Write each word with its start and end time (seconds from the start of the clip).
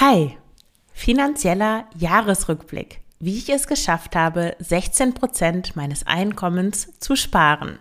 Hi, 0.00 0.38
finanzieller 0.94 1.84
Jahresrückblick. 1.94 3.02
Wie 3.18 3.36
ich 3.36 3.50
es 3.50 3.66
geschafft 3.66 4.16
habe, 4.16 4.56
16 4.58 5.12
Prozent 5.12 5.76
meines 5.76 6.06
Einkommens 6.06 6.98
zu 7.00 7.16
sparen. 7.16 7.78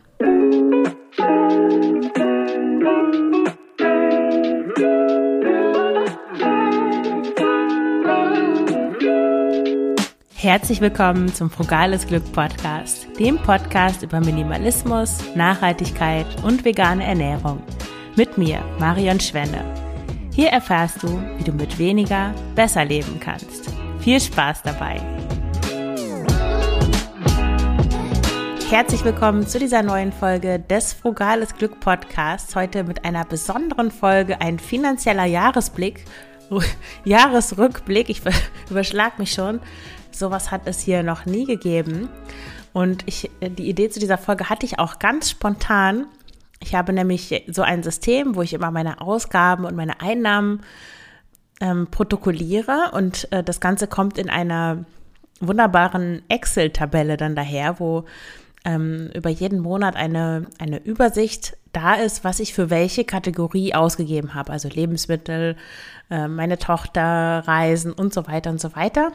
Herzlich 10.34 10.82
willkommen 10.82 11.34
zum 11.34 11.50
Frugales 11.50 12.06
Glück 12.06 12.30
Podcast, 12.34 13.08
dem 13.18 13.38
Podcast 13.38 14.04
über 14.04 14.20
Minimalismus, 14.20 15.20
Nachhaltigkeit 15.36 16.28
und 16.44 16.66
vegane 16.66 17.06
Ernährung. 17.06 17.64
Mit 18.18 18.38
mir, 18.38 18.62
Marion 18.78 19.22
Schwenne. 19.22 19.89
Hier 20.32 20.50
erfährst 20.50 21.04
du, 21.04 21.22
wie 21.38 21.44
du 21.44 21.52
mit 21.52 21.80
weniger 21.80 22.34
besser 22.56 22.86
leben 22.86 23.20
kannst. 23.20 23.72
Viel 24.00 24.20
Spaß 24.22 24.62
dabei! 24.64 25.02
Herzlich 28.70 29.04
willkommen 29.04 29.48
zu 29.48 29.58
dieser 29.58 29.82
neuen 29.82 30.12
Folge 30.12 30.60
des 30.60 30.94
Frugales 30.94 31.56
Glück 31.56 31.80
Podcasts. 31.80 32.56
Heute 32.56 32.84
mit 32.84 33.04
einer 33.04 33.26
besonderen 33.26 33.90
Folge, 33.90 34.40
ein 34.40 34.60
finanzieller 34.60 35.26
Jahresblick, 35.26 36.06
Jahresrückblick. 37.04 38.10
Ich 38.10 38.22
überschlag 38.70 39.18
mich 39.18 39.34
schon. 39.34 39.60
Sowas 40.12 40.52
hat 40.52 40.62
es 40.66 40.80
hier 40.80 41.02
noch 41.02 41.26
nie 41.26 41.46
gegeben. 41.46 42.10
Und 42.72 43.04
ich, 43.08 43.32
die 43.42 43.68
Idee 43.68 43.90
zu 43.90 44.00
dieser 44.00 44.20
Folge 44.20 44.50
hatte 44.50 44.66
ich 44.68 44.78
auch 44.78 45.00
ganz 45.00 45.32
spontan, 45.32 46.06
ich 46.60 46.76
habe 46.76 46.94
nämlich 46.94 47.46
so 47.48 47.62
ein 47.62 47.84
System, 47.84 48.36
wo 48.36 48.42
ich 48.42 48.54
immer 48.54 48.72
meine 48.72 49.02
Ausgaben 49.02 49.66
und 49.66 49.76
meine 49.76 50.02
Einnahmen 50.02 50.62
ähm, 51.62 51.88
protokolliere 51.88 52.92
und 52.94 53.32
äh, 53.32 53.44
das 53.44 53.60
Ganze 53.60 53.88
kommt 53.88 54.18
in 54.18 54.30
einer 54.30 54.86
wunderbaren 55.40 56.22
Excel-Tabelle 56.28 57.18
dann 57.18 57.36
daher, 57.36 57.80
wo 57.80 58.06
ähm, 58.66 59.10
über 59.14 59.30
jeden 59.30 59.60
Monat 59.60 59.96
eine, 59.96 60.48
eine 60.60 60.84
Übersicht 60.84 61.58
da 61.72 61.94
ist, 61.94 62.24
was 62.24 62.40
ich 62.40 62.54
für 62.54 62.70
welche 62.70 63.06
Kategorie 63.06 63.74
ausgegeben 63.74 64.34
habe. 64.34 64.52
Also 64.52 64.68
Lebensmittel, 64.68 65.56
äh, 66.10 66.28
meine 66.28 66.58
Tochter, 66.58 67.44
Reisen 67.46 67.94
und 67.94 68.14
so 68.14 68.28
weiter 68.28 68.50
und 68.50 68.60
so 68.60 68.76
weiter. 68.76 69.12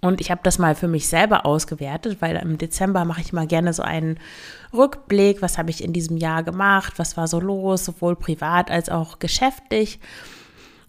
Und 0.00 0.20
ich 0.20 0.30
habe 0.30 0.40
das 0.42 0.58
mal 0.58 0.74
für 0.74 0.88
mich 0.88 1.08
selber 1.08 1.44
ausgewertet, 1.44 2.18
weil 2.20 2.36
im 2.36 2.58
Dezember 2.58 3.04
mache 3.04 3.20
ich 3.20 3.32
mal 3.32 3.46
gerne 3.46 3.72
so 3.72 3.82
einen 3.82 4.18
Rückblick, 4.72 5.42
was 5.42 5.58
habe 5.58 5.70
ich 5.70 5.82
in 5.84 5.92
diesem 5.92 6.16
Jahr 6.16 6.42
gemacht, 6.42 6.94
was 6.96 7.16
war 7.16 7.26
so 7.26 7.40
los, 7.40 7.84
sowohl 7.84 8.16
privat 8.16 8.70
als 8.70 8.88
auch 8.88 9.18
geschäftlich. 9.18 10.00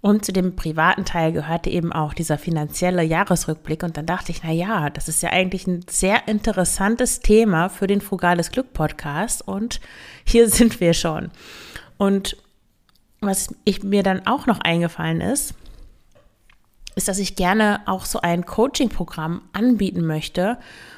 Und 0.01 0.25
zu 0.25 0.33
dem 0.33 0.55
privaten 0.55 1.05
Teil 1.05 1.31
gehörte 1.31 1.69
eben 1.69 1.93
auch 1.93 2.15
dieser 2.15 2.39
finanzielle 2.39 3.03
Jahresrückblick. 3.03 3.83
Und 3.83 3.97
dann 3.97 4.07
dachte 4.07 4.31
ich, 4.31 4.41
na 4.43 4.51
ja, 4.51 4.89
das 4.89 5.07
ist 5.07 5.21
ja 5.21 5.29
eigentlich 5.29 5.67
ein 5.67 5.85
sehr 5.87 6.27
interessantes 6.27 7.19
Thema 7.19 7.69
für 7.69 7.85
den 7.85 8.01
Frugales 8.01 8.51
Glück 8.51 8.73
Podcast. 8.73 9.47
Und 9.47 9.79
hier 10.25 10.49
sind 10.49 10.79
wir 10.79 10.93
schon. 10.93 11.29
Und 11.97 12.35
was 13.19 13.53
ich, 13.63 13.83
mir 13.83 14.01
dann 14.01 14.25
auch 14.25 14.47
noch 14.47 14.59
eingefallen 14.59 15.21
ist, 15.21 15.53
ist, 16.95 17.07
dass 17.07 17.19
ich 17.19 17.35
gerne 17.35 17.81
auch 17.85 18.05
so 18.05 18.21
ein 18.21 18.45
Coaching-Programm 18.45 19.41
anbieten 19.53 20.05
möchte, 20.05 20.57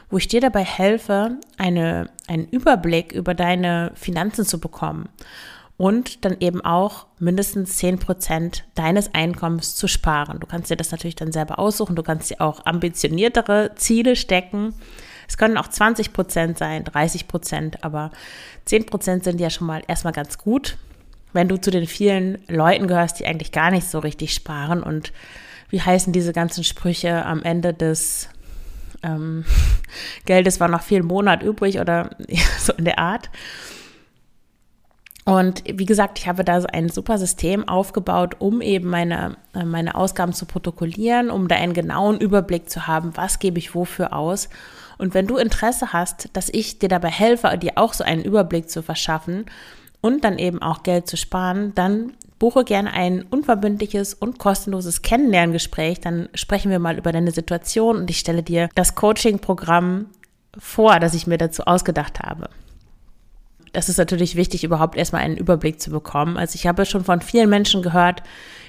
wo 0.09 0.17
ich 0.17 0.27
dir 0.27 0.41
dabei 0.41 0.63
helfe, 0.63 1.38
eine, 1.58 2.09
einen 2.27 2.47
Überblick 2.47 3.11
über 3.11 3.33
deine 3.33 3.91
Finanzen 3.95 4.45
zu 4.45 4.59
bekommen 4.59 5.09
und 5.77 6.23
dann 6.23 6.38
eben 6.39 6.61
auch 6.61 7.08
mindestens 7.19 7.77
10 7.77 7.99
Prozent 7.99 8.64
deines 8.75 9.14
Einkommens 9.14 9.75
zu 9.75 9.88
sparen. 9.88 10.39
Du 10.39 10.47
kannst 10.47 10.69
dir 10.69 10.75
das 10.75 10.91
natürlich 10.91 11.16
dann 11.16 11.31
selber 11.31 11.59
aussuchen. 11.59 11.95
Du 11.95 12.03
kannst 12.03 12.30
dir 12.30 12.41
auch 12.41 12.66
ambitioniertere 12.66 13.71
Ziele 13.75 14.16
stecken. 14.16 14.75
Es 15.27 15.38
können 15.38 15.58
auch 15.58 15.67
20 15.67 16.14
Prozent 16.14 16.58
sein, 16.58 16.83
30 16.83 17.27
Prozent, 17.27 17.83
aber 17.83 18.11
10 18.65 18.86
Prozent 18.86 19.23
sind 19.23 19.39
ja 19.39 19.49
schon 19.49 19.67
mal 19.67 19.81
erstmal 19.87 20.14
ganz 20.14 20.37
gut, 20.37 20.77
wenn 21.31 21.48
du 21.48 21.60
zu 21.60 21.71
den 21.71 21.87
vielen 21.87 22.43
Leuten 22.48 22.87
gehörst, 22.87 23.20
die 23.20 23.25
eigentlich 23.25 23.52
gar 23.52 23.71
nicht 23.71 23.87
so 23.87 23.99
richtig 23.99 24.33
sparen 24.33 24.83
und 24.83 25.11
wie 25.73 25.82
heißen 25.82 26.14
diese 26.14 26.34
ganzen 26.34 26.64
Sprüche 26.64 27.26
am 27.26 27.42
Ende 27.42 27.73
des 27.73 28.30
ähm, 29.02 29.44
Geldes 30.28 30.60
war 30.60 30.67
noch 30.67 30.84
viel 30.84 31.02
Monat 31.02 31.42
übrig 31.42 31.80
oder 31.80 32.11
so 32.60 32.73
in 32.73 32.86
der 32.86 33.00
Art. 33.00 33.32
Und 35.26 35.64
wie 35.66 35.88
gesagt, 35.88 36.20
ich 36.20 36.28
habe 36.28 36.44
da 36.44 36.61
so 36.61 36.67
ein 36.67 36.89
super 36.89 37.17
System 37.17 37.67
aufgebaut, 37.67 38.36
um 38.38 38.61
eben 38.61 38.88
meine, 38.88 39.36
äh, 39.56 39.64
meine 39.64 39.95
Ausgaben 39.95 40.34
zu 40.34 40.45
protokollieren, 40.45 41.32
um 41.32 41.48
da 41.48 41.56
einen 41.56 41.73
genauen 41.73 42.20
Überblick 42.20 42.70
zu 42.70 42.86
haben, 42.86 43.17
was 43.17 43.40
gebe 43.40 43.58
ich 43.58 43.73
wofür 43.73 44.14
aus. 44.14 44.50
Und 45.00 45.16
wenn 45.16 45.26
du 45.26 45.38
Interesse 45.38 45.92
hast, 45.92 46.30
dass 46.34 46.50
ich 46.50 46.78
dir 46.78 46.90
dabei 46.90 47.10
helfe, 47.10 47.58
dir 47.58 47.72
auch 47.78 47.94
so 47.94 48.04
einen 48.04 48.23
Überblick 48.23 48.70
zu 48.70 48.84
verschaffen 48.84 49.45
und 50.02 50.23
dann 50.23 50.38
eben 50.38 50.61
auch 50.61 50.84
Geld 50.84 51.08
zu 51.08 51.17
sparen, 51.17 51.73
dann 51.73 52.14
buche 52.39 52.64
gerne 52.64 52.92
ein 52.94 53.23
unverbindliches 53.23 54.14
und 54.14 54.39
kostenloses 54.39 55.02
Kennenlerngespräch. 55.02 56.02
Dann 56.02 56.30
sprechen 56.33 56.71
wir 56.71 56.80
mal 56.80 56.98
über 56.98 57.11
deine 57.11 57.32
Situation 57.32 57.98
und 57.98 58.10
ich 58.10 58.20
stelle 58.20 58.44
dir 58.44 58.70
das 58.76 58.95
Coaching-Programm 58.95 60.08
vor, 60.58 60.99
das 60.99 61.14
ich 61.14 61.27
mir 61.27 61.38
dazu 61.38 61.64
ausgedacht 61.64 62.20
habe. 62.20 62.49
Das 63.73 63.89
ist 63.89 63.98
natürlich 63.98 64.36
wichtig, 64.36 64.64
überhaupt 64.64 64.95
erstmal 64.95 65.23
einen 65.23 65.36
Überblick 65.36 65.82
zu 65.82 65.89
bekommen. 65.89 66.38
Also 66.38 66.55
ich 66.55 66.67
habe 66.67 66.86
schon 66.86 67.04
von 67.04 67.22
vielen 67.22 67.49
Menschen 67.49 67.82
gehört, 67.82 68.22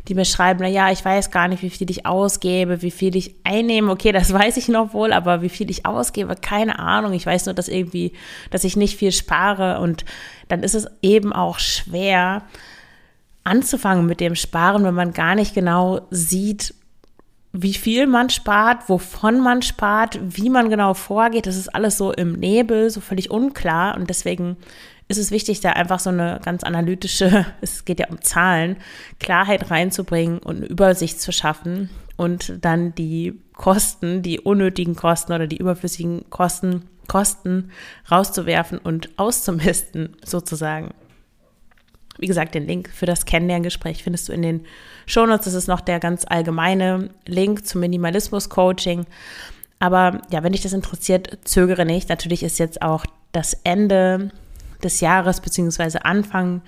die 0.08 0.14
mir 0.14 0.24
schreiben, 0.24 0.60
na 0.62 0.68
ja, 0.68 0.90
ich 0.90 1.04
weiß 1.04 1.30
gar 1.30 1.46
nicht, 1.46 1.62
wie 1.62 1.68
viel 1.68 1.90
ich 1.90 2.06
ausgebe, 2.06 2.80
wie 2.80 2.90
viel 2.90 3.14
ich 3.14 3.34
einnehme. 3.44 3.92
Okay, 3.92 4.12
das 4.12 4.32
weiß 4.32 4.56
ich 4.56 4.68
noch 4.68 4.94
wohl, 4.94 5.12
aber 5.12 5.42
wie 5.42 5.50
viel 5.50 5.70
ich 5.70 5.84
ausgebe, 5.84 6.34
keine 6.36 6.78
Ahnung. 6.78 7.12
Ich 7.12 7.26
weiß 7.26 7.44
nur, 7.44 7.54
dass 7.54 7.68
irgendwie, 7.68 8.14
dass 8.50 8.64
ich 8.64 8.76
nicht 8.76 8.96
viel 8.96 9.12
spare 9.12 9.78
und 9.80 10.06
dann 10.48 10.62
ist 10.62 10.74
es 10.74 10.86
eben 11.02 11.34
auch 11.34 11.58
schwer, 11.58 12.42
anzufangen 13.44 14.06
mit 14.06 14.20
dem 14.20 14.34
Sparen, 14.34 14.84
wenn 14.84 14.94
man 14.94 15.12
gar 15.12 15.34
nicht 15.34 15.54
genau 15.54 16.06
sieht, 16.10 16.74
wie 17.52 17.74
viel 17.74 18.08
man 18.08 18.30
spart, 18.30 18.88
wovon 18.88 19.40
man 19.40 19.62
spart, 19.62 20.18
wie 20.20 20.50
man 20.50 20.70
genau 20.70 20.92
vorgeht. 20.94 21.46
Das 21.46 21.56
ist 21.56 21.72
alles 21.72 21.96
so 21.96 22.12
im 22.12 22.32
Nebel, 22.32 22.90
so 22.90 23.00
völlig 23.00 23.30
unklar. 23.30 23.96
Und 23.96 24.10
deswegen 24.10 24.56
ist 25.06 25.18
es 25.18 25.30
wichtig, 25.30 25.60
da 25.60 25.70
einfach 25.70 26.00
so 26.00 26.10
eine 26.10 26.40
ganz 26.42 26.64
analytische, 26.64 27.46
es 27.60 27.84
geht 27.84 28.00
ja 28.00 28.08
um 28.08 28.20
Zahlen, 28.22 28.76
Klarheit 29.20 29.70
reinzubringen 29.70 30.38
und 30.40 30.56
eine 30.56 30.66
Übersicht 30.66 31.20
zu 31.20 31.30
schaffen 31.30 31.90
und 32.16 32.64
dann 32.64 32.94
die 32.96 33.40
Kosten, 33.52 34.22
die 34.22 34.40
unnötigen 34.40 34.96
Kosten 34.96 35.32
oder 35.32 35.46
die 35.46 35.58
überflüssigen 35.58 36.28
Kosten, 36.30 36.88
Kosten 37.06 37.70
rauszuwerfen 38.10 38.78
und 38.78 39.10
auszumisten, 39.16 40.16
sozusagen. 40.24 40.92
Wie 42.18 42.26
gesagt, 42.26 42.54
den 42.54 42.66
Link 42.66 42.88
für 42.90 43.06
das 43.06 43.24
Kennenlerngespräch 43.24 44.02
findest 44.02 44.28
du 44.28 44.32
in 44.32 44.42
den 44.42 44.66
Shownotes. 45.06 45.46
Das 45.46 45.54
ist 45.54 45.68
noch 45.68 45.80
der 45.80 46.00
ganz 46.00 46.24
allgemeine 46.28 47.10
Link 47.26 47.66
zum 47.66 47.80
Minimalismus-Coaching. 47.80 49.06
Aber 49.80 50.22
ja, 50.30 50.42
wenn 50.42 50.52
dich 50.52 50.62
das 50.62 50.72
interessiert, 50.72 51.38
zögere 51.44 51.84
nicht. 51.84 52.08
Natürlich 52.08 52.42
ist 52.42 52.58
jetzt 52.58 52.82
auch 52.82 53.04
das 53.32 53.54
Ende 53.64 54.30
des 54.82 55.00
Jahres 55.00 55.40
bzw. 55.40 55.98
Anfang 56.02 56.62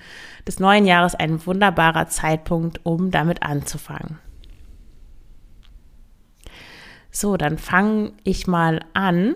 des 0.45 0.59
neuen 0.59 0.85
Jahres 0.85 1.15
ein 1.15 1.45
wunderbarer 1.45 2.07
Zeitpunkt, 2.07 2.81
um 2.83 3.11
damit 3.11 3.43
anzufangen. 3.43 4.19
So, 7.11 7.37
dann 7.37 7.57
fange 7.57 8.11
ich 8.23 8.47
mal 8.47 8.81
an 8.93 9.35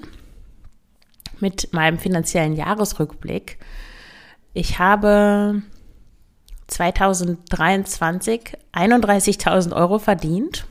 mit 1.40 1.74
meinem 1.74 1.98
finanziellen 1.98 2.54
Jahresrückblick. 2.54 3.58
Ich 4.54 4.80
habe 4.80 5.64
2023 6.72 8.58
31.000 8.74 9.76
Euro 9.76 10.00
verdient. 10.00 10.66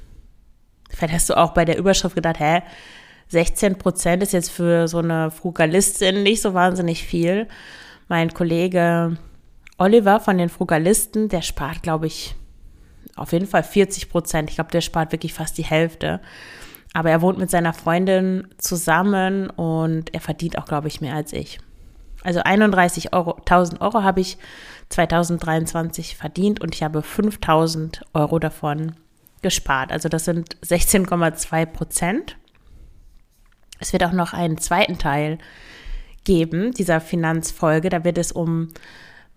Vielleicht 0.90 1.14
hast 1.14 1.30
du 1.30 1.36
auch 1.36 1.52
bei 1.52 1.64
der 1.64 1.78
Überschrift 1.78 2.16
gedacht, 2.16 2.40
hä, 2.40 2.62
16 3.28 3.78
Prozent 3.78 4.22
ist 4.22 4.32
jetzt 4.32 4.50
für 4.50 4.88
so 4.88 4.98
eine 4.98 5.30
Frugalistin 5.30 6.24
nicht 6.24 6.42
so 6.42 6.52
wahnsinnig 6.52 7.04
viel. 7.04 7.46
Mein 8.08 8.34
Kollege 8.34 9.16
Oliver 9.78 10.18
von 10.18 10.36
den 10.36 10.48
Frugalisten, 10.48 11.28
der 11.28 11.42
spart, 11.42 11.82
glaube 11.82 12.08
ich, 12.08 12.34
auf 13.14 13.32
jeden 13.32 13.46
Fall 13.46 13.62
40 13.62 14.10
Prozent. 14.10 14.50
Ich 14.50 14.56
glaube, 14.56 14.72
der 14.72 14.80
spart 14.80 15.12
wirklich 15.12 15.32
fast 15.32 15.56
die 15.58 15.64
Hälfte. 15.64 16.20
Aber 16.92 17.10
er 17.10 17.22
wohnt 17.22 17.38
mit 17.38 17.50
seiner 17.50 17.72
Freundin 17.72 18.48
zusammen 18.58 19.48
und 19.50 20.12
er 20.12 20.20
verdient 20.20 20.58
auch, 20.58 20.64
glaube 20.64 20.88
ich, 20.88 21.00
mehr 21.00 21.14
als 21.14 21.32
ich. 21.32 21.60
Also 22.24 22.40
31.000 22.40 23.12
Euro, 23.12 23.36
1000 23.36 23.80
Euro 23.80 24.02
habe 24.02 24.20
ich 24.20 24.38
2023 24.90 26.16
verdient 26.16 26.60
und 26.60 26.74
ich 26.74 26.82
habe 26.82 27.02
5000 27.02 28.02
Euro 28.12 28.38
davon 28.38 28.92
gespart. 29.42 29.92
Also 29.92 30.08
das 30.08 30.24
sind 30.24 30.56
16,2 30.60 31.66
Prozent. 31.66 32.36
Es 33.78 33.92
wird 33.92 34.04
auch 34.04 34.12
noch 34.12 34.32
einen 34.34 34.58
zweiten 34.58 34.98
Teil 34.98 35.38
geben 36.24 36.72
dieser 36.72 37.00
Finanzfolge. 37.00 37.88
Da 37.88 38.04
wird 38.04 38.18
es 38.18 38.32
um 38.32 38.68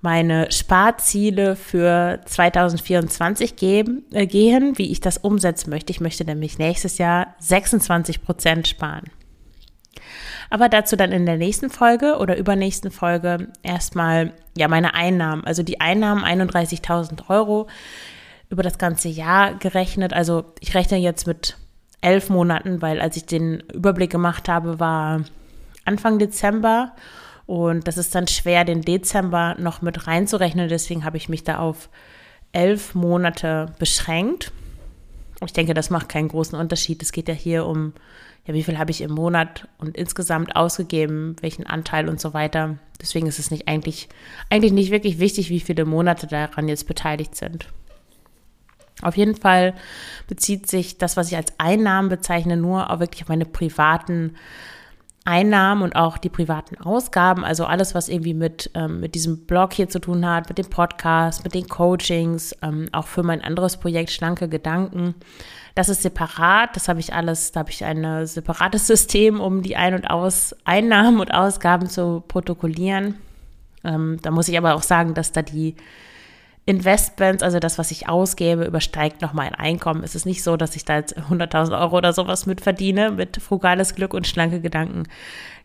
meine 0.01 0.51
Sparziele 0.51 1.55
für 1.55 2.19
2024 2.25 3.55
geben, 3.55 4.03
äh, 4.11 4.27
gehen, 4.27 4.77
wie 4.77 4.91
ich 4.91 4.99
das 4.99 5.17
umsetzen 5.17 5.69
möchte. 5.69 5.91
Ich 5.91 6.01
möchte 6.01 6.25
nämlich 6.25 6.57
nächstes 6.57 6.97
Jahr 6.97 7.35
26 7.39 8.21
Prozent 8.21 8.67
sparen. 8.67 9.05
Aber 10.53 10.69
dazu 10.69 10.95
dann 10.95 11.11
in 11.11 11.25
der 11.25 11.37
nächsten 11.37 11.71
Folge 11.71 12.17
oder 12.19 12.37
übernächsten 12.37 12.91
Folge 12.91 13.47
erstmal 13.63 14.33
ja 14.55 14.67
meine 14.67 14.93
Einnahmen. 14.93 15.43
Also 15.45 15.63
die 15.63 15.81
Einnahmen 15.81 16.23
31.000 16.23 17.27
Euro 17.27 17.65
über 18.51 18.61
das 18.61 18.77
ganze 18.77 19.09
Jahr 19.09 19.55
gerechnet. 19.55 20.13
Also 20.13 20.45
ich 20.59 20.75
rechne 20.75 20.99
jetzt 20.99 21.25
mit 21.25 21.57
elf 22.01 22.29
Monaten, 22.29 22.83
weil 22.83 23.01
als 23.01 23.17
ich 23.17 23.25
den 23.25 23.61
Überblick 23.73 24.11
gemacht 24.11 24.47
habe, 24.47 24.79
war 24.79 25.23
Anfang 25.85 26.19
Dezember 26.19 26.91
und 27.47 27.87
das 27.87 27.97
ist 27.97 28.13
dann 28.13 28.27
schwer, 28.27 28.63
den 28.63 28.83
Dezember 28.83 29.55
noch 29.57 29.81
mit 29.81 30.05
reinzurechnen. 30.05 30.69
Deswegen 30.69 31.03
habe 31.03 31.17
ich 31.17 31.29
mich 31.29 31.43
da 31.43 31.57
auf 31.57 31.89
elf 32.51 32.93
Monate 32.93 33.73
beschränkt. 33.79 34.51
Ich 35.43 35.53
denke, 35.53 35.73
das 35.73 35.89
macht 35.89 36.09
keinen 36.09 36.27
großen 36.27 36.59
Unterschied. 36.59 37.01
Es 37.01 37.11
geht 37.11 37.27
ja 37.27 37.33
hier 37.33 37.65
um, 37.65 37.93
ja, 38.45 38.53
wie 38.53 38.63
viel 38.63 38.77
habe 38.77 38.91
ich 38.91 39.01
im 39.01 39.11
Monat 39.11 39.67
und 39.77 39.95
insgesamt 39.95 40.55
ausgegeben, 40.55 41.35
welchen 41.41 41.65
Anteil 41.65 42.09
und 42.09 42.19
so 42.19 42.33
weiter. 42.33 42.77
Deswegen 43.01 43.27
ist 43.27 43.39
es 43.39 43.51
nicht 43.51 43.67
eigentlich, 43.67 44.09
eigentlich 44.49 44.73
nicht 44.73 44.91
wirklich 44.91 45.19
wichtig, 45.19 45.49
wie 45.49 45.61
viele 45.61 45.85
Monate 45.85 46.27
daran 46.27 46.67
jetzt 46.67 46.87
beteiligt 46.87 47.35
sind. 47.35 47.67
Auf 49.01 49.17
jeden 49.17 49.35
Fall 49.35 49.73
bezieht 50.27 50.69
sich 50.69 50.97
das, 50.97 51.17
was 51.17 51.29
ich 51.29 51.37
als 51.37 51.53
Einnahmen 51.57 52.09
bezeichne, 52.09 52.57
nur 52.57 52.89
auf 52.89 52.99
wirklich 52.99 53.23
auf 53.23 53.29
meine 53.29 53.45
privaten 53.45 54.35
Einnahmen 55.25 55.83
und 55.83 55.95
auch 55.95 56.17
die 56.17 56.29
privaten 56.29 56.77
Ausgaben, 56.77 57.45
also 57.45 57.65
alles, 57.65 57.95
was 57.95 58.09
irgendwie 58.09 58.33
mit, 58.33 58.69
ähm, 58.73 58.99
mit 58.99 59.15
diesem 59.15 59.45
Blog 59.45 59.73
hier 59.73 59.87
zu 59.87 59.99
tun 59.99 60.25
hat, 60.27 60.49
mit 60.49 60.57
dem 60.57 60.69
Podcast, 60.69 61.45
mit 61.45 61.53
den 61.53 61.67
Coachings, 61.67 62.53
ähm, 62.61 62.89
auch 62.91 63.07
für 63.07 63.23
mein 63.23 63.41
anderes 63.41 63.77
Projekt 63.77 64.11
Schlanke 64.11 64.49
Gedanken. 64.49 65.15
Das 65.75 65.87
ist 65.87 66.01
separat, 66.01 66.75
das 66.75 66.89
habe 66.89 66.99
ich 66.99 67.13
alles, 67.13 67.53
da 67.53 67.61
habe 67.61 67.71
ich 67.71 67.85
ein 67.85 68.27
separates 68.27 68.85
System, 68.87 69.39
um 69.39 69.61
die 69.61 69.77
Ein- 69.77 69.95
und 69.95 70.09
Aus 70.09 70.55
Einnahmen 70.65 71.19
und 71.19 71.33
Ausgaben 71.33 71.87
zu 71.87 72.23
protokollieren. 72.27 73.15
Ähm, 73.85 74.19
da 74.21 74.31
muss 74.31 74.49
ich 74.49 74.57
aber 74.57 74.75
auch 74.75 74.83
sagen, 74.83 75.13
dass 75.13 75.31
da 75.31 75.41
die 75.41 75.75
Investments, 76.65 77.43
also 77.43 77.59
das, 77.59 77.77
was 77.77 77.91
ich 77.91 78.07
ausgebe, 78.07 78.63
übersteigt 78.63 79.21
noch 79.21 79.33
mein 79.33 79.53
Einkommen. 79.53 80.01
Es 80.03 80.15
ist 80.15 80.25
nicht 80.25 80.43
so, 80.43 80.55
dass 80.55 80.77
ich 80.77 80.85
da 80.85 80.95
jetzt 80.95 81.17
100.000 81.17 81.77
Euro 81.77 81.97
oder 81.97 82.13
sowas 82.13 82.45
mit 82.45 82.61
verdiene, 82.61 83.11
mit 83.11 83.41
frugales 83.41 83.95
Glück 83.95 84.13
und 84.13 84.27
schlanke 84.27 84.61
Gedanken. 84.61 85.03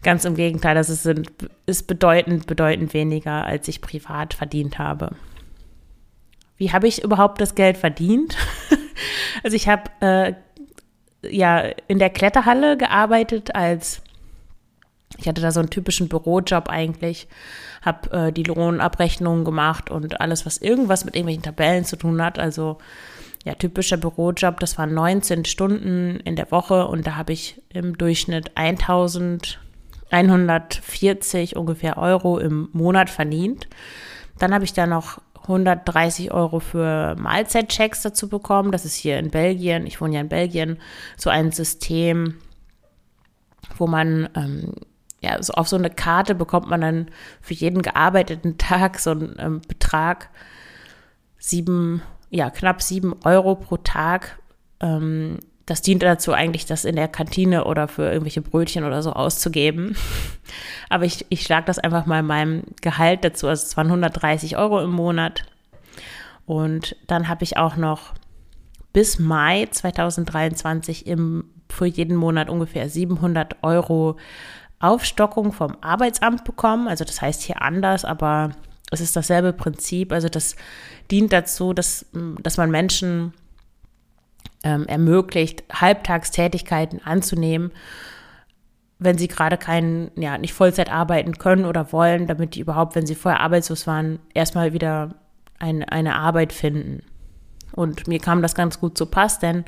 Ganz 0.02 0.24
im 0.24 0.34
Gegenteil, 0.34 0.74
das 0.74 0.90
ist, 0.90 1.08
ist 1.66 1.86
bedeutend, 1.86 2.46
bedeutend 2.46 2.94
weniger, 2.94 3.44
als 3.44 3.68
ich 3.68 3.80
privat 3.80 4.34
verdient 4.34 4.80
habe. 4.80 5.10
Wie 6.56 6.72
habe 6.72 6.88
ich 6.88 7.04
überhaupt 7.04 7.40
das 7.40 7.54
Geld 7.54 7.76
verdient? 7.76 8.36
also 9.44 9.54
ich 9.54 9.68
habe 9.68 9.84
äh, 10.00 10.34
ja 11.22 11.60
in 11.86 12.00
der 12.00 12.10
Kletterhalle 12.10 12.76
gearbeitet 12.76 13.54
als 13.54 14.02
ich 15.16 15.26
hatte 15.26 15.40
da 15.40 15.50
so 15.50 15.60
einen 15.60 15.70
typischen 15.70 16.08
Bürojob 16.08 16.68
eigentlich, 16.68 17.28
habe 17.82 18.10
äh, 18.10 18.32
die 18.32 18.42
Lohnabrechnungen 18.42 19.44
gemacht 19.44 19.90
und 19.90 20.20
alles, 20.20 20.44
was 20.44 20.58
irgendwas 20.58 21.04
mit 21.04 21.14
irgendwelchen 21.14 21.44
Tabellen 21.44 21.84
zu 21.84 21.94
tun 21.96 22.20
hat. 22.22 22.38
Also 22.38 22.78
ja, 23.44 23.54
typischer 23.54 23.96
Bürojob, 23.96 24.60
das 24.60 24.76
waren 24.78 24.92
19 24.92 25.46
Stunden 25.46 26.20
in 26.24 26.36
der 26.36 26.50
Woche 26.50 26.86
und 26.86 27.06
da 27.06 27.16
habe 27.16 27.32
ich 27.32 27.62
im 27.70 27.96
Durchschnitt 27.96 28.50
1140 28.56 31.56
ungefähr 31.56 31.96
Euro 31.96 32.38
im 32.38 32.68
Monat 32.72 33.08
verdient. 33.08 33.66
Dann 34.38 34.52
habe 34.52 34.64
ich 34.64 34.74
da 34.74 34.86
noch 34.86 35.22
130 35.42 36.32
Euro 36.32 36.60
für 36.60 37.16
Mahlzeitchecks 37.16 38.02
dazu 38.02 38.28
bekommen. 38.28 38.70
Das 38.70 38.84
ist 38.84 38.94
hier 38.94 39.18
in 39.18 39.30
Belgien, 39.30 39.86
ich 39.86 40.00
wohne 40.00 40.14
ja 40.16 40.20
in 40.20 40.28
Belgien, 40.28 40.78
so 41.16 41.30
ein 41.30 41.50
System, 41.50 42.34
wo 43.78 43.86
man 43.86 44.28
ähm, 44.34 44.74
ja, 45.20 45.42
so 45.42 45.52
auf 45.54 45.68
so 45.68 45.76
eine 45.76 45.90
Karte 45.90 46.34
bekommt 46.34 46.68
man 46.68 46.80
dann 46.80 47.06
für 47.40 47.54
jeden 47.54 47.82
gearbeiteten 47.82 48.58
Tag 48.58 48.98
so 48.98 49.10
einen 49.10 49.36
ähm, 49.38 49.60
Betrag, 49.66 50.30
sieben, 51.38 52.02
ja, 52.30 52.50
knapp 52.50 52.82
sieben 52.82 53.14
Euro 53.24 53.56
pro 53.56 53.78
Tag. 53.78 54.38
Ähm, 54.80 55.38
das 55.66 55.82
dient 55.82 56.02
dazu 56.02 56.32
eigentlich, 56.32 56.64
das 56.64 56.84
in 56.84 56.96
der 56.96 57.08
Kantine 57.08 57.64
oder 57.64 57.88
für 57.88 58.04
irgendwelche 58.10 58.40
Brötchen 58.40 58.84
oder 58.84 59.02
so 59.02 59.12
auszugeben. 59.12 59.96
Aber 60.88 61.04
ich, 61.04 61.26
ich 61.28 61.42
schlage 61.42 61.66
das 61.66 61.78
einfach 61.78 62.06
mal 62.06 62.20
in 62.20 62.26
meinem 62.26 62.62
Gehalt 62.80 63.24
dazu. 63.24 63.48
Also 63.48 63.66
es 63.66 63.76
waren 63.76 63.88
130 63.88 64.56
Euro 64.56 64.80
im 64.82 64.90
Monat. 64.90 65.42
Und 66.46 66.96
dann 67.06 67.28
habe 67.28 67.44
ich 67.44 67.58
auch 67.58 67.76
noch 67.76 68.14
bis 68.94 69.18
Mai 69.18 69.66
2023 69.70 71.06
im, 71.06 71.44
für 71.68 71.84
jeden 71.84 72.16
Monat 72.16 72.48
ungefähr 72.48 72.88
700 72.88 73.62
Euro 73.62 74.16
Aufstockung 74.80 75.52
vom 75.52 75.76
Arbeitsamt 75.80 76.44
bekommen. 76.44 76.88
Also 76.88 77.04
das 77.04 77.20
heißt 77.20 77.42
hier 77.42 77.62
anders, 77.62 78.04
aber 78.04 78.50
es 78.90 79.00
ist 79.00 79.16
dasselbe 79.16 79.52
Prinzip. 79.52 80.12
Also 80.12 80.28
das 80.28 80.56
dient 81.10 81.32
dazu, 81.32 81.72
dass, 81.72 82.06
dass 82.42 82.56
man 82.56 82.70
Menschen 82.70 83.32
ähm, 84.64 84.86
ermöglicht, 84.86 85.64
Halbtagstätigkeiten 85.72 87.04
anzunehmen, 87.04 87.72
wenn 88.98 89.18
sie 89.18 89.28
gerade 89.28 89.56
keinen, 89.56 90.10
ja, 90.16 90.38
nicht 90.38 90.54
Vollzeit 90.54 90.90
arbeiten 90.90 91.38
können 91.38 91.64
oder 91.64 91.92
wollen, 91.92 92.26
damit 92.26 92.54
die 92.54 92.60
überhaupt, 92.60 92.96
wenn 92.96 93.06
sie 93.06 93.14
vorher 93.14 93.40
arbeitslos 93.40 93.86
waren, 93.86 94.18
erstmal 94.34 94.72
wieder 94.72 95.14
ein, 95.58 95.84
eine 95.84 96.16
Arbeit 96.16 96.52
finden. 96.52 97.02
Und 97.72 98.08
mir 98.08 98.18
kam 98.18 98.42
das 98.42 98.54
ganz 98.54 98.80
gut 98.80 98.98
zu 98.98 99.06
Pass, 99.06 99.38
denn 99.38 99.64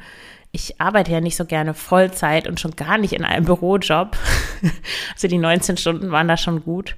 ich 0.52 0.80
arbeite 0.80 1.12
ja 1.12 1.20
nicht 1.20 1.36
so 1.36 1.44
gerne 1.44 1.74
Vollzeit 1.74 2.48
und 2.48 2.58
schon 2.58 2.76
gar 2.76 2.98
nicht 2.98 3.12
in 3.12 3.24
einem 3.24 3.44
Bürojob. 3.46 4.16
also 5.14 5.28
die 5.28 5.38
19 5.38 5.76
Stunden 5.76 6.10
waren 6.10 6.28
da 6.28 6.36
schon 6.36 6.62
gut. 6.64 6.96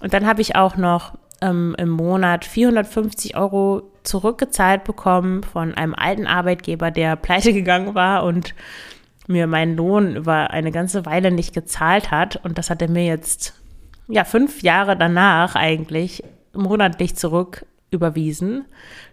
Und 0.00 0.12
dann 0.14 0.26
habe 0.26 0.40
ich 0.40 0.56
auch 0.56 0.76
noch 0.76 1.16
ähm, 1.40 1.76
im 1.78 1.90
Monat 1.90 2.44
450 2.44 3.36
Euro 3.36 3.82
zurückgezahlt 4.02 4.84
bekommen 4.84 5.42
von 5.44 5.74
einem 5.74 5.94
alten 5.94 6.26
Arbeitgeber, 6.26 6.90
der 6.90 7.16
pleite 7.16 7.52
gegangen 7.52 7.94
war 7.94 8.24
und 8.24 8.54
mir 9.28 9.46
meinen 9.46 9.76
Lohn 9.76 10.16
über 10.16 10.50
eine 10.50 10.72
ganze 10.72 11.06
Weile 11.06 11.30
nicht 11.30 11.54
gezahlt 11.54 12.10
hat. 12.10 12.44
Und 12.44 12.58
das 12.58 12.70
hat 12.70 12.82
er 12.82 12.90
mir 12.90 13.04
jetzt, 13.04 13.54
ja, 14.08 14.24
fünf 14.24 14.62
Jahre 14.62 14.96
danach 14.96 15.54
eigentlich 15.54 16.24
monatlich 16.52 17.14
zurück 17.14 17.64
überwiesen. 17.92 18.64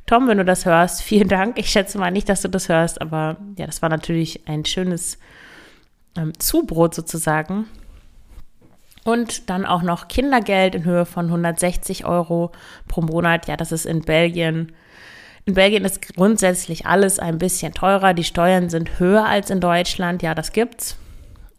Tom, 0.10 0.28
wenn 0.28 0.40
du 0.40 0.46
das 0.46 0.66
hörst, 0.66 1.02
vielen 1.04 1.28
Dank. 1.28 1.60
Ich 1.60 1.70
schätze 1.70 2.00
mal 2.00 2.10
nicht, 2.10 2.30
dass 2.30 2.42
du 2.42 2.50
das 2.50 2.68
hörst, 2.68 3.00
aber 3.00 3.38
ja, 3.58 3.68
das 3.68 3.84
war 3.84 3.90
natürlich 3.90 4.48
ein 4.48 4.66
schönes 4.66 5.20
ähm, 6.18 6.34
Zubrot 6.40 6.96
sozusagen. 6.96 7.66
Und 9.04 9.52
dann 9.52 9.68
auch 9.68 9.84
noch 9.84 10.08
Kindergeld 10.08 10.74
in 10.74 10.84
Höhe 10.84 11.06
von 11.06 11.28
160 11.28 12.06
Euro 12.06 12.52
pro 12.88 13.02
Monat. 13.02 13.48
Ja, 13.48 13.56
das 13.56 13.72
ist 13.72 13.86
in 13.86 14.02
Belgien. 14.02 14.72
In 15.46 15.54
Belgien 15.54 15.86
ist 15.86 16.16
grundsätzlich 16.16 16.88
alles 16.88 17.20
ein 17.20 17.38
bisschen 17.38 17.74
teurer. 17.74 18.16
Die 18.16 18.24
Steuern 18.24 18.70
sind 18.70 19.00
höher 19.00 19.26
als 19.26 19.52
in 19.52 19.62
Deutschland. 19.62 20.24
Ja, 20.24 20.34
das 20.34 20.52
gibt's. 20.52 20.98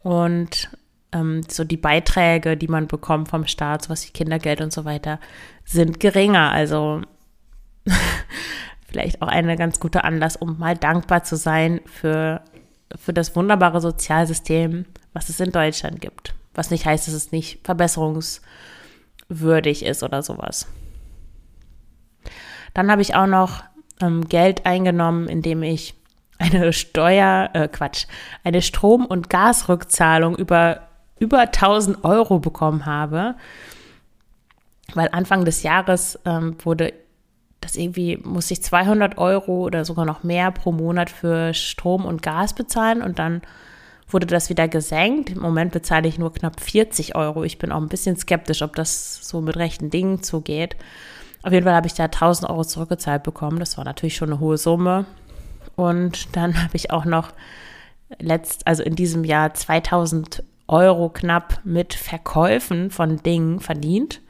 Und 0.03 0.69
ähm, 1.13 1.41
so 1.47 1.63
die 1.63 1.77
Beiträge, 1.77 2.57
die 2.57 2.67
man 2.67 2.87
bekommt 2.87 3.29
vom 3.29 3.47
Staat, 3.47 3.83
so 3.83 3.89
was 3.89 4.05
wie 4.05 4.11
Kindergeld 4.11 4.59
und 4.59 4.73
so 4.73 4.83
weiter, 4.83 5.19
sind 5.65 6.01
geringer. 6.01 6.51
Also 6.51 7.01
vielleicht 8.87 9.21
auch 9.21 9.27
ein 9.27 9.55
ganz 9.57 9.79
guter 9.79 10.03
Anlass, 10.03 10.35
um 10.35 10.57
mal 10.59 10.75
dankbar 10.75 11.23
zu 11.23 11.35
sein 11.35 11.81
für, 11.85 12.41
für 12.95 13.13
das 13.13 13.35
wunderbare 13.35 13.81
Sozialsystem, 13.81 14.85
was 15.13 15.29
es 15.29 15.39
in 15.39 15.51
Deutschland 15.51 16.01
gibt. 16.01 16.33
Was 16.53 16.71
nicht 16.71 16.85
heißt, 16.85 17.07
dass 17.07 17.13
es 17.13 17.31
nicht 17.31 17.65
verbesserungswürdig 17.65 19.85
ist 19.85 20.03
oder 20.03 20.21
sowas. 20.21 20.67
Dann 22.73 22.91
habe 22.91 23.01
ich 23.01 23.15
auch 23.15 23.27
noch 23.27 23.63
ähm, 24.01 24.27
Geld 24.27 24.65
eingenommen, 24.65 25.27
indem 25.27 25.63
ich 25.63 25.95
eine 26.37 26.73
Steuer, 26.73 27.49
äh, 27.53 27.67
Quatsch, 27.67 28.05
eine 28.43 28.61
Strom- 28.61 29.05
und 29.05 29.29
Gasrückzahlung 29.29 30.35
über 30.35 30.87
über 31.21 31.41
1000 31.41 32.03
Euro 32.03 32.39
bekommen 32.39 32.87
habe, 32.87 33.35
weil 34.95 35.07
Anfang 35.11 35.45
des 35.45 35.61
Jahres 35.61 36.19
ähm, 36.25 36.57
wurde 36.63 36.93
das 37.61 37.75
irgendwie, 37.75 38.17
musste 38.17 38.53
ich 38.53 38.63
200 38.63 39.17
Euro 39.17 39.65
oder 39.65 39.85
sogar 39.85 40.05
noch 40.05 40.23
mehr 40.23 40.51
pro 40.51 40.71
Monat 40.71 41.09
für 41.09 41.53
Strom 41.53 42.05
und 42.05 42.21
Gas 42.21 42.53
bezahlen 42.53 43.01
und 43.01 43.19
dann 43.19 43.41
wurde 44.09 44.27
das 44.27 44.49
wieder 44.49 44.67
gesenkt. 44.67 45.29
Im 45.29 45.39
Moment 45.39 45.71
bezahle 45.71 46.07
ich 46.07 46.19
nur 46.19 46.33
knapp 46.33 46.59
40 46.59 47.15
Euro. 47.15 47.43
Ich 47.43 47.59
bin 47.59 47.71
auch 47.71 47.79
ein 47.79 47.87
bisschen 47.87 48.17
skeptisch, 48.17 48.61
ob 48.61 48.75
das 48.75 49.19
so 49.21 49.41
mit 49.41 49.55
rechten 49.55 49.89
Dingen 49.89 50.21
zugeht. 50.21 50.75
Auf 51.43 51.53
jeden 51.53 51.65
Fall 51.65 51.75
habe 51.75 51.87
ich 51.87 51.93
da 51.93 52.05
1000 52.05 52.49
Euro 52.49 52.65
zurückgezahlt 52.65 53.23
bekommen. 53.23 53.59
Das 53.59 53.77
war 53.77 53.85
natürlich 53.85 54.15
schon 54.15 54.31
eine 54.31 54.39
hohe 54.39 54.57
Summe. 54.57 55.05
Und 55.75 56.35
dann 56.35 56.61
habe 56.63 56.75
ich 56.75 56.91
auch 56.91 57.05
noch 57.05 57.31
letzt, 58.19 58.67
also 58.67 58.83
in 58.83 58.95
diesem 58.95 59.23
Jahr 59.23 59.53
2000 59.53 60.43
Euro 60.67 61.09
knapp 61.09 61.59
mit 61.63 61.93
Verkäufen 61.93 62.91
von 62.91 63.17
Dingen 63.17 63.59
verdient. 63.59 64.21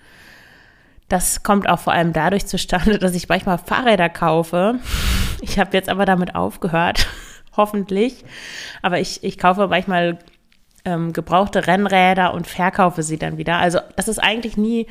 Das 1.12 1.44
kommt 1.44 1.68
auch 1.68 1.80
vor 1.80 1.91
allem 1.91 2.13
dadurch 2.13 2.46
zustande, 2.46 2.98
dass 2.98 3.13
ich 3.15 3.27
manchmal 3.27 3.58
Fahrräder 3.58 4.08
kaufe. 4.08 4.80
Ich 5.41 5.60
habe 5.60 5.75
jetzt 5.75 5.89
aber 5.89 6.06
damit 6.06 6.36
aufgehört, 6.36 7.06
hoffentlich. 7.58 8.24
Aber 8.82 8.98
ich, 8.98 9.22
ich 9.22 9.38
kaufe 9.38 9.68
manchmal 9.68 10.20
ähm, 10.86 11.12
gebrauchte 11.12 11.68
Rennräder 11.68 12.34
und 12.34 12.48
verkaufe 12.48 13.03
sie 13.03 13.18
dann 13.18 13.38
wieder. 13.38 13.58
Also 13.58 13.80
das 13.98 14.08
ist 14.08 14.20
eigentlich 14.20 14.56
nie 14.56 14.88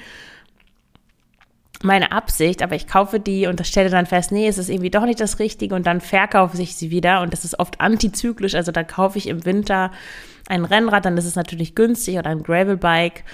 meine 1.83 2.12
Absicht, 2.12 2.62
aber 2.62 2.75
ich 2.75 2.87
kaufe 2.87 3.19
die 3.19 3.47
und 3.47 3.67
stelle 3.67 3.89
dann 3.89 4.05
fest, 4.05 4.31
nee, 4.31 4.47
es 4.47 4.59
ist 4.59 4.69
irgendwie 4.69 4.91
doch 4.91 5.07
nicht 5.07 5.21
das 5.21 5.39
Richtige 5.39 5.75
und 5.75 5.87
dann 5.87 6.03
verkaufe 6.03 6.61
ich 6.61 6.77
sie 6.77 6.91
wieder 6.91 7.23
und 7.23 7.33
das 7.33 7.47
ist 7.47 7.59
oft 7.59 7.81
antizyklisch, 7.81 8.55
also 8.55 8.71
dann 8.71 8.87
kaufe 8.87 9.17
ich 9.17 9.27
im 9.27 9.47
Winter 9.47 9.91
ein 10.49 10.67
Rennrad, 10.67 11.07
dann 11.07 11.17
ist 11.17 11.25
es 11.25 11.37
natürlich 11.37 11.75
günstig 11.75 12.19
oder 12.19 12.29
ein 12.29 12.43
Gravelbike 12.43 13.25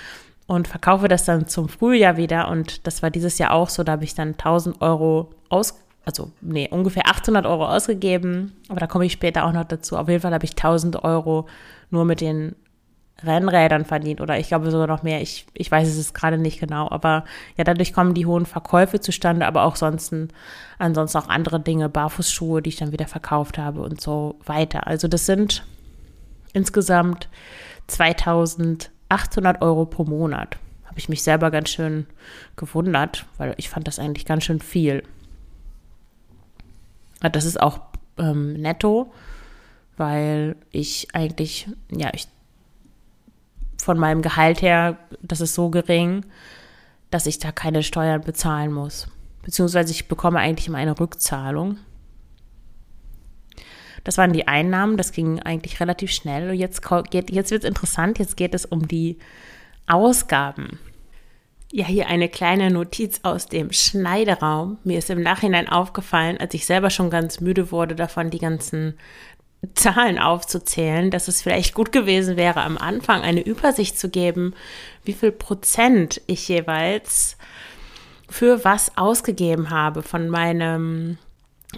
und 0.47 0.69
verkaufe 0.69 1.09
das 1.09 1.25
dann 1.25 1.47
zum 1.49 1.69
Frühjahr 1.69 2.17
wieder 2.17 2.49
und 2.49 2.87
das 2.87 3.03
war 3.03 3.11
dieses 3.11 3.38
Jahr 3.38 3.53
auch 3.53 3.69
so, 3.69 3.83
da 3.83 3.93
habe 3.93 4.05
ich 4.05 4.15
dann 4.15 4.31
1000 4.31 4.81
Euro 4.81 5.31
aus, 5.49 5.81
also 6.05 6.31
nee, 6.41 6.69
ungefähr 6.71 7.09
800 7.09 7.47
Euro 7.47 7.67
ausgegeben, 7.67 8.53
aber 8.69 8.81
da 8.81 8.87
komme 8.87 9.07
ich 9.07 9.12
später 9.12 9.45
auch 9.45 9.53
noch 9.53 9.65
dazu. 9.65 9.97
Auf 9.97 10.09
jeden 10.09 10.21
Fall 10.21 10.33
habe 10.33 10.45
ich 10.45 10.53
1000 10.53 11.03
Euro 11.03 11.47
nur 11.91 12.05
mit 12.05 12.21
den 12.21 12.55
Rennrädern 13.25 13.85
verdient 13.85 14.21
oder 14.21 14.38
ich 14.38 14.49
glaube 14.49 14.71
sogar 14.71 14.87
noch 14.87 15.03
mehr. 15.03 15.23
Ich, 15.23 15.47
ich 15.55 15.71
weiß 15.71 15.88
es 15.88 16.15
gerade 16.15 16.38
nicht 16.38 16.61
genau, 16.61 16.91
aber 16.91 17.25
ja, 17.57 17.65
dadurch 17.65 17.93
kommen 17.93 18.15
die 18.15 18.26
hohen 18.26 18.47
Verkäufe 18.47 19.00
zustande, 19.00 19.47
aber 19.47 19.65
auch 19.65 19.76
sonst, 19.76 20.15
ansonsten 20.79 21.19
auch 21.19 21.29
andere 21.29 21.59
Dinge, 21.59 21.88
Barfußschuhe, 21.88 22.61
die 22.61 22.69
ich 22.69 22.76
dann 22.76 22.93
wieder 22.93 23.07
verkauft 23.07 23.59
habe 23.59 23.81
und 23.81 24.00
so 24.00 24.37
weiter. 24.45 24.87
Also 24.87 25.09
das 25.09 25.25
sind 25.25 25.65
insgesamt 26.53 27.29
2800 29.09 29.63
Euro 29.63 29.87
pro 29.87 30.05
Monat. 30.05 30.59
Habe 30.85 30.99
ich 30.99 31.09
mich 31.09 31.23
selber 31.23 31.51
ganz 31.51 31.71
schön 31.71 32.07
gewundert, 32.57 33.27
weil 33.39 33.55
ich 33.57 33.69
fand 33.69 33.87
das 33.87 33.99
eigentlich 33.99 34.27
ganz 34.27 34.45
schön 34.45 34.61
viel. 34.61 35.03
Das 37.21 37.45
ist 37.45 37.61
auch 37.61 37.81
ähm, 38.19 38.55
netto, 38.55 39.13
weil 39.97 40.57
ich 40.71 41.09
eigentlich, 41.15 41.69
ja, 41.91 42.11
ich 42.13 42.29
von 43.79 43.99
meinem 43.99 44.23
Gehalt 44.23 44.63
her, 44.63 44.99
das 45.23 45.41
ist 45.41 45.55
so 45.55 45.71
gering, 45.71 46.25
dass 47.11 47.27
ich 47.27 47.39
da 47.39 47.53
keine 47.53 47.83
Steuern 47.83 48.21
bezahlen 48.21 48.73
muss. 48.73 49.07
Beziehungsweise 49.43 49.93
ich 49.93 50.09
bekomme 50.09 50.41
eigentlich 50.41 50.67
immer 50.67 50.79
eine 50.79 50.99
Rückzahlung. 50.99 51.79
Das 54.07 54.19
waren 54.19 54.33
die 54.33 54.47
Einnahmen, 54.47 54.97
das 54.97 55.11
ging 55.11 55.41
eigentlich 55.41 55.81
relativ 55.81 56.13
schnell. 56.13 56.51
Und 56.51 56.55
jetzt, 56.55 56.81
jetzt 57.11 57.51
wird 57.51 57.65
es 57.65 57.69
interessant, 57.69 58.21
jetzt 58.21 58.37
geht 58.37 58.55
es 58.55 58.65
um 58.65 58.87
die 58.87 59.19
Ausgaben. 59.89 60.79
Ja, 61.73 61.87
hier 61.87 62.07
eine 62.07 62.29
kleine 62.29 62.71
Notiz 62.71 63.19
aus 63.25 63.49
dem 63.49 63.73
Schneideraum. 63.73 64.79
Mir 64.85 64.99
ist 64.99 65.11
im 65.11 65.23
Nachhinein 65.23 65.69
aufgefallen, 65.69 66.39
als 66.39 66.55
ich 66.55 66.67
selber 66.67 66.91
schon 66.91 67.11
ganz 67.11 67.41
müde 67.41 67.73
wurde 67.73 67.97
davon, 67.97 68.31
die 68.31 68.39
ganzen 68.39 68.97
Zahlen 69.75 70.21
aufzuzählen, 70.21 71.11
dass 71.11 71.27
es 71.27 71.43
vielleicht 71.43 71.75
gut 71.75 71.91
gewesen 71.91 72.37
wäre, 72.37 72.61
am 72.63 72.79
Anfang 72.79 73.23
eine 73.23 73.41
Übersicht 73.41 73.99
zu 73.99 74.09
geben, 74.09 74.55
wie 75.03 75.15
viel 75.15 75.33
Prozent 75.33 76.21
ich 76.29 76.47
jeweils 76.47 77.37
für 78.29 78.65
was 78.65 78.97
ausgegeben 78.97 79.71
habe 79.71 80.05
von 80.05 80.29
meinem, 80.29 81.19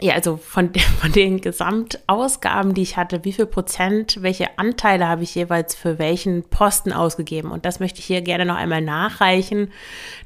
ja, 0.00 0.14
also 0.14 0.36
von, 0.36 0.72
von 1.00 1.12
den 1.12 1.40
Gesamtausgaben, 1.40 2.74
die 2.74 2.82
ich 2.82 2.96
hatte, 2.96 3.24
wie 3.24 3.32
viel 3.32 3.46
Prozent, 3.46 4.22
welche 4.22 4.58
Anteile 4.58 5.08
habe 5.08 5.22
ich 5.22 5.34
jeweils 5.34 5.74
für 5.74 5.98
welchen 5.98 6.42
Posten 6.44 6.92
ausgegeben. 6.92 7.50
Und 7.50 7.64
das 7.64 7.80
möchte 7.80 7.98
ich 8.00 8.06
hier 8.06 8.22
gerne 8.22 8.46
noch 8.46 8.56
einmal 8.56 8.82
nachreichen, 8.82 9.72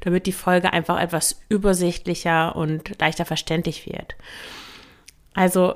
damit 0.01 0.25
die 0.25 0.31
Folge 0.31 0.73
einfach 0.73 0.99
etwas 0.99 1.39
übersichtlicher 1.49 2.55
und 2.55 2.99
leichter 2.99 3.25
verständlich 3.25 3.85
wird. 3.85 4.15
Also 5.33 5.75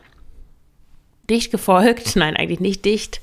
Dicht 1.30 1.52
gefolgt, 1.52 2.16
nein, 2.16 2.36
eigentlich 2.36 2.60
nicht 2.60 2.86
dicht, 2.86 3.22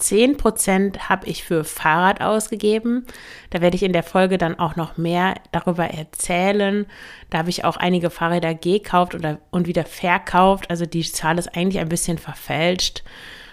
10 0.00 0.36
Prozent 0.36 1.08
habe 1.08 1.26
ich 1.26 1.44
für 1.44 1.62
Fahrrad 1.62 2.20
ausgegeben. 2.20 3.06
Da 3.50 3.60
werde 3.60 3.76
ich 3.76 3.82
in 3.82 3.92
der 3.92 4.02
Folge 4.02 4.38
dann 4.38 4.58
auch 4.58 4.76
noch 4.76 4.96
mehr 4.96 5.34
darüber 5.52 5.84
erzählen. 5.84 6.86
Da 7.28 7.38
habe 7.38 7.50
ich 7.50 7.64
auch 7.64 7.76
einige 7.76 8.10
Fahrräder 8.10 8.54
gekauft 8.54 9.14
oder, 9.14 9.38
und 9.50 9.66
wieder 9.66 9.84
verkauft. 9.84 10.70
Also 10.70 10.86
die 10.86 11.02
Zahl 11.02 11.38
ist 11.38 11.54
eigentlich 11.54 11.80
ein 11.80 11.88
bisschen 11.88 12.18
verfälscht, 12.18 13.04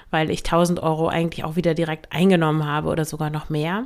weil 0.09 0.31
ich 0.31 0.39
1000 0.39 0.81
Euro 0.81 1.09
eigentlich 1.09 1.43
auch 1.43 1.55
wieder 1.55 1.73
direkt 1.73 2.11
eingenommen 2.11 2.65
habe 2.65 2.89
oder 2.89 3.05
sogar 3.05 3.29
noch 3.29 3.49
mehr. 3.49 3.85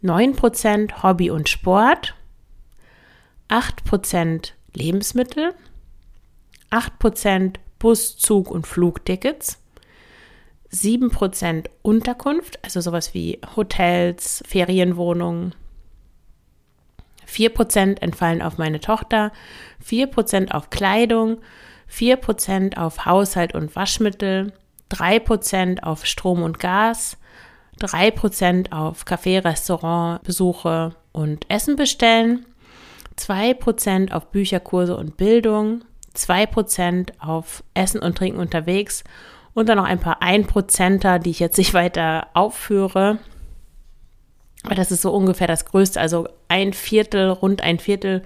9 0.00 0.34
Prozent 0.34 1.02
Hobby 1.02 1.30
und 1.30 1.48
Sport. 1.48 2.14
8 3.48 3.84
Prozent 3.84 4.54
Lebensmittel. 4.72 5.54
8 6.74 6.98
Prozent 6.98 7.60
Bus, 7.78 8.16
Zug 8.16 8.50
und 8.50 8.66
Flugtickets. 8.66 9.60
7% 10.72 11.66
Unterkunft, 11.82 12.58
also 12.64 12.80
sowas 12.80 13.14
wie 13.14 13.38
Hotels, 13.54 14.42
Ferienwohnungen. 14.46 15.54
4% 17.28 18.02
entfallen 18.02 18.42
auf 18.42 18.58
meine 18.58 18.80
Tochter, 18.80 19.30
4% 19.86 20.50
auf 20.50 20.70
Kleidung, 20.70 21.38
4% 21.90 22.76
auf 22.76 23.06
Haushalt 23.06 23.54
und 23.54 23.76
Waschmittel, 23.76 24.52
3% 24.90 25.82
auf 25.82 26.06
Strom 26.06 26.42
und 26.42 26.58
Gas, 26.58 27.18
3% 27.80 28.72
auf 28.72 29.04
Café, 29.04 29.44
Restaurant, 29.44 30.22
Besuche 30.24 30.96
und 31.12 31.48
Essen 31.48 31.76
bestellen, 31.76 32.46
2% 33.16 34.12
auf 34.12 34.30
Bücher, 34.32 34.58
Kurse 34.58 34.96
und 34.96 35.16
Bildung, 35.16 35.84
2% 36.16 37.12
auf 37.18 37.62
Essen 37.74 38.00
und 38.00 38.16
Trinken 38.16 38.38
unterwegs 38.38 39.04
und 39.54 39.68
dann 39.68 39.78
noch 39.78 39.84
ein 39.84 40.00
paar 40.00 40.22
Einprozenter, 40.22 41.18
die 41.18 41.30
ich 41.30 41.40
jetzt 41.40 41.58
nicht 41.58 41.74
weiter 41.74 42.28
aufführe. 42.34 43.18
Aber 44.64 44.74
das 44.74 44.90
ist 44.90 45.02
so 45.02 45.12
ungefähr 45.12 45.46
das 45.46 45.66
Größte. 45.66 46.00
Also 46.00 46.28
ein 46.48 46.72
Viertel, 46.72 47.28
rund 47.28 47.62
ein 47.62 47.78
Viertel 47.78 48.22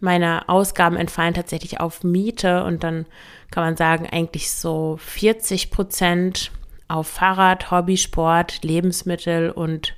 meiner 0.00 0.44
Ausgaben 0.48 0.96
entfallen 0.96 1.34
tatsächlich 1.34 1.80
auf 1.80 2.04
Miete 2.04 2.64
und 2.64 2.84
dann 2.84 3.06
kann 3.50 3.64
man 3.64 3.76
sagen, 3.76 4.06
eigentlich 4.10 4.50
so 4.50 4.98
40 5.00 5.70
Prozent 5.70 6.50
auf 6.88 7.08
Fahrrad, 7.08 7.70
Hobbysport, 7.70 8.62
Lebensmittel 8.62 9.50
und 9.50 9.94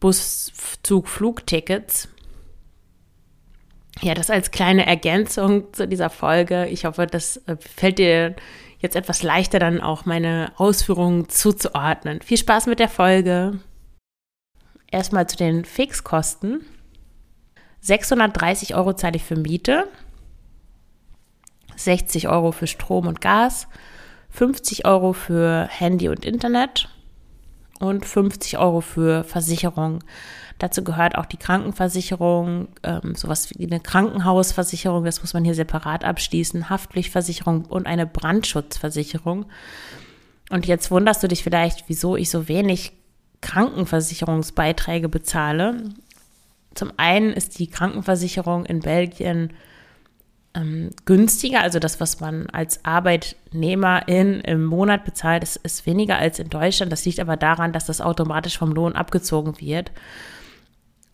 Bus, 0.00 0.52
Zug, 0.82 1.08
Flugtickets. 1.08 2.08
Ja, 4.00 4.14
das 4.14 4.30
als 4.30 4.50
kleine 4.50 4.86
Ergänzung 4.86 5.72
zu 5.72 5.86
dieser 5.86 6.10
Folge. 6.10 6.66
Ich 6.66 6.84
hoffe, 6.84 7.06
das 7.06 7.38
äh, 7.46 7.56
fällt 7.56 7.98
dir 7.98 8.34
jetzt 8.78 8.96
etwas 8.96 9.22
leichter 9.22 9.58
dann 9.58 9.80
auch 9.80 10.04
meine 10.04 10.52
Ausführungen 10.56 11.28
zuzuordnen. 11.28 12.20
Viel 12.20 12.36
Spaß 12.36 12.66
mit 12.66 12.80
der 12.80 12.88
Folge. 12.88 13.60
Erstmal 14.90 15.28
zu 15.28 15.36
den 15.36 15.64
Fixkosten. 15.64 16.64
630 17.80 18.74
Euro 18.74 18.94
zahle 18.94 19.16
ich 19.16 19.24
für 19.24 19.36
Miete, 19.36 19.88
60 21.76 22.28
Euro 22.28 22.52
für 22.52 22.66
Strom 22.66 23.06
und 23.06 23.20
Gas, 23.20 23.68
50 24.30 24.86
Euro 24.86 25.12
für 25.12 25.68
Handy 25.70 26.08
und 26.08 26.24
Internet 26.24 26.88
und 27.84 28.06
50 28.06 28.58
Euro 28.58 28.80
für 28.80 29.24
Versicherung. 29.24 30.02
Dazu 30.58 30.84
gehört 30.84 31.16
auch 31.16 31.26
die 31.26 31.36
Krankenversicherung, 31.36 32.68
ähm, 32.82 33.14
sowas 33.16 33.50
wie 33.50 33.66
eine 33.66 33.80
Krankenhausversicherung, 33.80 35.04
das 35.04 35.20
muss 35.20 35.34
man 35.34 35.44
hier 35.44 35.54
separat 35.54 36.04
abschließen, 36.04 36.70
Haftpflichtversicherung 36.70 37.64
und 37.64 37.86
eine 37.86 38.06
Brandschutzversicherung. 38.06 39.46
Und 40.50 40.66
jetzt 40.66 40.90
wunderst 40.90 41.22
du 41.22 41.28
dich 41.28 41.42
vielleicht, 41.42 41.84
wieso 41.88 42.16
ich 42.16 42.30
so 42.30 42.48
wenig 42.48 42.92
Krankenversicherungsbeiträge 43.40 45.08
bezahle. 45.08 45.90
Zum 46.74 46.92
einen 46.96 47.32
ist 47.32 47.58
die 47.58 47.66
Krankenversicherung 47.66 48.64
in 48.64 48.80
Belgien 48.80 49.52
ähm, 50.54 50.90
günstiger, 51.04 51.60
also 51.60 51.78
das, 51.78 52.00
was 52.00 52.20
man 52.20 52.48
als 52.50 52.84
Arbeitnehmerin 52.84 54.40
im 54.40 54.64
Monat 54.64 55.04
bezahlt, 55.04 55.42
ist, 55.42 55.56
ist 55.56 55.86
weniger 55.86 56.18
als 56.18 56.38
in 56.38 56.48
Deutschland. 56.48 56.92
Das 56.92 57.04
liegt 57.04 57.20
aber 57.20 57.36
daran, 57.36 57.72
dass 57.72 57.86
das 57.86 58.00
automatisch 58.00 58.58
vom 58.58 58.72
Lohn 58.72 58.94
abgezogen 58.94 59.60
wird 59.60 59.90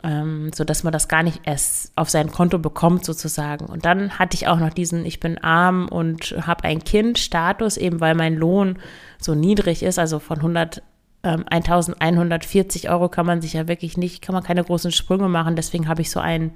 ähm, 0.02 0.50
so 0.54 0.64
dass 0.64 0.82
man 0.82 0.92
das 0.92 1.08
gar 1.08 1.22
nicht 1.22 1.40
erst 1.44 1.92
auf 1.96 2.10
sein 2.10 2.30
Konto 2.30 2.58
bekommt 2.58 3.04
sozusagen. 3.04 3.66
Und 3.66 3.84
dann 3.84 4.18
hatte 4.18 4.34
ich 4.34 4.48
auch 4.48 4.58
noch 4.58 4.70
diesen, 4.72 5.04
ich 5.04 5.20
bin 5.20 5.38
arm 5.38 5.88
und 5.88 6.34
habe 6.40 6.64
ein 6.64 6.84
Kind 6.84 7.18
Status, 7.18 7.76
eben 7.76 8.00
weil 8.00 8.14
mein 8.14 8.34
Lohn 8.34 8.78
so 9.18 9.34
niedrig 9.34 9.82
ist, 9.82 9.98
also 9.98 10.18
von 10.18 10.38
100 10.38 10.82
ähm, 11.22 11.44
1140 11.50 12.88
Euro 12.88 13.08
kann 13.08 13.26
man 13.26 13.42
sich 13.42 13.52
ja 13.52 13.68
wirklich 13.68 13.96
nicht, 13.96 14.22
kann 14.22 14.34
man 14.34 14.42
keine 14.42 14.64
großen 14.64 14.92
Sprünge 14.92 15.28
machen. 15.28 15.56
Deswegen 15.56 15.88
habe 15.88 16.00
ich 16.00 16.10
so 16.10 16.20
einen 16.20 16.52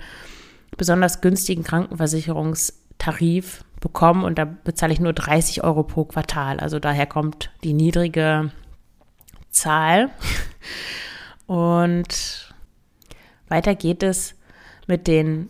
besonders 0.77 1.21
günstigen 1.21 1.63
Krankenversicherungstarif 1.63 3.65
bekommen 3.81 4.25
und 4.25 4.39
da 4.39 4.45
bezahle 4.45 4.93
ich 4.93 5.01
nur 5.01 5.13
30 5.13 5.65
Euro 5.65 5.83
pro 5.83 6.05
Quartal. 6.05 6.61
Also 6.61 6.79
daher 6.79 7.07
kommt 7.07 7.51
die 7.63 7.75
niedrige 7.75 8.51
Zahl. 9.51 10.11
Und 11.47 12.55
weiter 13.49 13.75
geht 13.75 14.03
es 14.03 14.35
mit 14.87 15.07
den 15.07 15.49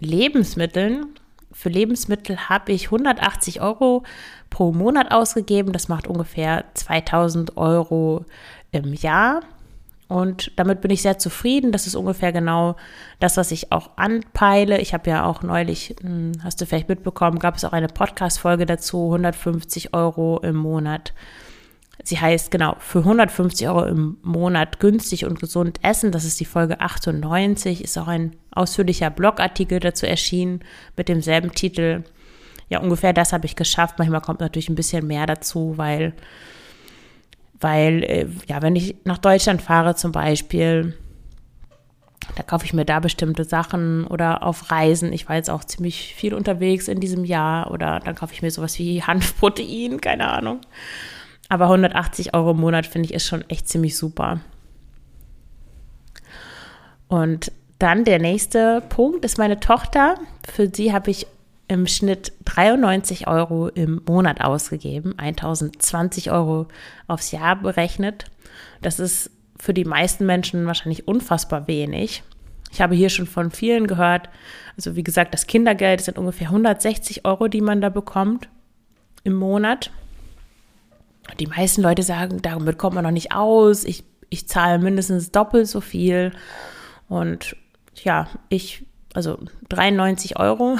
Lebensmitteln. 0.00 1.14
Für 1.52 1.68
Lebensmittel 1.68 2.48
habe 2.48 2.72
ich 2.72 2.86
180 2.86 3.60
Euro 3.60 4.02
pro 4.50 4.72
Monat 4.72 5.12
ausgegeben. 5.12 5.72
Das 5.72 5.88
macht 5.88 6.06
ungefähr 6.06 6.64
2000 6.74 7.56
Euro 7.56 8.24
im 8.72 8.92
Jahr. 8.92 9.40
Und 10.08 10.52
damit 10.56 10.80
bin 10.80 10.90
ich 10.90 11.02
sehr 11.02 11.18
zufrieden. 11.18 11.72
Das 11.72 11.86
ist 11.86 11.96
ungefähr 11.96 12.32
genau 12.32 12.76
das, 13.18 13.36
was 13.36 13.50
ich 13.50 13.72
auch 13.72 13.96
anpeile. 13.96 14.78
Ich 14.80 14.94
habe 14.94 15.10
ja 15.10 15.24
auch 15.24 15.42
neulich, 15.42 15.96
hm, 16.00 16.32
hast 16.44 16.60
du 16.60 16.66
vielleicht 16.66 16.88
mitbekommen, 16.88 17.38
gab 17.38 17.56
es 17.56 17.64
auch 17.64 17.72
eine 17.72 17.88
Podcast-Folge 17.88 18.66
dazu, 18.66 19.06
150 19.06 19.94
Euro 19.94 20.38
im 20.42 20.54
Monat. 20.56 21.12
Sie 22.04 22.20
heißt 22.20 22.52
genau, 22.52 22.76
für 22.78 23.00
150 23.00 23.66
Euro 23.68 23.84
im 23.84 24.18
Monat 24.22 24.78
günstig 24.78 25.24
und 25.24 25.40
gesund 25.40 25.80
essen. 25.82 26.12
Das 26.12 26.24
ist 26.24 26.38
die 26.38 26.44
Folge 26.44 26.80
98. 26.80 27.82
Ist 27.82 27.98
auch 27.98 28.06
ein 28.06 28.36
ausführlicher 28.52 29.10
Blogartikel 29.10 29.80
dazu 29.80 30.06
erschienen 30.06 30.60
mit 30.96 31.08
demselben 31.08 31.52
Titel. 31.52 32.04
Ja, 32.68 32.80
ungefähr 32.80 33.12
das 33.12 33.32
habe 33.32 33.46
ich 33.46 33.56
geschafft. 33.56 33.98
Manchmal 33.98 34.20
kommt 34.20 34.40
natürlich 34.40 34.68
ein 34.68 34.76
bisschen 34.76 35.06
mehr 35.06 35.26
dazu, 35.26 35.74
weil 35.78 36.14
weil, 37.60 38.02
äh, 38.04 38.26
ja, 38.46 38.62
wenn 38.62 38.76
ich 38.76 38.96
nach 39.04 39.18
Deutschland 39.18 39.62
fahre 39.62 39.94
zum 39.94 40.12
Beispiel, 40.12 40.94
da 42.34 42.42
kaufe 42.42 42.64
ich 42.64 42.72
mir 42.72 42.84
da 42.84 43.00
bestimmte 43.00 43.44
Sachen 43.44 44.06
oder 44.06 44.42
auf 44.42 44.70
Reisen. 44.70 45.12
Ich 45.12 45.28
war 45.28 45.36
jetzt 45.36 45.50
auch 45.50 45.64
ziemlich 45.64 46.14
viel 46.14 46.34
unterwegs 46.34 46.88
in 46.88 47.00
diesem 47.00 47.24
Jahr 47.24 47.70
oder 47.70 48.00
dann 48.00 48.14
kaufe 48.14 48.34
ich 48.34 48.42
mir 48.42 48.50
sowas 48.50 48.78
wie 48.78 49.02
Hanfprotein, 49.02 50.00
keine 50.00 50.28
Ahnung. 50.28 50.60
Aber 51.48 51.66
180 51.66 52.34
Euro 52.34 52.50
im 52.50 52.58
Monat 52.58 52.86
finde 52.86 53.06
ich 53.06 53.14
ist 53.14 53.26
schon 53.26 53.48
echt 53.48 53.68
ziemlich 53.68 53.96
super. 53.96 54.40
Und 57.08 57.52
dann 57.78 58.04
der 58.04 58.18
nächste 58.18 58.82
Punkt 58.88 59.24
ist 59.24 59.38
meine 59.38 59.60
Tochter. 59.60 60.16
Für 60.48 60.68
sie 60.72 60.92
habe 60.92 61.10
ich 61.10 61.26
im 61.68 61.86
Schnitt 61.86 62.32
93 62.44 63.26
Euro 63.26 63.68
im 63.68 64.00
Monat 64.06 64.40
ausgegeben, 64.40 65.18
1020 65.18 66.30
Euro 66.30 66.68
aufs 67.08 67.32
Jahr 67.32 67.56
berechnet. 67.56 68.26
Das 68.82 69.00
ist 69.00 69.30
für 69.58 69.74
die 69.74 69.84
meisten 69.84 70.26
Menschen 70.26 70.66
wahrscheinlich 70.66 71.08
unfassbar 71.08 71.66
wenig. 71.66 72.22
Ich 72.70 72.80
habe 72.80 72.94
hier 72.94 73.08
schon 73.08 73.26
von 73.26 73.50
vielen 73.50 73.86
gehört, 73.86 74.28
also 74.76 74.96
wie 74.96 75.02
gesagt, 75.02 75.32
das 75.32 75.46
Kindergeld 75.46 76.02
sind 76.02 76.18
ungefähr 76.18 76.48
160 76.48 77.24
Euro, 77.24 77.48
die 77.48 77.60
man 77.60 77.80
da 77.80 77.88
bekommt 77.88 78.48
im 79.24 79.34
Monat. 79.34 79.90
Die 81.40 81.46
meisten 81.46 81.82
Leute 81.82 82.02
sagen, 82.02 82.42
damit 82.42 82.78
kommt 82.78 82.94
man 82.94 83.04
noch 83.04 83.10
nicht 83.10 83.32
aus. 83.32 83.84
Ich, 83.84 84.04
ich 84.28 84.46
zahle 84.46 84.78
mindestens 84.78 85.32
doppelt 85.32 85.66
so 85.66 85.80
viel. 85.80 86.32
Und 87.08 87.56
ja, 87.94 88.28
ich 88.48 88.84
also 89.16 89.38
93 89.68 90.38
Euro, 90.38 90.78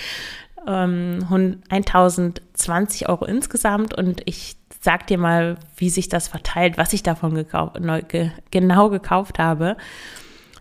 ähm, 0.66 1.26
1020 1.68 3.08
Euro 3.08 3.24
insgesamt 3.24 3.94
und 3.94 4.22
ich 4.24 4.56
sag 4.80 5.06
dir 5.06 5.18
mal, 5.18 5.56
wie 5.76 5.90
sich 5.90 6.08
das 6.08 6.28
verteilt, 6.28 6.76
was 6.76 6.92
ich 6.92 7.02
davon 7.02 7.34
gekauft, 7.34 7.80
neu, 7.80 8.02
ge, 8.02 8.30
genau 8.50 8.90
gekauft 8.90 9.38
habe. 9.38 9.76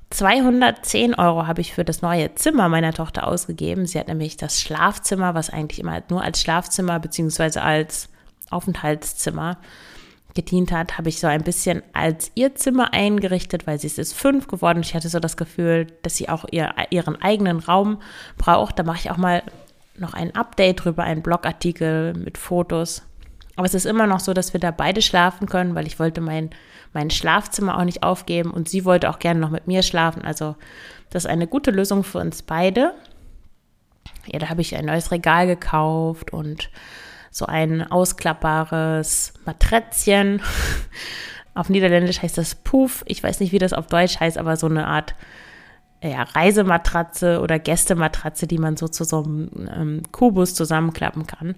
210 0.09 1.15
Euro 1.15 1.47
habe 1.47 1.61
ich 1.61 1.73
für 1.73 1.83
das 1.83 2.01
neue 2.01 2.33
Zimmer 2.35 2.69
meiner 2.69 2.93
Tochter 2.93 3.27
ausgegeben. 3.27 3.87
Sie 3.87 3.99
hat 3.99 4.07
nämlich 4.07 4.37
das 4.37 4.61
Schlafzimmer, 4.61 5.33
was 5.33 5.49
eigentlich 5.49 5.79
immer 5.79 6.01
nur 6.09 6.21
als 6.21 6.39
Schlafzimmer 6.39 6.99
beziehungsweise 6.99 7.63
als 7.63 8.09
Aufenthaltszimmer 8.49 9.57
gedient 10.33 10.71
hat, 10.71 10.97
habe 10.97 11.09
ich 11.09 11.19
so 11.19 11.27
ein 11.27 11.43
bisschen 11.43 11.83
als 11.93 12.31
ihr 12.35 12.55
Zimmer 12.55 12.93
eingerichtet, 12.93 13.67
weil 13.67 13.79
sie 13.79 13.87
ist 13.87 13.97
jetzt 13.97 14.13
fünf 14.13 14.47
geworden. 14.47 14.81
Ich 14.81 14.95
hatte 14.95 15.09
so 15.09 15.19
das 15.19 15.37
Gefühl, 15.37 15.87
dass 16.01 16.15
sie 16.15 16.29
auch 16.29 16.45
ihr, 16.51 16.73
ihren 16.89 17.21
eigenen 17.21 17.59
Raum 17.59 18.01
braucht. 18.37 18.79
Da 18.79 18.83
mache 18.83 18.97
ich 18.97 19.11
auch 19.11 19.17
mal 19.17 19.43
noch 19.97 20.13
ein 20.13 20.35
Update 20.35 20.83
drüber, 20.83 21.03
einen 21.03 21.21
Blogartikel 21.21 22.13
mit 22.13 22.37
Fotos. 22.37 23.03
Aber 23.55 23.65
es 23.65 23.75
ist 23.75 23.85
immer 23.85 24.07
noch 24.07 24.19
so, 24.19 24.33
dass 24.33 24.53
wir 24.53 24.59
da 24.59 24.71
beide 24.71 25.01
schlafen 25.01 25.47
können, 25.47 25.75
weil 25.75 25.85
ich 25.85 25.99
wollte 25.99 26.21
mein, 26.21 26.49
mein 26.93 27.11
Schlafzimmer 27.11 27.77
auch 27.77 27.83
nicht 27.83 28.01
aufgeben 28.01 28.51
und 28.51 28.67
sie 28.67 28.85
wollte 28.85 29.09
auch 29.09 29.19
gerne 29.19 29.39
noch 29.39 29.51
mit 29.51 29.67
mir 29.67 29.83
schlafen. 29.83 30.23
Also 30.23 30.55
das 31.11 31.25
ist 31.25 31.29
eine 31.29 31.45
gute 31.45 31.69
Lösung 31.69 32.03
für 32.03 32.17
uns 32.17 32.41
beide. 32.41 32.93
Ja, 34.25 34.39
da 34.39 34.49
habe 34.49 34.61
ich 34.61 34.75
ein 34.75 34.85
neues 34.85 35.11
Regal 35.11 35.45
gekauft 35.45 36.33
und 36.33 36.69
so 37.33 37.47
ein 37.47 37.81
ausklappbares 37.91 39.33
Maträtzchen. 39.45 40.41
auf 41.55 41.69
Niederländisch 41.69 42.21
heißt 42.21 42.37
das 42.37 42.55
Puff. 42.55 43.03
Ich 43.07 43.23
weiß 43.23 43.39
nicht, 43.39 43.51
wie 43.51 43.59
das 43.59 43.73
auf 43.73 43.87
Deutsch 43.87 44.19
heißt, 44.19 44.37
aber 44.37 44.55
so 44.55 44.67
eine 44.67 44.87
Art 44.87 45.15
ja, 46.01 46.23
Reisematratze 46.23 47.39
oder 47.41 47.57
Gästematratze, 47.59 48.45
die 48.45 48.59
man 48.59 48.77
so 48.77 48.87
zu 48.87 49.03
so 49.03 49.23
einem 49.23 49.49
ähm, 49.73 50.03
Kubus 50.11 50.53
zusammenklappen 50.53 51.25
kann. 51.25 51.55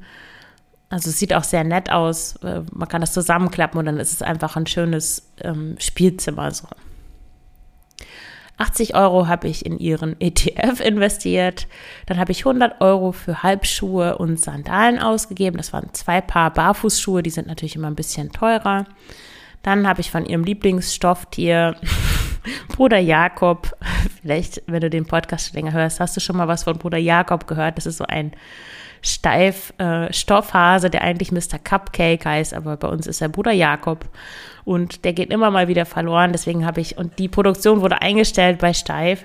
Also 0.90 1.10
es 1.10 1.20
sieht 1.20 1.34
auch 1.34 1.44
sehr 1.44 1.64
nett 1.66 1.92
aus. 1.92 2.38
Äh, 2.38 2.62
man 2.72 2.88
kann 2.88 3.02
das 3.02 3.12
zusammenklappen 3.12 3.78
und 3.78 3.86
dann 3.86 4.00
ist 4.00 4.14
es 4.14 4.22
einfach 4.22 4.56
ein 4.56 4.68
schönes 4.68 5.30
ähm, 5.42 5.76
Spielzimmer 5.80 6.52
so. 6.52 6.68
80 8.58 8.96
Euro 8.96 9.28
habe 9.28 9.48
ich 9.48 9.66
in 9.66 9.78
ihren 9.78 10.20
ETF 10.20 10.80
investiert. 10.80 11.68
Dann 12.06 12.18
habe 12.18 12.32
ich 12.32 12.46
100 12.46 12.82
Euro 12.82 13.12
für 13.12 13.44
Halbschuhe 13.44 14.18
und 14.18 14.40
Sandalen 14.40 15.00
ausgegeben. 15.00 15.58
Das 15.58 15.74
waren 15.74 15.94
zwei 15.94 16.22
Paar 16.22 16.52
Barfußschuhe, 16.52 17.22
die 17.22 17.30
sind 17.30 17.48
natürlich 17.48 17.76
immer 17.76 17.88
ein 17.88 17.96
bisschen 17.96 18.32
teurer. 18.32 18.86
Dann 19.64 19.88
habe 19.88 20.02
ich 20.02 20.12
von 20.12 20.26
ihrem 20.26 20.44
Lieblingsstofftier 20.44 21.76
Bruder 22.70 23.00
Jakob, 23.00 23.76
vielleicht, 24.22 24.62
wenn 24.68 24.82
du 24.82 24.90
den 24.90 25.06
Podcast 25.06 25.48
schon 25.48 25.56
länger 25.56 25.74
hörst, 25.74 26.00
hast 26.00 26.16
du 26.16 26.22
schon 26.22 26.38
mal 26.38 26.48
was 26.48 26.64
von 26.64 26.78
Bruder 26.78 26.98
Jakob 26.98 27.48
gehört. 27.48 27.78
Das 27.78 27.86
ist 27.86 27.98
so 27.98 28.06
ein 28.06 28.32
steif 29.02 29.74
äh, 29.78 30.12
Stoffhase, 30.12 30.90
der 30.90 31.02
eigentlich 31.02 31.32
Mr. 31.32 31.60
Cupcake 31.64 32.26
heißt, 32.26 32.54
aber 32.54 32.78
bei 32.78 32.88
uns 32.88 33.08
ist 33.08 33.22
er 33.22 33.30
Bruder 33.30 33.52
Jakob 33.52 34.10
und 34.66 35.06
der 35.06 35.14
geht 35.14 35.32
immer 35.32 35.52
mal 35.52 35.68
wieder 35.68 35.86
verloren. 35.86 36.32
Deswegen 36.32 36.66
habe 36.66 36.82
ich, 36.82 36.98
und 36.98 37.18
die 37.20 37.30
Produktion 37.30 37.82
wurde 37.82 38.02
eingestellt 38.02 38.60
bei 38.60 38.74
Steif. 38.74 39.24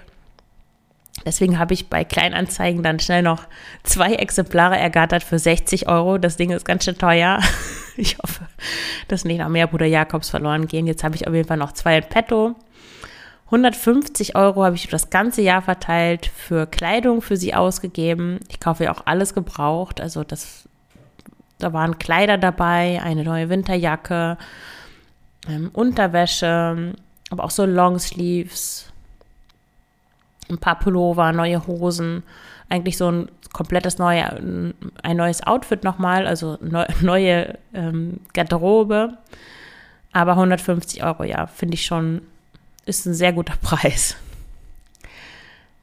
Deswegen 1.25 1.59
habe 1.59 1.75
ich 1.75 1.89
bei 1.89 2.05
Kleinanzeigen 2.05 2.83
dann 2.83 2.99
schnell 2.99 3.23
noch 3.23 3.45
zwei 3.83 4.15
Exemplare 4.15 4.79
ergattert 4.79 5.23
für 5.23 5.39
60 5.39 5.89
Euro. 5.89 6.19
Das 6.19 6.37
Ding 6.37 6.51
ist 6.51 6.65
ganz 6.65 6.85
schön 6.85 6.99
teuer. 6.99 7.41
Ich 7.97 8.17
hoffe, 8.17 8.47
dass 9.09 9.27
nicht 9.27 9.41
noch 9.41 9.51
mehr 9.51 9.67
Bruder 9.67 9.85
Jakobs 9.85 10.31
verloren 10.31 10.69
gehen. 10.69 10.87
Jetzt 10.87 11.05
habe 11.05 11.17
ich 11.17 11.29
auf 11.29 11.35
jeden 11.35 11.47
Fall 11.47 11.59
noch 11.59 11.73
zwei 11.73 11.99
in 11.99 12.05
petto. 12.05 12.55
150 13.47 14.37
Euro 14.37 14.65
habe 14.65 14.77
ich 14.77 14.89
das 14.89 15.11
ganze 15.11 15.43
Jahr 15.43 15.61
verteilt 15.61 16.31
für 16.35 16.67
Kleidung 16.67 17.21
für 17.21 17.37
sie 17.37 17.53
ausgegeben. 17.53 18.39
Ich 18.49 18.59
kaufe 18.59 18.85
ja 18.85 18.93
auch 18.93 19.03
alles 19.05 19.35
gebraucht. 19.35 20.01
Also 20.01 20.25
das, 20.25 20.67
da 21.59 21.75
waren 21.75 21.99
Kleider 21.99 22.39
dabei, 22.39 23.03
eine 23.03 23.25
neue 23.25 23.51
Winterjacke, 23.51 24.39
ähm, 25.49 25.71
Unterwäsche, 25.73 26.95
aber 27.31 27.45
auch 27.45 27.51
so 27.51 27.65
Longsleeves, 27.65 28.93
ein 30.49 30.59
paar 30.59 30.79
Pullover, 30.79 31.33
neue 31.33 31.67
Hosen, 31.67 32.23
eigentlich 32.69 32.97
so 32.97 33.11
ein 33.11 33.31
komplettes 33.53 33.99
neue, 33.99 34.25
ein 35.03 35.17
neues 35.17 35.45
Outfit 35.47 35.85
nochmal, 35.85 36.27
also 36.27 36.59
neu, 36.61 36.87
neue 37.01 37.59
ähm, 37.75 38.21
Garderobe. 38.33 39.19
Aber 40.13 40.33
150 40.33 41.05
Euro, 41.05 41.23
ja, 41.25 41.47
finde 41.47 41.75
ich 41.75 41.87
schon 41.87 42.23
ist 42.87 43.07
ein 43.07 43.15
sehr 43.15 43.33
guter 43.33 43.55
Preis. 43.63 44.17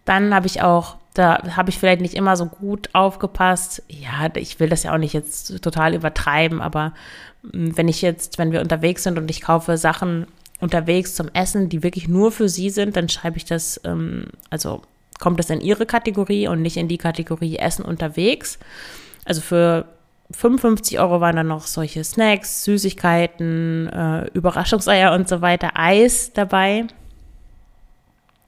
Dann 0.06 0.34
habe 0.34 0.48
ich 0.48 0.62
auch, 0.62 0.96
da 1.13 1.56
habe 1.56 1.70
ich 1.70 1.80
vielleicht 1.80 2.02
nicht 2.02 2.13
immer 2.13 2.38
so 2.38 2.46
gut 2.46 2.89
aufgepasst. 2.93 3.84
Ja, 3.89 4.30
ich 4.36 4.60
will 4.60 4.70
das 4.70 4.84
ja 4.84 4.93
auch 4.93 4.98
nicht 4.98 5.13
jetzt 5.13 5.62
total 5.62 5.93
übertreiben, 5.93 6.62
aber 6.62 6.93
wenn 7.54 7.88
ich 7.88 8.02
jetzt, 8.02 8.38
wenn 8.38 8.52
wir 8.52 8.62
unterwegs 8.62 9.04
sind 9.04 9.18
und 9.18 9.30
ich 9.30 9.42
kaufe 9.42 9.78
Sachen 9.78 10.28
unterwegs 10.60 11.16
zum 11.16 11.30
Essen, 11.34 11.70
die 11.70 11.84
wirklich 11.84 12.08
nur 12.08 12.32
für 12.32 12.50
sie 12.50 12.70
sind, 12.70 12.96
dann 12.96 13.10
schreibe 13.10 13.38
ich 13.38 13.46
das, 13.46 13.80
ähm, 13.84 14.26
also 14.50 14.82
kommt 15.20 15.40
das 15.40 15.50
in 15.50 15.62
ihre 15.62 15.86
Kategorie 15.86 16.48
und 16.48 16.62
nicht 16.62 16.78
in 16.78 16.88
die 16.88 16.98
Kategorie 16.98 17.58
Essen 17.58 17.84
unterwegs. 17.84 18.60
Also 19.26 19.42
für 19.42 19.86
55 20.32 21.00
Euro 21.00 21.22
waren 21.22 21.36
dann 21.36 21.48
noch 21.48 21.68
solche 21.68 22.04
Snacks, 22.04 22.64
Süßigkeiten, 22.64 23.88
äh, 23.88 24.28
Überraschungseier 24.34 25.14
und 25.14 25.28
so 25.30 25.42
weiter, 25.42 25.72
Eis 25.76 26.34
dabei. 26.34 26.86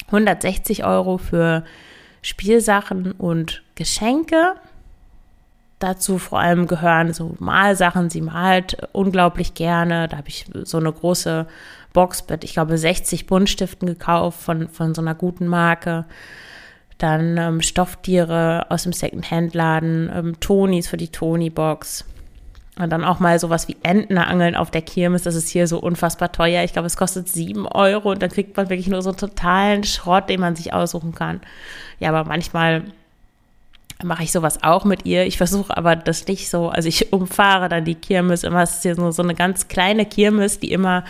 160 0.07 0.83
Euro 0.85 1.17
für 1.17 1.63
Spielsachen 2.21 3.11
und 3.13 3.63
Geschenke. 3.75 4.55
Dazu 5.79 6.17
vor 6.17 6.39
allem 6.39 6.67
gehören 6.67 7.13
so 7.13 7.35
Malsachen. 7.39 8.09
Sie 8.09 8.21
malt 8.21 8.77
unglaublich 8.91 9.53
gerne. 9.53 10.07
Da 10.07 10.17
habe 10.17 10.27
ich 10.27 10.45
so 10.63 10.77
eine 10.77 10.91
große 10.91 11.47
Box 11.93 12.25
mit, 12.29 12.43
ich 12.43 12.53
glaube, 12.53 12.77
60 12.77 13.25
Buntstiften 13.25 13.87
gekauft 13.87 14.41
von, 14.41 14.67
von 14.67 14.93
so 14.93 15.01
einer 15.01 15.15
guten 15.15 15.47
Marke. 15.47 16.05
Dann 16.97 17.37
ähm, 17.37 17.61
Stofftiere 17.61 18.67
aus 18.69 18.83
dem 18.83 18.93
Secondhand-Laden, 18.93 20.11
ähm, 20.13 20.39
Tonis 20.39 20.89
für 20.89 20.97
die 20.97 21.07
Toni-Box. 21.07 22.05
Und 22.77 22.91
dann 22.91 23.03
auch 23.03 23.19
mal 23.19 23.39
sowas 23.39 23.67
wie 23.67 23.75
Entenangeln 23.83 24.55
auf 24.55 24.71
der 24.71 24.81
Kirmes. 24.81 25.23
Das 25.23 25.35
ist 25.35 25.49
hier 25.49 25.67
so 25.67 25.79
unfassbar 25.79 26.31
teuer. 26.31 26.63
Ich 26.63 26.71
glaube, 26.71 26.85
es 26.85 26.95
kostet 26.95 27.27
sieben 27.27 27.67
Euro 27.67 28.11
und 28.11 28.21
dann 28.21 28.29
kriegt 28.29 28.55
man 28.55 28.69
wirklich 28.69 28.87
nur 28.87 29.01
so 29.01 29.09
einen 29.09 29.17
totalen 29.17 29.83
Schrott, 29.83 30.29
den 30.29 30.39
man 30.39 30.55
sich 30.55 30.71
aussuchen 30.71 31.13
kann. 31.13 31.41
Ja, 31.99 32.09
aber 32.09 32.23
manchmal 32.23 32.83
mache 34.03 34.23
ich 34.23 34.31
sowas 34.31 34.63
auch 34.63 34.85
mit 34.85 35.05
ihr. 35.05 35.25
Ich 35.25 35.37
versuche 35.37 35.75
aber 35.75 35.95
das 35.95 36.27
nicht 36.27 36.49
so, 36.49 36.69
also 36.69 36.87
ich 36.87 37.11
umfahre 37.13 37.69
dann 37.69 37.85
die 37.85 37.95
Kirmes 37.95 38.43
immer. 38.43 38.63
Es 38.63 38.75
ist 38.75 38.83
hier 38.83 38.95
nur 38.95 39.11
so 39.11 39.23
eine 39.23 39.35
ganz 39.35 39.67
kleine 39.67 40.05
Kirmes, 40.05 40.59
die 40.59 40.71
immer, 40.71 41.03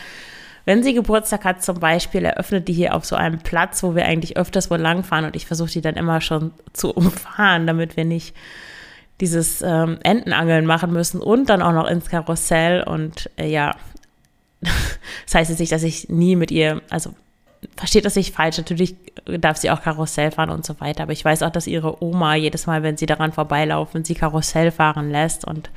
wenn 0.66 0.84
sie 0.84 0.94
Geburtstag 0.94 1.46
hat 1.46 1.64
zum 1.64 1.80
Beispiel, 1.80 2.26
eröffnet 2.26 2.68
die 2.68 2.74
hier 2.74 2.96
auf 2.96 3.06
so 3.06 3.16
einem 3.16 3.40
Platz, 3.40 3.84
wo 3.84 3.96
wir 3.96 4.06
eigentlich 4.06 4.38
öfters 4.38 4.72
wohl 4.72 4.80
langfahren 4.80 5.26
und 5.26 5.36
ich 5.36 5.46
versuche 5.46 5.72
die 5.72 5.82
dann 5.82 5.96
immer 5.96 6.22
schon 6.22 6.52
zu 6.74 6.92
umfahren, 6.96 7.68
damit 7.68 7.96
wir 7.96 8.06
nicht 8.06 8.36
dieses 9.22 9.62
ähm, 9.62 10.00
Entenangeln 10.04 10.66
machen 10.66 10.94
müssen 10.94 11.22
und 11.22 11.50
dann 11.50 11.62
auch 11.62 11.74
noch 11.74 11.88
ins 11.88 12.10
Karussell 12.10 12.84
und 12.84 13.30
äh, 13.38 13.50
ja, 13.50 13.76
das 14.62 15.36
heißt 15.36 15.50
jetzt 15.50 15.60
nicht, 15.60 15.72
dass 15.72 15.84
ich 15.84 16.10
nie 16.10 16.36
mit 16.36 16.52
ihr, 16.52 16.82
also 16.90 17.14
versteht 17.76 18.06
das 18.06 18.16
nicht 18.16 18.34
falsch, 18.34 18.58
natürlich 18.58 18.96
darf 19.26 19.58
sie 19.58 19.72
auch 19.72 19.82
Karussell 19.82 20.32
fahren 20.32 20.50
und 20.50 20.66
so 20.66 20.80
weiter, 20.80 21.04
aber 21.04 21.12
ich 21.12 21.26
weiß 21.26 21.44
auch, 21.44 21.52
dass 21.52 21.68
ihre 21.68 22.04
Oma 22.04 22.36
jedes 22.36 22.68
Mal, 22.68 22.84
wenn 22.84 22.98
sie 22.98 23.06
daran 23.06 23.32
vorbeilaufen, 23.32 24.06
sie 24.06 24.16
Karussell 24.16 24.72
fahren 24.72 25.12
lässt 25.12 25.46
und 25.46 25.70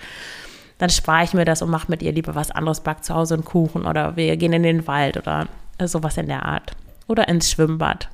dann 0.78 0.90
spare 0.90 1.24
ich 1.24 1.34
mir 1.34 1.44
das 1.44 1.62
und 1.62 1.70
mache 1.70 1.90
mit 1.90 2.02
ihr 2.02 2.12
lieber 2.12 2.34
was 2.34 2.50
anderes, 2.50 2.80
back 2.80 3.04
zu 3.04 3.14
Hause 3.14 3.34
einen 3.34 3.44
Kuchen 3.44 3.86
oder 3.86 4.16
wir 4.16 4.36
gehen 4.36 4.52
in 4.52 4.62
den 4.62 4.86
Wald 4.86 5.16
oder 5.16 5.46
sowas 5.84 6.16
in 6.16 6.26
der 6.26 6.44
Art 6.44 6.72
oder 7.08 7.28
ins 7.28 7.50
Schwimmbad. 7.50 8.08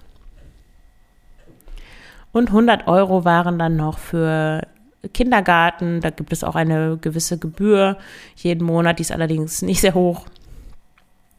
Und 2.32 2.48
100 2.48 2.86
Euro 2.86 3.24
waren 3.24 3.58
dann 3.58 3.76
noch 3.76 3.98
für 3.98 4.66
Kindergarten. 5.14 6.00
Da 6.00 6.10
gibt 6.10 6.32
es 6.32 6.44
auch 6.44 6.54
eine 6.54 6.98
gewisse 6.98 7.38
Gebühr 7.38 7.96
jeden 8.36 8.64
Monat, 8.64 8.98
die 8.98 9.02
ist 9.02 9.12
allerdings 9.12 9.62
nicht 9.62 9.80
sehr 9.80 9.94
hoch. 9.94 10.26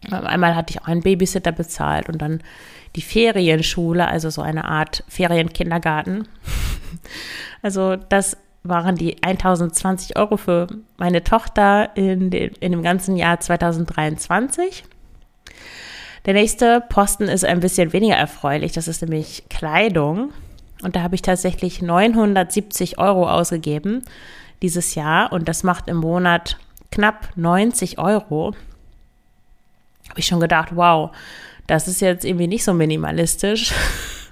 Einmal 0.10 0.56
hatte 0.56 0.72
ich 0.72 0.82
auch 0.82 0.88
einen 0.88 1.02
Babysitter 1.02 1.52
bezahlt 1.52 2.10
und 2.10 2.22
dann 2.22 2.42
die 2.96 3.02
Ferienschule, 3.02 4.08
also 4.08 4.30
so 4.30 4.42
eine 4.42 4.66
Art 4.66 5.04
Ferienkindergarten. 5.08 6.28
Also 7.62 7.98
das 7.98 8.38
waren 8.64 8.96
die 8.96 9.22
1020 9.22 10.18
Euro 10.18 10.38
für 10.38 10.68
meine 10.98 11.24
Tochter 11.24 11.96
in, 11.96 12.30
den, 12.30 12.52
in 12.60 12.72
dem 12.72 12.84
ganzen 12.84 13.18
Jahr 13.18 13.40
2023. 13.40 14.86
Der 16.26 16.34
nächste 16.34 16.82
Posten 16.82 17.24
ist 17.24 17.46
ein 17.46 17.60
bisschen 17.60 17.94
weniger 17.94 18.16
erfreulich. 18.16 18.74
Das 18.74 18.88
ist 18.88 19.02
nämlich 19.02 19.44
Kleidung. 19.50 20.32
Und 20.82 20.96
da 20.96 21.02
habe 21.02 21.16
ich 21.16 21.22
tatsächlich 21.22 21.82
970 21.82 22.98
Euro 22.98 23.30
ausgegeben 23.30 24.04
dieses 24.62 24.96
Jahr. 24.96 25.32
Und 25.32 25.48
das 25.48 25.64
macht 25.64 25.88
im 25.88 25.98
Monat 25.98 26.58
knapp 26.92 27.30
90 27.36 28.00
Euro. 28.00 28.54
Habe 30.10 30.20
ich 30.20 30.28
schon 30.28 30.40
gedacht, 30.40 30.76
wow, 30.76 31.12
das 31.68 31.88
ist 31.88 32.02
jetzt 32.02 32.26
irgendwie 32.26 32.48
nicht 32.48 32.64
so 32.64 32.74
minimalistisch. 32.74 33.74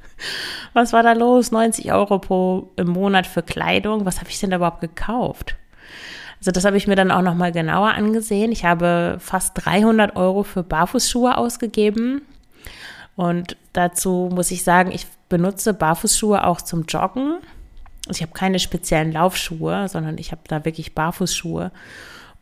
Was 0.74 0.94
war 0.94 1.04
da 1.04 1.14
los? 1.14 1.52
90 1.52 1.92
Euro 1.92 2.20
pro 2.20 2.72
im 2.76 2.88
Monat 2.88 3.26
für 3.28 3.44
Kleidung. 3.44 4.06
Was 4.06 4.20
habe 4.20 4.30
ich 4.30 4.40
denn 4.40 4.52
überhaupt 4.52 4.82
gekauft? 4.82 5.56
Also 6.40 6.52
das 6.52 6.66
habe 6.66 6.78
ich 6.78 6.88
mir 6.88 6.96
dann 6.96 7.12
auch 7.12 7.22
noch 7.22 7.34
mal 7.34 7.52
genauer 7.52 7.90
angesehen. 7.94 8.52
Ich 8.52 8.64
habe 8.64 9.18
fast 9.20 9.54
300 9.56 10.16
Euro 10.16 10.44
für 10.44 10.64
Barfußschuhe 10.64 11.38
ausgegeben. 11.38 12.22
Und 13.16 13.58
dazu 13.74 14.30
muss 14.32 14.52
ich 14.52 14.64
sagen, 14.64 14.92
ich 14.92 15.08
benutze 15.30 15.74
Barfußschuhe 15.74 16.46
auch 16.46 16.62
zum 16.62 16.86
Joggen. 16.86 17.38
Also 18.08 18.18
ich 18.18 18.22
habe 18.22 18.34
keine 18.34 18.60
speziellen 18.60 19.12
Laufschuhe, 19.12 19.88
sondern 19.90 20.18
ich 20.18 20.32
habe 20.32 20.42
da 20.48 20.64
wirklich 20.64 20.94
Barfußschuhe. 20.94 21.72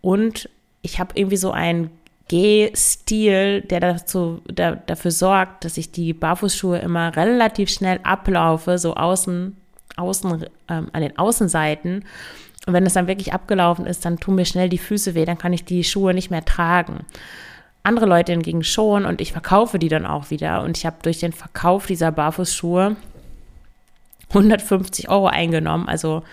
Und 0.01 0.49
ich 0.81 0.99
habe 0.99 1.13
irgendwie 1.15 1.37
so 1.37 1.51
einen 1.51 1.89
Gehstil, 2.27 3.61
der 3.61 3.79
dazu, 3.79 4.41
der, 4.49 4.77
dafür 4.77 5.11
sorgt, 5.11 5.65
dass 5.65 5.77
ich 5.77 5.91
die 5.91 6.13
Barfußschuhe 6.13 6.79
immer 6.79 7.15
relativ 7.15 7.69
schnell 7.69 7.99
ablaufe, 8.03 8.77
so 8.77 8.95
außen, 8.95 9.55
außen 9.95 10.45
ähm, 10.69 10.87
an 10.91 11.01
den 11.01 11.17
Außenseiten. 11.17 12.03
Und 12.65 12.73
wenn 12.73 12.85
es 12.85 12.93
dann 12.93 13.07
wirklich 13.07 13.33
abgelaufen 13.33 13.85
ist, 13.85 14.05
dann 14.05 14.17
tun 14.17 14.35
mir 14.35 14.45
schnell 14.45 14.69
die 14.69 14.79
Füße 14.79 15.13
weh, 15.13 15.25
dann 15.25 15.37
kann 15.37 15.53
ich 15.53 15.65
die 15.65 15.83
Schuhe 15.83 16.13
nicht 16.13 16.31
mehr 16.31 16.43
tragen 16.43 17.05
andere 17.85 18.07
Leute 18.07 18.31
hingegen 18.31 18.63
schon 18.63 19.05
und 19.05 19.21
ich 19.21 19.31
verkaufe 19.31 19.79
die 19.79 19.89
dann 19.89 20.05
auch 20.05 20.31
wieder. 20.31 20.63
Und 20.63 20.77
ich 20.77 20.85
habe 20.85 20.97
durch 21.03 21.19
den 21.19 21.33
Verkauf 21.33 21.85
dieser 21.85 22.11
Barfußschuhe 22.11 22.95
150 24.29 25.09
Euro 25.09 25.27
eingenommen, 25.27 25.87
also 25.87 26.23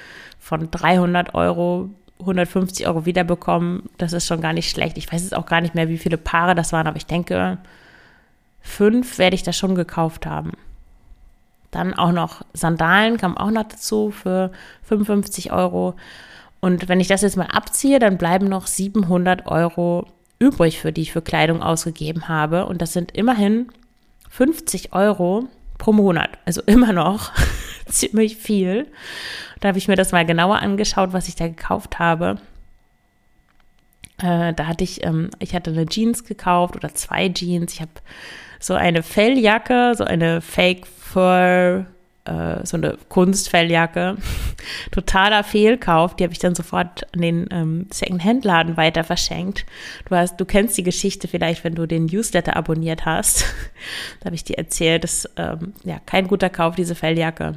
von 0.40 0.70
300 0.70 1.34
Euro 1.34 1.90
150 2.22 2.86
Euro 2.86 3.06
wiederbekommen. 3.06 3.88
Das 3.98 4.12
ist 4.12 4.26
schon 4.26 4.40
gar 4.40 4.52
nicht 4.52 4.70
schlecht. 4.70 4.98
Ich 4.98 5.12
weiß 5.12 5.22
jetzt 5.22 5.36
auch 5.36 5.46
gar 5.46 5.60
nicht 5.60 5.74
mehr, 5.74 5.88
wie 5.88 5.98
viele 5.98 6.18
Paare 6.18 6.54
das 6.54 6.72
waren, 6.72 6.86
aber 6.86 6.96
ich 6.96 7.06
denke, 7.06 7.58
fünf 8.60 9.18
werde 9.18 9.34
ich 9.34 9.42
da 9.42 9.52
schon 9.52 9.74
gekauft 9.74 10.26
haben. 10.26 10.52
Dann 11.70 11.94
auch 11.94 12.12
noch 12.12 12.42
Sandalen 12.52 13.16
kamen 13.16 13.36
auch 13.36 13.50
noch 13.50 13.64
dazu 13.64 14.10
für 14.10 14.52
55 14.84 15.52
Euro. 15.52 15.94
Und 16.60 16.88
wenn 16.88 17.00
ich 17.00 17.08
das 17.08 17.22
jetzt 17.22 17.36
mal 17.36 17.46
abziehe, 17.46 17.98
dann 17.98 18.18
bleiben 18.18 18.48
noch 18.48 18.66
700 18.66 19.46
Euro 19.46 20.06
übrig, 20.38 20.80
für 20.80 20.92
die 20.92 21.02
ich 21.02 21.12
für 21.12 21.22
Kleidung 21.22 21.62
ausgegeben 21.62 22.28
habe. 22.28 22.66
Und 22.66 22.82
das 22.82 22.92
sind 22.92 23.12
immerhin 23.12 23.68
50 24.30 24.92
Euro 24.92 25.48
pro 25.78 25.92
Monat. 25.92 26.30
Also 26.44 26.60
immer 26.66 26.92
noch 26.92 27.32
ziemlich 27.86 28.36
viel. 28.36 28.86
Da 29.62 29.68
habe 29.68 29.78
ich 29.78 29.86
mir 29.86 29.94
das 29.94 30.10
mal 30.10 30.26
genauer 30.26 30.58
angeschaut, 30.58 31.12
was 31.12 31.28
ich 31.28 31.36
da 31.36 31.46
gekauft 31.46 32.00
habe. 32.00 32.36
Äh, 34.18 34.52
da 34.54 34.66
hatte 34.66 34.82
ich, 34.82 35.06
ähm, 35.06 35.30
ich 35.38 35.54
hatte 35.54 35.70
eine 35.70 35.86
Jeans 35.86 36.24
gekauft 36.24 36.74
oder 36.74 36.92
zwei 36.96 37.28
Jeans. 37.28 37.72
Ich 37.72 37.80
habe 37.80 37.92
so 38.58 38.74
eine 38.74 39.04
Felljacke, 39.04 39.94
so 39.96 40.02
eine 40.02 40.40
Fake 40.40 40.86
Fur 40.88 41.86
äh, 42.24 42.66
so 42.66 42.76
eine 42.76 42.98
Kunstfelljacke. 43.08 44.16
Totaler 44.90 45.44
Fehlkauf. 45.44 46.16
Die 46.16 46.24
habe 46.24 46.32
ich 46.32 46.40
dann 46.40 46.56
sofort 46.56 47.06
an 47.14 47.20
den 47.20 47.46
ähm, 47.52 47.86
Secondhand-Laden 47.90 48.76
weiter 48.76 49.04
verschenkt. 49.04 49.64
Du 50.08 50.16
hast, 50.16 50.40
du 50.40 50.44
kennst 50.44 50.76
die 50.76 50.82
Geschichte 50.82 51.28
vielleicht, 51.28 51.62
wenn 51.62 51.76
du 51.76 51.86
den 51.86 52.06
Newsletter 52.06 52.56
abonniert 52.56 53.04
hast. 53.04 53.44
da 54.20 54.26
habe 54.26 54.34
ich 54.34 54.42
dir 54.42 54.58
erzählt, 54.58 55.04
dass 55.04 55.30
ähm, 55.36 55.74
ja 55.84 56.00
kein 56.04 56.26
guter 56.26 56.50
Kauf 56.50 56.74
diese 56.74 56.96
Felljacke. 56.96 57.54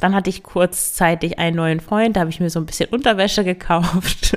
Dann 0.00 0.14
hatte 0.14 0.30
ich 0.30 0.42
kurzzeitig 0.42 1.38
einen 1.38 1.56
neuen 1.56 1.80
Freund, 1.80 2.16
da 2.16 2.20
habe 2.20 2.30
ich 2.30 2.40
mir 2.40 2.50
so 2.50 2.60
ein 2.60 2.66
bisschen 2.66 2.90
Unterwäsche 2.90 3.44
gekauft. 3.44 4.36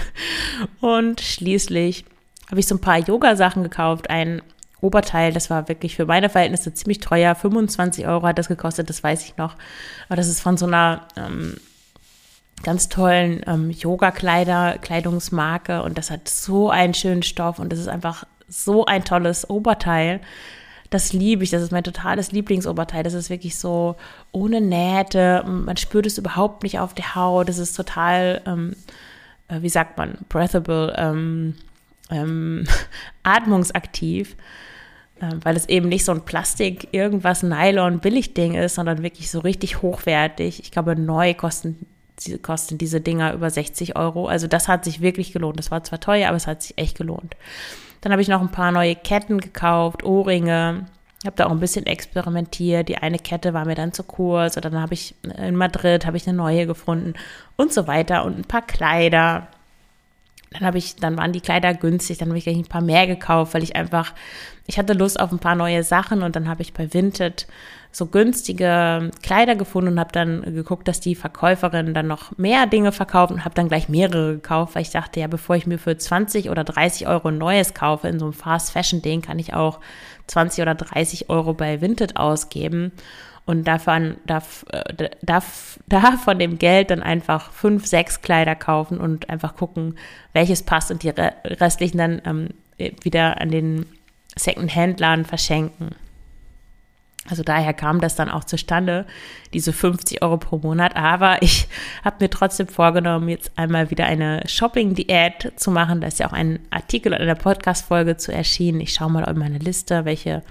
Und 0.80 1.20
schließlich 1.20 2.04
habe 2.50 2.60
ich 2.60 2.66
so 2.66 2.74
ein 2.74 2.80
paar 2.80 2.98
Yoga-Sachen 2.98 3.62
gekauft, 3.62 4.10
ein 4.10 4.42
Oberteil, 4.80 5.32
das 5.32 5.48
war 5.48 5.68
wirklich 5.68 5.94
für 5.94 6.06
meine 6.06 6.28
Verhältnisse 6.28 6.74
ziemlich 6.74 6.98
teuer. 6.98 7.36
25 7.36 8.06
Euro 8.06 8.26
hat 8.26 8.38
das 8.38 8.48
gekostet, 8.48 8.90
das 8.90 9.02
weiß 9.02 9.24
ich 9.24 9.36
noch. 9.36 9.54
Aber 10.08 10.16
das 10.16 10.28
ist 10.28 10.40
von 10.40 10.56
so 10.56 10.66
einer 10.66 11.06
ähm, 11.16 11.56
ganz 12.64 12.88
tollen 12.88 13.42
ähm, 13.46 13.70
Yoga-Kleider, 13.70 14.78
Kleidungsmarke 14.78 15.82
und 15.82 15.98
das 15.98 16.10
hat 16.10 16.28
so 16.28 16.68
einen 16.70 16.94
schönen 16.94 17.22
Stoff 17.22 17.60
und 17.60 17.72
das 17.72 17.78
ist 17.78 17.88
einfach 17.88 18.24
so 18.48 18.84
ein 18.84 19.04
tolles 19.04 19.48
Oberteil. 19.48 20.20
Das 20.92 21.14
liebe 21.14 21.42
ich, 21.42 21.50
das 21.50 21.62
ist 21.62 21.72
mein 21.72 21.84
totales 21.84 22.32
Lieblingsoberteil. 22.32 23.02
Das 23.02 23.14
ist 23.14 23.30
wirklich 23.30 23.56
so 23.56 23.96
ohne 24.30 24.60
Nähte, 24.60 25.42
man 25.46 25.78
spürt 25.78 26.04
es 26.04 26.18
überhaupt 26.18 26.62
nicht 26.62 26.78
auf 26.78 26.92
der 26.92 27.14
Haut. 27.14 27.48
Das 27.48 27.56
ist 27.56 27.74
total, 27.74 28.42
ähm, 28.46 28.76
äh, 29.48 29.62
wie 29.62 29.70
sagt 29.70 29.96
man, 29.96 30.18
breathable, 30.28 30.94
ähm, 30.98 31.54
ähm, 32.10 32.66
atmungsaktiv. 33.22 34.36
Ähm, 35.22 35.40
weil 35.44 35.56
es 35.56 35.68
eben 35.68 35.88
nicht 35.88 36.04
so 36.04 36.12
ein 36.12 36.26
Plastik, 36.26 36.88
irgendwas 36.92 37.42
Nylon, 37.42 38.00
Billigding 38.00 38.54
ist, 38.54 38.74
sondern 38.74 39.02
wirklich 39.02 39.30
so 39.30 39.38
richtig 39.38 39.80
hochwertig. 39.80 40.60
Ich 40.60 40.72
glaube, 40.72 40.94
neu 40.94 41.32
kosten, 41.32 41.86
kosten 42.42 42.76
diese 42.76 43.00
Dinger 43.00 43.32
über 43.32 43.48
60 43.48 43.96
Euro. 43.96 44.26
Also 44.26 44.46
das 44.46 44.68
hat 44.68 44.84
sich 44.84 45.00
wirklich 45.00 45.32
gelohnt. 45.32 45.58
Das 45.58 45.70
war 45.70 45.84
zwar 45.84 46.00
teuer, 46.00 46.28
aber 46.28 46.36
es 46.36 46.46
hat 46.46 46.60
sich 46.60 46.76
echt 46.76 46.98
gelohnt. 46.98 47.34
Dann 48.02 48.12
habe 48.12 48.20
ich 48.20 48.28
noch 48.28 48.42
ein 48.42 48.50
paar 48.50 48.72
neue 48.72 48.94
Ketten 48.94 49.40
gekauft, 49.40 50.04
Ohrringe. 50.04 50.86
Ich 51.20 51.26
habe 51.26 51.36
da 51.36 51.46
auch 51.46 51.52
ein 51.52 51.60
bisschen 51.60 51.86
experimentiert. 51.86 52.88
Die 52.88 52.98
eine 52.98 53.18
Kette 53.18 53.54
war 53.54 53.64
mir 53.64 53.76
dann 53.76 53.92
zu 53.92 54.02
kurz. 54.02 54.56
Oder 54.56 54.70
dann 54.70 54.82
habe 54.82 54.92
ich 54.92 55.14
in 55.22 55.56
Madrid 55.56 56.04
habe 56.04 56.16
ich 56.16 56.26
eine 56.26 56.36
neue 56.36 56.66
gefunden 56.66 57.14
und 57.56 57.72
so 57.72 57.86
weiter 57.86 58.24
und 58.24 58.38
ein 58.38 58.44
paar 58.44 58.62
Kleider. 58.62 59.46
Dann 60.52 60.66
habe 60.66 60.78
ich, 60.78 60.96
dann 60.96 61.16
waren 61.16 61.32
die 61.32 61.40
Kleider 61.40 61.74
günstig, 61.74 62.18
dann 62.18 62.28
habe 62.28 62.38
ich 62.38 62.44
gleich 62.44 62.56
ein 62.56 62.66
paar 62.66 62.80
mehr 62.80 63.06
gekauft, 63.06 63.54
weil 63.54 63.62
ich 63.62 63.76
einfach, 63.76 64.12
ich 64.66 64.78
hatte 64.78 64.92
Lust 64.92 65.20
auf 65.20 65.32
ein 65.32 65.38
paar 65.38 65.54
neue 65.54 65.82
Sachen 65.82 66.22
und 66.22 66.36
dann 66.36 66.48
habe 66.48 66.62
ich 66.62 66.72
bei 66.72 66.92
Vinted 66.92 67.46
so 67.90 68.06
günstige 68.06 69.10
Kleider 69.22 69.54
gefunden 69.54 69.92
und 69.92 70.00
habe 70.00 70.12
dann 70.12 70.42
geguckt, 70.42 70.88
dass 70.88 71.00
die 71.00 71.14
Verkäuferin 71.14 71.92
dann 71.92 72.06
noch 72.06 72.36
mehr 72.38 72.66
Dinge 72.66 72.90
verkauft 72.90 73.32
und 73.32 73.44
habe 73.44 73.54
dann 73.54 73.68
gleich 73.68 73.88
mehrere 73.88 74.34
gekauft, 74.34 74.74
weil 74.74 74.82
ich 74.82 74.90
dachte, 74.90 75.20
ja, 75.20 75.26
bevor 75.26 75.56
ich 75.56 75.66
mir 75.66 75.78
für 75.78 75.96
20 75.96 76.48
oder 76.48 76.64
30 76.64 77.06
Euro 77.06 77.28
ein 77.28 77.38
neues 77.38 77.74
kaufe 77.74 78.08
in 78.08 78.18
so 78.18 78.24
einem 78.24 78.32
Fast 78.32 78.72
Fashion 78.72 79.02
Ding, 79.02 79.20
kann 79.20 79.38
ich 79.38 79.52
auch 79.52 79.80
20 80.26 80.62
oder 80.62 80.74
30 80.74 81.28
Euro 81.28 81.52
bei 81.52 81.82
Vinted 81.82 82.16
ausgeben 82.16 82.92
und 83.44 83.66
davon, 83.66 84.16
darf, 84.26 84.64
äh, 84.70 85.10
darf, 85.22 85.78
da 85.86 86.12
von 86.12 86.38
dem 86.38 86.58
Geld 86.58 86.90
dann 86.90 87.02
einfach 87.02 87.50
fünf, 87.50 87.86
sechs 87.86 88.22
Kleider 88.22 88.54
kaufen 88.54 88.98
und 88.98 89.30
einfach 89.30 89.56
gucken, 89.56 89.96
welches 90.32 90.62
passt 90.62 90.90
und 90.90 91.02
die 91.02 91.10
restlichen 91.10 91.98
dann 91.98 92.22
ähm, 92.24 92.48
wieder 93.02 93.40
an 93.40 93.50
den 93.50 93.86
Second-Hand-Laden 94.36 95.24
verschenken. 95.24 95.94
Also 97.30 97.44
daher 97.44 97.72
kam 97.72 98.00
das 98.00 98.16
dann 98.16 98.28
auch 98.28 98.42
zustande, 98.42 99.06
diese 99.52 99.72
50 99.72 100.22
Euro 100.22 100.38
pro 100.38 100.58
Monat. 100.58 100.96
Aber 100.96 101.40
ich 101.40 101.68
habe 102.04 102.16
mir 102.20 102.30
trotzdem 102.30 102.66
vorgenommen, 102.66 103.28
jetzt 103.28 103.52
einmal 103.56 103.90
wieder 103.90 104.06
eine 104.06 104.42
Shopping-Diät 104.46 105.52
zu 105.56 105.70
machen. 105.70 106.00
Da 106.00 106.08
ist 106.08 106.18
ja 106.18 106.26
auch 106.26 106.32
ein 106.32 106.58
Artikel 106.70 107.12
in 107.12 107.26
der 107.26 107.36
Podcast-Folge 107.36 108.16
zu 108.16 108.32
erschienen. 108.32 108.80
Ich 108.80 108.94
schaue 108.94 109.10
mal 109.10 109.22
in 109.24 109.38
meine 109.38 109.58
Liste, 109.58 110.04
welche 110.04 110.42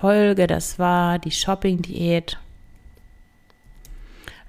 Folge 0.00 0.46
das 0.46 0.78
war. 0.78 1.18
Die 1.18 1.32
Shopping-Diät. 1.32 2.38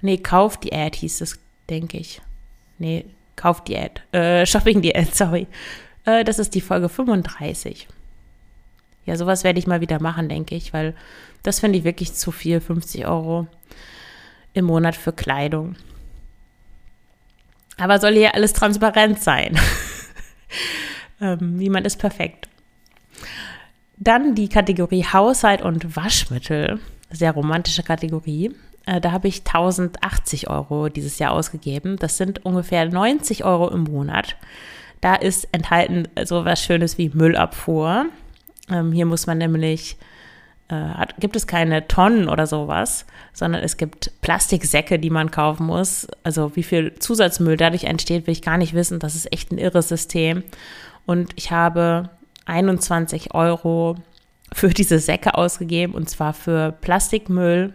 Nee, 0.00 0.18
Kauf-Diät 0.18 0.94
hieß 0.96 1.20
es, 1.22 1.40
denke 1.68 1.98
ich. 1.98 2.22
Nee, 2.78 3.04
Kauf-Diät. 3.36 4.02
Äh, 4.12 4.46
Shopping-Diät, 4.50 5.14
sorry. 5.14 5.46
Äh, 6.04 6.24
das 6.24 6.38
ist 6.38 6.54
die 6.54 6.60
Folge 6.60 6.88
35. 6.88 7.88
Ja, 9.06 9.16
sowas 9.16 9.42
werde 9.42 9.58
ich 9.58 9.66
mal 9.66 9.80
wieder 9.80 10.00
machen, 10.00 10.28
denke 10.28 10.54
ich, 10.54 10.72
weil 10.72 10.94
das 11.42 11.58
finde 11.60 11.78
ich 11.78 11.84
wirklich 11.84 12.12
zu 12.14 12.30
viel, 12.30 12.60
50 12.60 13.06
Euro 13.06 13.48
im 14.52 14.66
Monat 14.66 14.94
für 14.94 15.12
Kleidung. 15.12 15.74
Aber 17.76 17.98
soll 17.98 18.12
hier 18.12 18.34
alles 18.34 18.52
transparent 18.52 19.20
sein. 19.20 19.58
ähm, 21.20 21.56
niemand 21.56 21.86
ist 21.86 21.98
perfekt. 21.98 22.48
Dann 24.00 24.34
die 24.34 24.48
Kategorie 24.48 25.04
Haushalt 25.04 25.60
und 25.60 25.94
Waschmittel. 25.94 26.80
Sehr 27.10 27.32
romantische 27.32 27.82
Kategorie. 27.82 28.50
Äh, 28.86 28.98
da 29.00 29.12
habe 29.12 29.28
ich 29.28 29.40
1080 29.40 30.48
Euro 30.48 30.88
dieses 30.88 31.18
Jahr 31.18 31.32
ausgegeben. 31.32 31.96
Das 31.98 32.16
sind 32.16 32.44
ungefähr 32.46 32.86
90 32.86 33.44
Euro 33.44 33.68
im 33.68 33.84
Monat. 33.84 34.36
Da 35.02 35.14
ist 35.14 35.48
enthalten 35.52 36.08
so 36.24 36.46
was 36.46 36.64
Schönes 36.64 36.96
wie 36.96 37.10
Müllabfuhr. 37.10 38.06
Ähm, 38.70 38.92
hier 38.92 39.04
muss 39.04 39.26
man 39.26 39.36
nämlich 39.36 39.98
äh, 40.68 40.74
hat, 40.74 41.16
gibt 41.18 41.36
es 41.36 41.46
keine 41.46 41.86
Tonnen 41.86 42.30
oder 42.30 42.46
sowas, 42.46 43.04
sondern 43.34 43.62
es 43.62 43.76
gibt 43.76 44.12
Plastiksäcke, 44.22 44.98
die 44.98 45.10
man 45.10 45.30
kaufen 45.30 45.66
muss. 45.66 46.06
Also 46.22 46.56
wie 46.56 46.62
viel 46.62 46.94
Zusatzmüll 46.94 47.58
dadurch 47.58 47.84
entsteht, 47.84 48.26
will 48.26 48.32
ich 48.32 48.42
gar 48.42 48.56
nicht 48.56 48.72
wissen. 48.72 48.98
Das 48.98 49.14
ist 49.14 49.30
echt 49.30 49.52
ein 49.52 49.58
irres 49.58 49.88
System. 49.88 50.42
Und 51.04 51.32
ich 51.36 51.50
habe 51.50 52.08
21 52.46 53.34
Euro 53.34 53.96
für 54.52 54.70
diese 54.70 54.98
Säcke 54.98 55.34
ausgegeben 55.34 55.94
und 55.94 56.08
zwar 56.08 56.32
für 56.32 56.72
Plastikmüll 56.80 57.72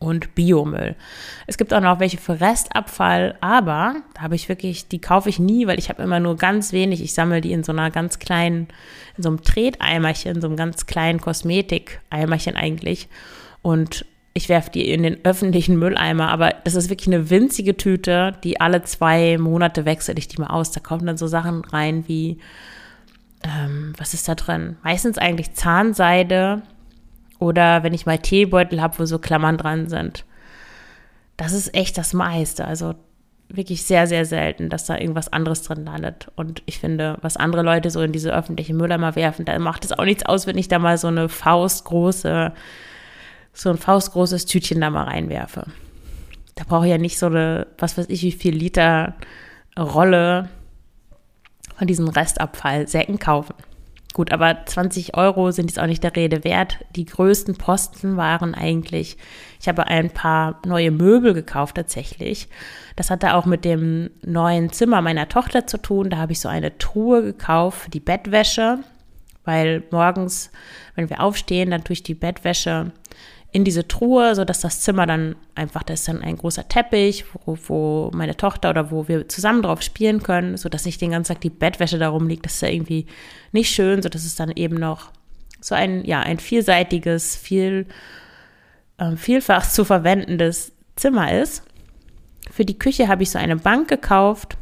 und 0.00 0.34
Biomüll. 0.34 0.96
Es 1.46 1.58
gibt 1.58 1.72
auch 1.74 1.80
noch 1.80 2.00
welche 2.00 2.16
für 2.16 2.40
Restabfall, 2.40 3.36
aber 3.42 3.96
da 4.14 4.22
habe 4.22 4.34
ich 4.34 4.48
wirklich, 4.48 4.88
die 4.88 5.00
kaufe 5.00 5.28
ich 5.28 5.38
nie, 5.38 5.66
weil 5.66 5.78
ich 5.78 5.90
habe 5.90 6.02
immer 6.02 6.18
nur 6.18 6.36
ganz 6.36 6.72
wenig. 6.72 7.02
Ich 7.02 7.12
sammle 7.12 7.42
die 7.42 7.52
in 7.52 7.62
so 7.62 7.72
einer 7.72 7.90
ganz 7.90 8.18
kleinen, 8.18 8.68
in 9.18 9.22
so 9.22 9.28
einem 9.28 9.42
Treteimerchen, 9.42 10.40
so 10.40 10.46
einem 10.46 10.56
ganz 10.56 10.86
kleinen 10.86 11.20
Kosmetikeimerchen 11.20 12.56
eigentlich. 12.56 13.08
Und 13.60 14.06
ich 14.32 14.48
werfe 14.48 14.70
die 14.70 14.90
in 14.90 15.02
den 15.02 15.22
öffentlichen 15.24 15.78
Mülleimer, 15.78 16.30
aber 16.30 16.54
das 16.64 16.76
ist 16.76 16.88
wirklich 16.88 17.08
eine 17.08 17.28
winzige 17.28 17.76
Tüte, 17.76 18.36
die 18.42 18.58
alle 18.58 18.82
zwei 18.82 19.36
Monate 19.36 19.84
wechsle 19.84 20.14
ich 20.16 20.28
die 20.28 20.40
mal 20.40 20.48
aus. 20.48 20.70
Da 20.70 20.80
kommen 20.80 21.04
dann 21.04 21.18
so 21.18 21.26
Sachen 21.26 21.62
rein 21.62 22.04
wie, 22.06 22.38
ähm, 23.42 23.94
was 23.96 24.14
ist 24.14 24.28
da 24.28 24.34
drin? 24.34 24.76
Meistens 24.82 25.18
eigentlich 25.18 25.54
Zahnseide, 25.54 26.62
oder 27.40 27.82
wenn 27.82 27.94
ich 27.94 28.06
mal 28.06 28.18
Teebeutel 28.18 28.80
habe, 28.80 28.98
wo 28.98 29.04
so 29.06 29.18
Klammern 29.18 29.56
dran 29.56 29.88
sind. 29.88 30.24
Das 31.36 31.52
ist 31.52 31.74
echt 31.74 31.98
das 31.98 32.12
meiste. 32.12 32.66
Also 32.66 32.94
wirklich 33.48 33.82
sehr, 33.82 34.06
sehr 34.06 34.26
selten, 34.26 34.68
dass 34.68 34.84
da 34.84 34.96
irgendwas 34.96 35.32
anderes 35.32 35.62
drin 35.62 35.86
landet. 35.86 36.30
Und 36.36 36.62
ich 36.66 36.78
finde, 36.78 37.16
was 37.22 37.38
andere 37.38 37.62
Leute 37.62 37.90
so 37.90 38.02
in 38.02 38.12
diese 38.12 38.32
öffentlichen 38.32 38.76
Mülleimer 38.76 39.16
werfen, 39.16 39.46
da 39.46 39.58
macht 39.58 39.84
es 39.84 39.92
auch 39.92 40.04
nichts 40.04 40.24
aus, 40.24 40.46
wenn 40.46 40.58
ich 40.58 40.68
da 40.68 40.78
mal 40.78 40.98
so 40.98 41.08
eine 41.08 41.28
faustgroße, 41.28 42.52
so 43.54 43.70
ein 43.70 43.78
faustgroßes 43.78 44.44
Tütchen 44.44 44.80
da 44.80 44.90
mal 44.90 45.04
reinwerfe. 45.04 45.64
Da 46.54 46.64
brauche 46.68 46.84
ich 46.84 46.90
ja 46.90 46.98
nicht 46.98 47.18
so 47.18 47.26
eine, 47.26 47.66
was 47.78 47.96
weiß 47.96 48.06
ich, 48.10 48.22
wie 48.22 48.32
viel 48.32 48.54
Liter 48.54 49.14
Rolle 49.78 50.50
von 51.80 51.86
diesen 51.86 52.08
Restabfallsäcken 52.08 53.18
kaufen. 53.18 53.54
Gut, 54.12 54.32
aber 54.32 54.66
20 54.66 55.16
Euro 55.16 55.50
sind 55.50 55.70
jetzt 55.70 55.78
auch 55.78 55.86
nicht 55.86 56.04
der 56.04 56.14
Rede 56.14 56.44
wert. 56.44 56.76
Die 56.94 57.06
größten 57.06 57.56
Posten 57.56 58.18
waren 58.18 58.54
eigentlich, 58.54 59.16
ich 59.58 59.66
habe 59.66 59.86
ein 59.86 60.10
paar 60.10 60.60
neue 60.66 60.90
Möbel 60.90 61.32
gekauft 61.32 61.76
tatsächlich. 61.76 62.50
Das 62.96 63.08
hatte 63.08 63.34
auch 63.34 63.46
mit 63.46 63.64
dem 63.64 64.10
neuen 64.22 64.70
Zimmer 64.70 65.00
meiner 65.00 65.30
Tochter 65.30 65.66
zu 65.66 65.78
tun. 65.78 66.10
Da 66.10 66.18
habe 66.18 66.32
ich 66.32 66.40
so 66.40 66.50
eine 66.50 66.76
Truhe 66.76 67.22
gekauft 67.22 67.80
für 67.80 67.90
die 67.90 68.00
Bettwäsche, 68.00 68.80
weil 69.46 69.82
morgens, 69.90 70.50
wenn 70.96 71.08
wir 71.08 71.22
aufstehen, 71.22 71.70
dann 71.70 71.82
tue 71.82 71.94
ich 71.94 72.02
die 72.02 72.14
Bettwäsche 72.14 72.92
in 73.52 73.64
diese 73.64 73.88
Truhe, 73.88 74.34
so 74.34 74.44
dass 74.44 74.60
das 74.60 74.80
Zimmer 74.80 75.06
dann 75.06 75.34
einfach, 75.54 75.82
da 75.82 75.94
ist 75.94 76.06
dann 76.06 76.22
ein 76.22 76.36
großer 76.36 76.68
Teppich, 76.68 77.24
wo, 77.44 77.58
wo 77.66 78.10
meine 78.14 78.36
Tochter 78.36 78.70
oder 78.70 78.90
wo 78.90 79.08
wir 79.08 79.28
zusammen 79.28 79.62
drauf 79.62 79.82
spielen 79.82 80.22
können, 80.22 80.56
so 80.56 80.68
dass 80.68 80.84
nicht 80.84 81.00
den 81.00 81.10
ganzen 81.10 81.34
Tag 81.34 81.40
die 81.40 81.50
Bettwäsche 81.50 81.98
darum 81.98 82.28
liegt. 82.28 82.46
Das 82.46 82.54
ist 82.54 82.62
ja 82.62 82.68
irgendwie 82.68 83.06
nicht 83.50 83.70
schön, 83.70 84.02
so 84.02 84.08
dass 84.08 84.24
es 84.24 84.36
dann 84.36 84.52
eben 84.52 84.76
noch 84.76 85.10
so 85.60 85.74
ein, 85.74 86.04
ja, 86.04 86.20
ein 86.20 86.38
vielseitiges, 86.38 87.36
viel, 87.36 87.86
äh, 88.98 89.16
vielfach 89.16 89.68
zu 89.68 89.84
verwendendes 89.84 90.72
Zimmer 90.94 91.36
ist. 91.40 91.64
Für 92.50 92.64
die 92.64 92.78
Küche 92.78 93.08
habe 93.08 93.24
ich 93.24 93.30
so 93.30 93.38
eine 93.38 93.56
Bank 93.56 93.88
gekauft. 93.88 94.56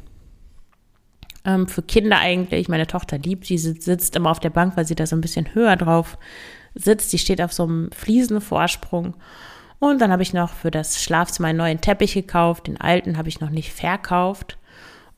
Ähm, 1.44 1.68
für 1.68 1.83
Kinder 1.83 2.18
eigentlich. 2.18 2.68
Meine 2.68 2.87
Tochter 2.87 3.18
liebt 3.18 3.48
die, 3.48 3.59
sitzt 3.59 4.16
immer 4.16 4.31
auf 4.31 4.40
der 4.40 4.51
Bank, 4.51 4.77
weil 4.77 4.87
sie 4.87 4.94
da 4.94 5.07
so 5.07 5.14
ein 5.14 5.20
bisschen 5.20 5.55
höher 5.55 5.77
drauf 5.77 6.18
sitzt. 6.79 7.12
Die 7.12 7.19
steht 7.19 7.43
auf 7.43 7.53
so 7.53 7.64
einem 7.64 7.91
Fliesenvorsprung. 7.93 9.14
Und 9.81 10.01
dann 10.01 10.11
habe 10.11 10.23
ich 10.23 10.33
noch 10.33 10.51
für 10.51 10.71
das 10.71 11.03
Schlafzimmer 11.03 11.49
einen 11.49 11.59
neuen 11.59 11.81
Teppich 11.81 12.14
gekauft. 12.14 12.67
Den 12.67 12.81
alten 12.81 13.17
habe 13.17 13.29
ich 13.29 13.41
noch 13.41 13.51
nicht 13.51 13.73
verkauft. 13.73 14.59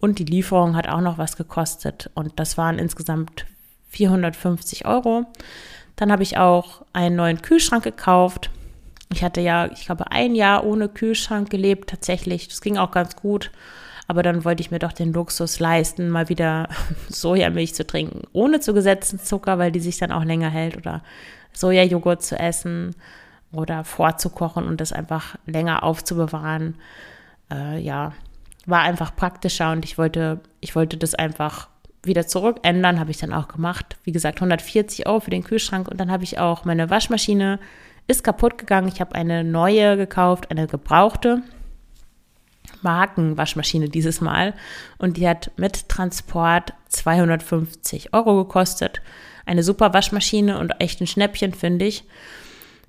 Und 0.00 0.18
die 0.18 0.24
Lieferung 0.24 0.76
hat 0.76 0.88
auch 0.88 1.00
noch 1.00 1.18
was 1.18 1.36
gekostet. 1.36 2.10
Und 2.14 2.38
das 2.38 2.58
waren 2.58 2.78
insgesamt 2.78 3.46
450 3.90 4.86
Euro. 4.86 5.26
Dann 5.96 6.10
habe 6.10 6.22
ich 6.22 6.38
auch 6.38 6.82
einen 6.92 7.16
neuen 7.16 7.42
Kühlschrank 7.42 7.84
gekauft. 7.84 8.50
Ich 9.12 9.22
hatte 9.24 9.40
ja, 9.40 9.70
ich 9.70 9.86
glaube, 9.86 10.10
ein 10.12 10.34
Jahr 10.34 10.64
ohne 10.64 10.88
Kühlschrank 10.88 11.50
gelebt, 11.50 11.90
tatsächlich. 11.90 12.48
Das 12.48 12.60
ging 12.60 12.78
auch 12.78 12.92
ganz 12.92 13.16
gut. 13.16 13.50
Aber 14.06 14.22
dann 14.22 14.44
wollte 14.44 14.60
ich 14.60 14.70
mir 14.70 14.78
doch 14.78 14.92
den 14.92 15.12
Luxus 15.12 15.60
leisten, 15.60 16.10
mal 16.10 16.28
wieder 16.28 16.68
Sojamilch 17.08 17.74
zu 17.74 17.86
trinken, 17.86 18.22
ohne 18.32 18.60
zugesetzten 18.60 19.20
Zucker, 19.20 19.58
weil 19.58 19.70
die 19.70 19.80
sich 19.80 19.98
dann 19.98 20.10
auch 20.10 20.24
länger 20.24 20.50
hält 20.50 20.76
oder 20.76 21.02
Sojajoghurt 21.52 22.22
zu 22.22 22.38
essen 22.38 22.94
oder 23.52 23.84
vorzukochen 23.84 24.66
und 24.66 24.80
das 24.80 24.92
einfach 24.92 25.36
länger 25.46 25.82
aufzubewahren. 25.82 26.76
Äh, 27.50 27.80
ja, 27.80 28.12
war 28.66 28.80
einfach 28.80 29.14
praktischer 29.16 29.72
und 29.72 29.84
ich 29.84 29.98
wollte, 29.98 30.40
ich 30.60 30.76
wollte 30.76 30.96
das 30.96 31.14
einfach 31.14 31.68
wieder 32.02 32.26
zurück 32.26 32.60
ändern, 32.62 32.98
habe 32.98 33.10
ich 33.10 33.18
dann 33.18 33.32
auch 33.32 33.48
gemacht. 33.48 33.96
Wie 34.04 34.12
gesagt, 34.12 34.38
140 34.38 35.06
Euro 35.06 35.20
für 35.20 35.30
den 35.30 35.44
Kühlschrank 35.44 35.88
und 35.88 35.98
dann 35.98 36.10
habe 36.10 36.24
ich 36.24 36.38
auch 36.38 36.64
meine 36.64 36.90
Waschmaschine 36.90 37.58
ist 38.06 38.24
kaputt 38.24 38.58
gegangen. 38.58 38.88
Ich 38.88 39.00
habe 39.00 39.14
eine 39.14 39.44
neue 39.44 39.96
gekauft, 39.96 40.50
eine 40.50 40.66
gebrauchte 40.66 41.42
Markenwaschmaschine 42.82 43.88
dieses 43.88 44.20
Mal 44.20 44.54
und 44.98 45.16
die 45.16 45.28
hat 45.28 45.50
mit 45.56 45.88
Transport 45.88 46.72
250 46.88 48.14
Euro 48.14 48.44
gekostet 48.44 49.02
eine 49.46 49.62
super 49.62 49.92
Waschmaschine 49.92 50.58
und 50.58 50.72
echt 50.78 51.00
ein 51.00 51.06
Schnäppchen, 51.06 51.52
finde 51.54 51.86
ich. 51.86 52.04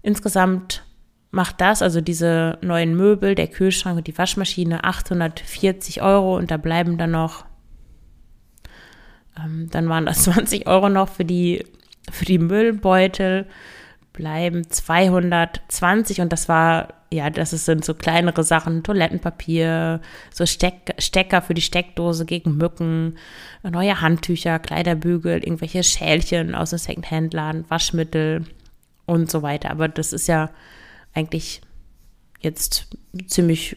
Insgesamt 0.01 0.83
macht 1.31 1.61
das, 1.61 1.81
also 1.81 2.01
diese 2.01 2.57
neuen 2.61 2.95
Möbel, 2.95 3.35
der 3.35 3.47
Kühlschrank 3.47 3.97
und 3.97 4.07
die 4.07 4.17
Waschmaschine, 4.17 4.83
840 4.83 6.01
Euro 6.01 6.37
und 6.37 6.51
da 6.51 6.57
bleiben 6.57 6.97
dann 6.97 7.11
noch, 7.11 7.45
ähm, 9.37 9.69
dann 9.71 9.87
waren 9.89 10.05
das 10.05 10.23
20 10.23 10.67
Euro 10.67 10.89
noch 10.89 11.09
für 11.09 11.25
die, 11.25 11.65
für 12.11 12.25
die 12.25 12.39
Müllbeutel, 12.39 13.47
bleiben 14.13 14.69
220 14.69 16.21
und 16.21 16.33
das 16.33 16.49
war 16.49 17.00
ja, 17.13 17.30
das 17.30 17.52
sind 17.52 17.84
so 17.84 17.93
kleinere 17.93 18.43
Sachen, 18.43 18.84
Toilettenpapier, 18.84 20.00
so 20.34 20.45
Steck, 20.45 20.95
Stecker 20.97 21.41
für 21.41 21.54
die 21.54 21.62
Steckdose 21.62 22.26
gegen 22.26 22.56
Mücken, 22.56 23.17
neue 23.63 24.00
Handtücher, 24.00 24.60
Kleiderbügel, 24.60 25.43
irgendwelche 25.43 25.84
Schälchen 25.84 26.56
aus 26.56 26.69
dem 26.69 26.80
Secondhand-Laden, 26.80 27.69
Waschmittel 27.69 28.45
und 29.06 29.30
so 29.30 29.41
weiter. 29.41 29.71
Aber 29.71 29.89
das 29.89 30.13
ist 30.13 30.28
ja 30.28 30.52
eigentlich 31.13 31.62
jetzt 32.39 32.88
ziemlich, 33.28 33.76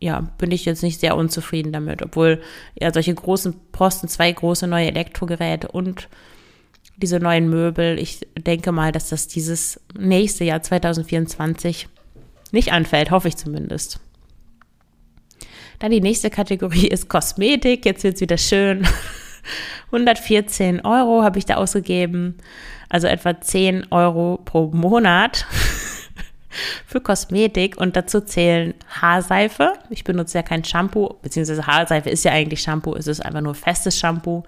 ja, 0.00 0.20
bin 0.38 0.52
ich 0.52 0.64
jetzt 0.64 0.82
nicht 0.82 1.00
sehr 1.00 1.16
unzufrieden 1.16 1.72
damit, 1.72 2.02
obwohl 2.02 2.40
ja 2.80 2.94
solche 2.94 3.14
großen 3.14 3.54
Posten, 3.72 4.08
zwei 4.08 4.32
große 4.32 4.66
neue 4.66 4.86
Elektrogeräte 4.86 5.68
und 5.68 6.08
diese 6.96 7.20
neuen 7.20 7.50
Möbel, 7.50 7.98
ich 7.98 8.26
denke 8.38 8.72
mal, 8.72 8.90
dass 8.90 9.10
das 9.10 9.28
dieses 9.28 9.78
nächste 9.98 10.44
Jahr 10.44 10.62
2024 10.62 11.90
nicht 12.56 12.72
anfällt, 12.72 13.12
hoffe 13.12 13.28
ich 13.28 13.36
zumindest. 13.36 14.00
Dann 15.78 15.92
die 15.92 16.00
nächste 16.00 16.30
Kategorie 16.30 16.88
ist 16.88 17.08
Kosmetik. 17.08 17.84
Jetzt 17.84 18.02
wird 18.02 18.16
es 18.16 18.20
wieder 18.20 18.38
schön. 18.38 18.86
114 19.86 20.84
Euro 20.84 21.22
habe 21.22 21.38
ich 21.38 21.44
da 21.44 21.54
ausgegeben, 21.54 22.36
also 22.88 23.06
etwa 23.06 23.40
10 23.40 23.86
Euro 23.90 24.40
pro 24.44 24.68
Monat 24.68 25.46
für 26.86 27.00
Kosmetik 27.00 27.76
und 27.76 27.96
dazu 27.96 28.20
zählen 28.20 28.74
Haarseife. 29.00 29.74
Ich 29.90 30.04
benutze 30.04 30.38
ja 30.38 30.42
kein 30.42 30.64
Shampoo, 30.64 31.14
beziehungsweise 31.22 31.66
Haarseife 31.66 32.10
ist 32.10 32.24
ja 32.24 32.32
eigentlich 32.32 32.62
Shampoo, 32.62 32.94
es 32.94 33.06
ist 33.06 33.24
einfach 33.24 33.40
nur 33.40 33.54
festes 33.54 33.98
Shampoo. 33.98 34.42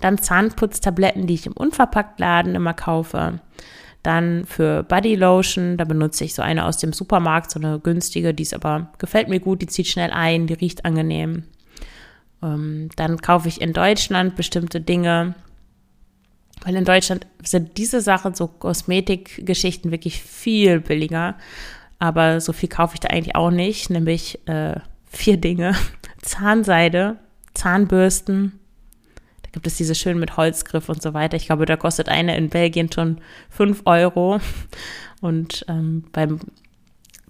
Dann 0.00 0.18
Zahnputztabletten, 0.18 1.26
die 1.26 1.34
ich 1.34 1.46
im 1.46 1.54
Unverpacktladen 1.54 2.54
immer 2.54 2.74
kaufe. 2.74 3.40
Dann 4.06 4.44
für 4.44 4.84
Body 4.84 5.16
Lotion, 5.16 5.76
da 5.76 5.84
benutze 5.84 6.22
ich 6.22 6.32
so 6.32 6.40
eine 6.40 6.66
aus 6.66 6.78
dem 6.78 6.92
Supermarkt, 6.92 7.50
so 7.50 7.58
eine 7.58 7.80
günstige, 7.80 8.32
die 8.32 8.44
ist 8.44 8.54
aber, 8.54 8.92
gefällt 8.98 9.28
mir 9.28 9.40
gut, 9.40 9.62
die 9.62 9.66
zieht 9.66 9.88
schnell 9.88 10.12
ein, 10.12 10.46
die 10.46 10.54
riecht 10.54 10.84
angenehm. 10.84 11.42
Ähm, 12.40 12.88
dann 12.94 13.20
kaufe 13.20 13.48
ich 13.48 13.60
in 13.60 13.72
Deutschland 13.72 14.36
bestimmte 14.36 14.80
Dinge, 14.80 15.34
weil 16.62 16.76
in 16.76 16.84
Deutschland 16.84 17.26
sind 17.42 17.78
diese 17.78 18.00
Sachen, 18.00 18.36
so 18.36 18.46
Kosmetikgeschichten, 18.46 19.90
wirklich 19.90 20.22
viel 20.22 20.78
billiger. 20.78 21.34
Aber 21.98 22.40
so 22.40 22.52
viel 22.52 22.68
kaufe 22.68 22.94
ich 22.94 23.00
da 23.00 23.08
eigentlich 23.08 23.34
auch 23.34 23.50
nicht, 23.50 23.90
nämlich 23.90 24.38
äh, 24.46 24.78
vier 25.10 25.36
Dinge. 25.36 25.74
Zahnseide, 26.22 27.16
Zahnbürsten, 27.54 28.60
gibt 29.56 29.66
es 29.66 29.78
diese 29.78 29.94
schön 29.94 30.18
mit 30.18 30.36
Holzgriff 30.36 30.90
und 30.90 31.00
so 31.00 31.14
weiter. 31.14 31.34
Ich 31.34 31.46
glaube, 31.46 31.64
da 31.64 31.78
kostet 31.78 32.10
eine 32.10 32.36
in 32.36 32.50
Belgien 32.50 32.92
schon 32.92 33.22
5 33.48 33.82
Euro. 33.86 34.38
Und 35.22 35.64
ähm, 35.66 36.04
beim, 36.12 36.40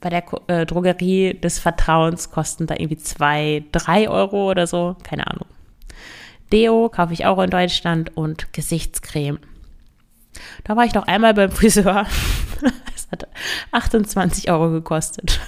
bei 0.01 0.11
der 0.11 0.25
äh, 0.49 0.67
Drogerie 0.67 1.35
des 1.35 1.61
Vertrauens 1.61 2.33
kosten 2.33 2.67
da 2.67 2.75
irgendwie 2.75 2.97
2, 2.97 3.67
3 3.71 4.09
Euro 4.09 4.51
oder 4.51 4.67
so. 4.67 4.97
Keine 5.05 5.29
Ahnung. 5.29 5.47
Deo 6.53 6.89
kaufe 6.89 7.13
ich 7.13 7.27
auch 7.27 7.41
in 7.41 7.51
Deutschland 7.51 8.17
und 8.17 8.53
Gesichtscreme. 8.53 9.39
Da 10.65 10.75
war 10.75 10.85
ich 10.85 10.95
noch 10.95 11.07
einmal 11.07 11.33
beim 11.33 11.53
Friseur. 11.53 12.07
Es 12.93 13.09
hat 13.13 13.29
28 13.71 14.51
Euro 14.51 14.73
gekostet. 14.73 15.39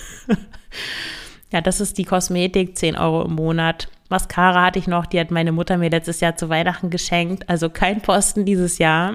Ja, 1.50 1.60
das 1.60 1.80
ist 1.80 1.96
die 1.98 2.04
Kosmetik, 2.04 2.76
10 2.76 2.96
Euro 2.96 3.24
im 3.24 3.34
Monat. 3.34 3.88
Mascara 4.10 4.66
hatte 4.66 4.78
ich 4.78 4.86
noch, 4.86 5.06
die 5.06 5.20
hat 5.20 5.30
meine 5.30 5.52
Mutter 5.52 5.76
mir 5.78 5.90
letztes 5.90 6.20
Jahr 6.20 6.36
zu 6.36 6.48
Weihnachten 6.48 6.90
geschenkt. 6.90 7.48
Also 7.48 7.70
kein 7.70 8.00
Posten 8.00 8.44
dieses 8.44 8.78
Jahr. 8.78 9.14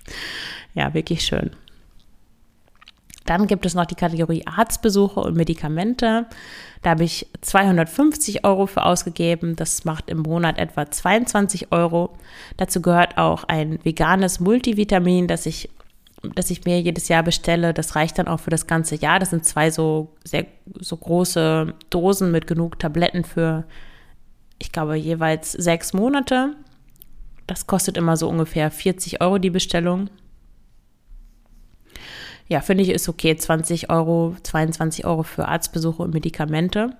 ja, 0.74 0.94
wirklich 0.94 1.22
schön. 1.22 1.50
Dann 3.26 3.46
gibt 3.46 3.64
es 3.64 3.74
noch 3.74 3.86
die 3.86 3.94
Kategorie 3.94 4.46
Arztbesuche 4.46 5.20
und 5.20 5.34
Medikamente. 5.34 6.26
Da 6.82 6.90
habe 6.90 7.04
ich 7.04 7.26
250 7.40 8.44
Euro 8.44 8.66
für 8.66 8.84
ausgegeben. 8.84 9.56
Das 9.56 9.84
macht 9.84 10.10
im 10.10 10.18
Monat 10.18 10.58
etwa 10.58 10.90
22 10.90 11.72
Euro. 11.72 12.10
Dazu 12.58 12.82
gehört 12.82 13.16
auch 13.16 13.44
ein 13.44 13.78
veganes 13.82 14.40
Multivitamin, 14.40 15.26
das 15.26 15.46
ich 15.46 15.70
das 16.34 16.50
ich 16.50 16.64
mir 16.64 16.80
jedes 16.80 17.08
Jahr 17.08 17.22
bestelle. 17.22 17.74
Das 17.74 17.96
reicht 17.96 18.18
dann 18.18 18.28
auch 18.28 18.40
für 18.40 18.50
das 18.50 18.66
ganze 18.66 18.96
Jahr. 18.96 19.18
Das 19.18 19.30
sind 19.30 19.44
zwei 19.44 19.70
so 19.70 20.14
sehr 20.24 20.46
so 20.80 20.96
große 20.96 21.74
Dosen 21.90 22.30
mit 22.30 22.46
genug 22.46 22.78
Tabletten 22.78 23.24
für, 23.24 23.64
ich 24.58 24.72
glaube, 24.72 24.96
jeweils 24.96 25.52
sechs 25.52 25.92
Monate. 25.92 26.54
Das 27.46 27.66
kostet 27.66 27.96
immer 27.96 28.16
so 28.16 28.28
ungefähr 28.28 28.70
40 28.70 29.20
Euro 29.20 29.38
die 29.38 29.50
Bestellung. 29.50 30.08
Ja, 32.48 32.60
finde 32.60 32.84
ich 32.84 32.90
ist 32.90 33.08
okay. 33.08 33.36
20 33.36 33.90
Euro, 33.90 34.36
22 34.42 35.04
Euro 35.06 35.22
für 35.22 35.48
Arztbesuche 35.48 36.02
und 36.02 36.14
Medikamente. 36.14 36.90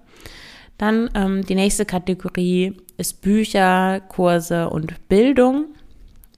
Dann 0.79 1.11
ähm, 1.15 1.45
die 1.47 1.55
nächste 1.55 1.85
Kategorie 1.85 2.77
ist 2.97 3.23
Bücher, 3.23 4.01
Kurse 4.09 4.71
und 4.71 5.09
Bildung. 5.09 5.67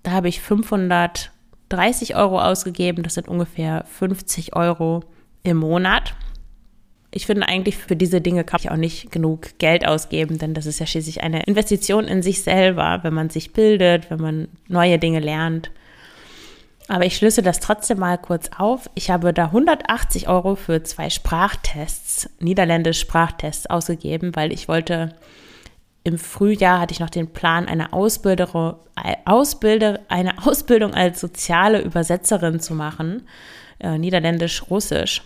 Da 0.02 0.12
habe 0.12 0.28
ich 0.28 0.40
500 0.40 1.30
30 1.68 2.16
Euro 2.16 2.40
ausgegeben. 2.40 3.02
Das 3.02 3.14
sind 3.14 3.28
ungefähr 3.28 3.84
50 3.86 4.54
Euro 4.54 5.02
im 5.42 5.58
Monat. 5.58 6.14
Ich 7.10 7.26
finde 7.26 7.48
eigentlich 7.48 7.76
für 7.76 7.96
diese 7.96 8.20
Dinge 8.20 8.44
kann 8.44 8.60
ich 8.60 8.70
auch 8.70 8.76
nicht 8.76 9.10
genug 9.10 9.58
Geld 9.58 9.86
ausgeben, 9.86 10.38
denn 10.38 10.52
das 10.52 10.66
ist 10.66 10.80
ja 10.80 10.86
schließlich 10.86 11.22
eine 11.22 11.44
Investition 11.44 12.04
in 12.04 12.22
sich 12.22 12.42
selber, 12.42 13.00
wenn 13.02 13.14
man 13.14 13.30
sich 13.30 13.52
bildet, 13.52 14.10
wenn 14.10 14.20
man 14.20 14.48
neue 14.68 14.98
Dinge 14.98 15.20
lernt. 15.20 15.70
Aber 16.88 17.04
ich 17.04 17.16
schlüsse 17.16 17.42
das 17.42 17.58
trotzdem 17.58 17.98
mal 17.98 18.16
kurz 18.18 18.50
auf. 18.56 18.88
Ich 18.94 19.10
habe 19.10 19.32
da 19.32 19.46
180 19.46 20.28
Euro 20.28 20.54
für 20.54 20.82
zwei 20.82 21.10
Sprachtests, 21.10 22.28
niederländisch 22.38 23.00
Sprachtests 23.00 23.66
ausgegeben, 23.66 24.36
weil 24.36 24.52
ich 24.52 24.68
wollte 24.68 25.14
im 26.06 26.18
Frühjahr 26.18 26.78
hatte 26.78 26.92
ich 26.92 27.00
noch 27.00 27.10
den 27.10 27.32
Plan, 27.32 27.66
eine, 27.66 27.92
Ausbilder, 27.92 28.78
Ausbilder, 29.24 29.98
eine 30.08 30.38
Ausbildung 30.46 30.94
als 30.94 31.20
soziale 31.20 31.80
Übersetzerin 31.80 32.60
zu 32.60 32.74
machen, 32.74 33.26
äh, 33.80 33.98
Niederländisch-Russisch. 33.98 35.22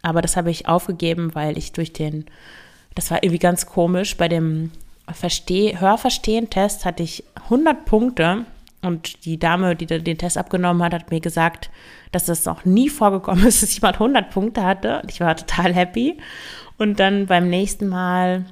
Aber 0.00 0.22
das 0.22 0.38
habe 0.38 0.50
ich 0.50 0.66
aufgegeben, 0.66 1.34
weil 1.34 1.58
ich 1.58 1.72
durch 1.72 1.92
den, 1.92 2.24
das 2.94 3.10
war 3.10 3.22
irgendwie 3.22 3.40
ganz 3.40 3.66
komisch, 3.66 4.16
bei 4.16 4.26
dem 4.28 4.70
Versteh, 5.12 5.76
Hörverstehen-Test 5.78 6.86
hatte 6.86 7.02
ich 7.02 7.22
100 7.44 7.84
Punkte 7.84 8.46
und 8.80 9.26
die 9.26 9.38
Dame, 9.38 9.76
die 9.76 9.84
den 9.84 10.16
Test 10.16 10.38
abgenommen 10.38 10.82
hat, 10.82 10.94
hat 10.94 11.10
mir 11.10 11.20
gesagt, 11.20 11.68
dass 12.10 12.24
das 12.24 12.46
noch 12.46 12.64
nie 12.64 12.88
vorgekommen 12.88 13.46
ist, 13.46 13.62
dass 13.62 13.74
jemand 13.74 13.96
100 13.96 14.30
Punkte 14.30 14.64
hatte. 14.64 15.02
Ich 15.10 15.20
war 15.20 15.36
total 15.36 15.74
happy. 15.74 16.16
Und 16.78 16.98
dann 16.98 17.26
beim 17.26 17.50
nächsten 17.50 17.88
Mal 17.88 18.46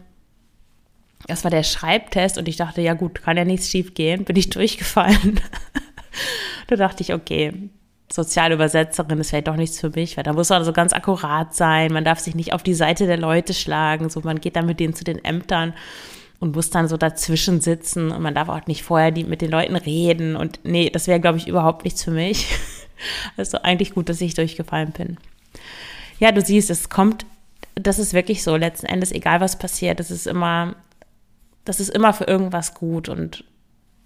das 1.26 1.44
war 1.44 1.50
der 1.50 1.62
Schreibtest 1.62 2.38
und 2.38 2.48
ich 2.48 2.57
dachte, 2.57 2.81
ja 2.81 2.94
gut, 2.94 3.22
kann 3.22 3.37
ja 3.37 3.44
nichts 3.44 3.68
schief 3.68 3.94
gehen, 3.94 4.24
bin 4.24 4.37
ich 4.37 4.50
durchgefallen. 4.50 5.40
da 6.68 6.76
dachte 6.76 7.02
ich, 7.02 7.12
okay, 7.12 7.52
Sozialübersetzerin 8.11 9.18
ist 9.20 9.31
vielleicht 9.31 9.48
doch 9.48 9.57
nichts 9.57 9.81
für 9.81 9.90
mich, 9.90 10.16
weil 10.16 10.24
da 10.24 10.33
muss 10.33 10.48
man 10.48 10.64
so 10.64 10.72
ganz 10.72 10.92
akkurat 10.92 11.54
sein, 11.54 11.92
man 11.92 12.04
darf 12.04 12.20
sich 12.20 12.35
nicht 12.35 12.52
auf 12.52 12.62
die 12.62 12.74
Seite 12.74 13.07
der 13.07 13.18
Leute 13.18 13.52
schlagen, 13.52 14.09
so 14.09 14.20
man 14.20 14.40
geht 14.40 14.57
dann 14.57 14.66
mit 14.66 14.81
denen 14.81 14.94
zu 14.94 15.04
den 15.04 15.22
Ämtern 15.24 15.74
und 16.40 16.54
muss 16.54 16.70
dann 16.70 16.88
so 16.88 16.96
dazwischen 16.96 17.61
sitzen 17.61 18.11
und 18.11 18.22
man 18.22 18.35
darf 18.35 18.48
auch 18.48 18.66
nicht 18.66 18.83
vorher 18.83 19.11
die, 19.11 19.24
mit 19.24 19.42
den 19.42 19.50
Leuten 19.50 19.76
reden 19.76 20.37
und 20.37 20.61
nee, 20.62 20.88
das 20.88 21.07
wäre, 21.07 21.20
glaube 21.20 21.38
ich, 21.38 21.48
überhaupt 21.48 21.85
nichts 21.85 22.04
für 22.04 22.12
mich. 22.12 22.46
Also 23.37 23.62
eigentlich 23.62 23.94
gut, 23.94 24.09
dass 24.09 24.20
ich 24.20 24.35
durchgefallen 24.35 24.90
bin. 24.90 25.18
Ja, 26.18 26.33
du 26.33 26.40
siehst, 26.40 26.68
es 26.68 26.88
kommt, 26.88 27.26
das 27.76 28.00
ist 28.00 28.12
wirklich 28.12 28.42
so, 28.42 28.57
letzten 28.57 28.87
Endes, 28.87 29.12
egal 29.12 29.40
was 29.40 29.57
passiert, 29.57 30.00
es 30.00 30.11
ist 30.11 30.26
immer 30.26 30.74
das 31.68 31.81
ist 31.81 31.90
immer 31.90 32.14
für 32.14 32.24
irgendwas 32.24 32.72
gut. 32.72 33.11
Und 33.11 33.44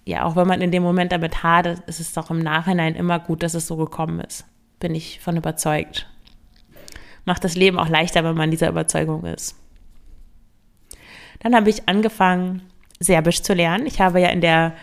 ja, 0.04 0.24
auch 0.24 0.34
wenn 0.34 0.48
man 0.48 0.60
in 0.60 0.72
dem 0.72 0.82
Moment 0.82 1.12
damit 1.12 1.44
hadert, 1.44 1.88
ist 1.88 2.00
es 2.00 2.12
doch 2.12 2.28
im 2.28 2.40
Nachhinein 2.40 2.96
immer 2.96 3.20
gut, 3.20 3.44
dass 3.44 3.54
es 3.54 3.68
so 3.68 3.76
gekommen 3.76 4.18
ist. 4.18 4.44
Bin 4.80 4.96
ich 4.96 5.20
von 5.20 5.36
überzeugt. 5.36 6.08
Macht 7.24 7.44
das 7.44 7.54
Leben 7.54 7.78
auch 7.78 7.88
leichter, 7.88 8.24
wenn 8.24 8.34
man 8.34 8.50
dieser 8.50 8.68
Überzeugung 8.68 9.24
ist. 9.26 9.56
Dann 11.38 11.54
habe 11.54 11.70
ich 11.70 11.88
angefangen, 11.88 12.62
Serbisch 12.98 13.42
zu 13.42 13.54
lernen. 13.54 13.86
Ich 13.86 14.00
habe 14.00 14.20
ja 14.20 14.30
in 14.30 14.40
der 14.40 14.74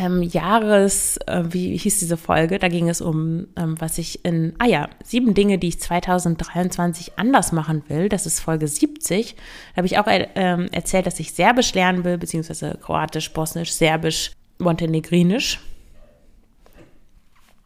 ähm, 0.00 0.22
Jahres, 0.22 1.18
äh, 1.26 1.42
wie 1.48 1.76
hieß 1.76 1.98
diese 1.98 2.16
Folge? 2.16 2.58
Da 2.58 2.68
ging 2.68 2.88
es 2.88 3.00
um, 3.00 3.46
ähm, 3.56 3.80
was 3.80 3.98
ich 3.98 4.24
in, 4.24 4.54
ah 4.58 4.66
ja, 4.66 4.88
sieben 5.04 5.34
Dinge, 5.34 5.58
die 5.58 5.68
ich 5.68 5.80
2023 5.80 7.18
anders 7.18 7.52
machen 7.52 7.82
will. 7.88 8.08
Das 8.08 8.26
ist 8.26 8.40
Folge 8.40 8.68
70. 8.68 9.34
Da 9.34 9.76
habe 9.78 9.86
ich 9.86 9.98
auch 9.98 10.06
äh, 10.06 10.26
erzählt, 10.72 11.06
dass 11.06 11.20
ich 11.20 11.32
Serbisch 11.32 11.74
lernen 11.74 12.04
will, 12.04 12.18
beziehungsweise 12.18 12.78
Kroatisch, 12.82 13.32
Bosnisch, 13.32 13.72
Serbisch, 13.72 14.32
Montenegrinisch. 14.58 15.60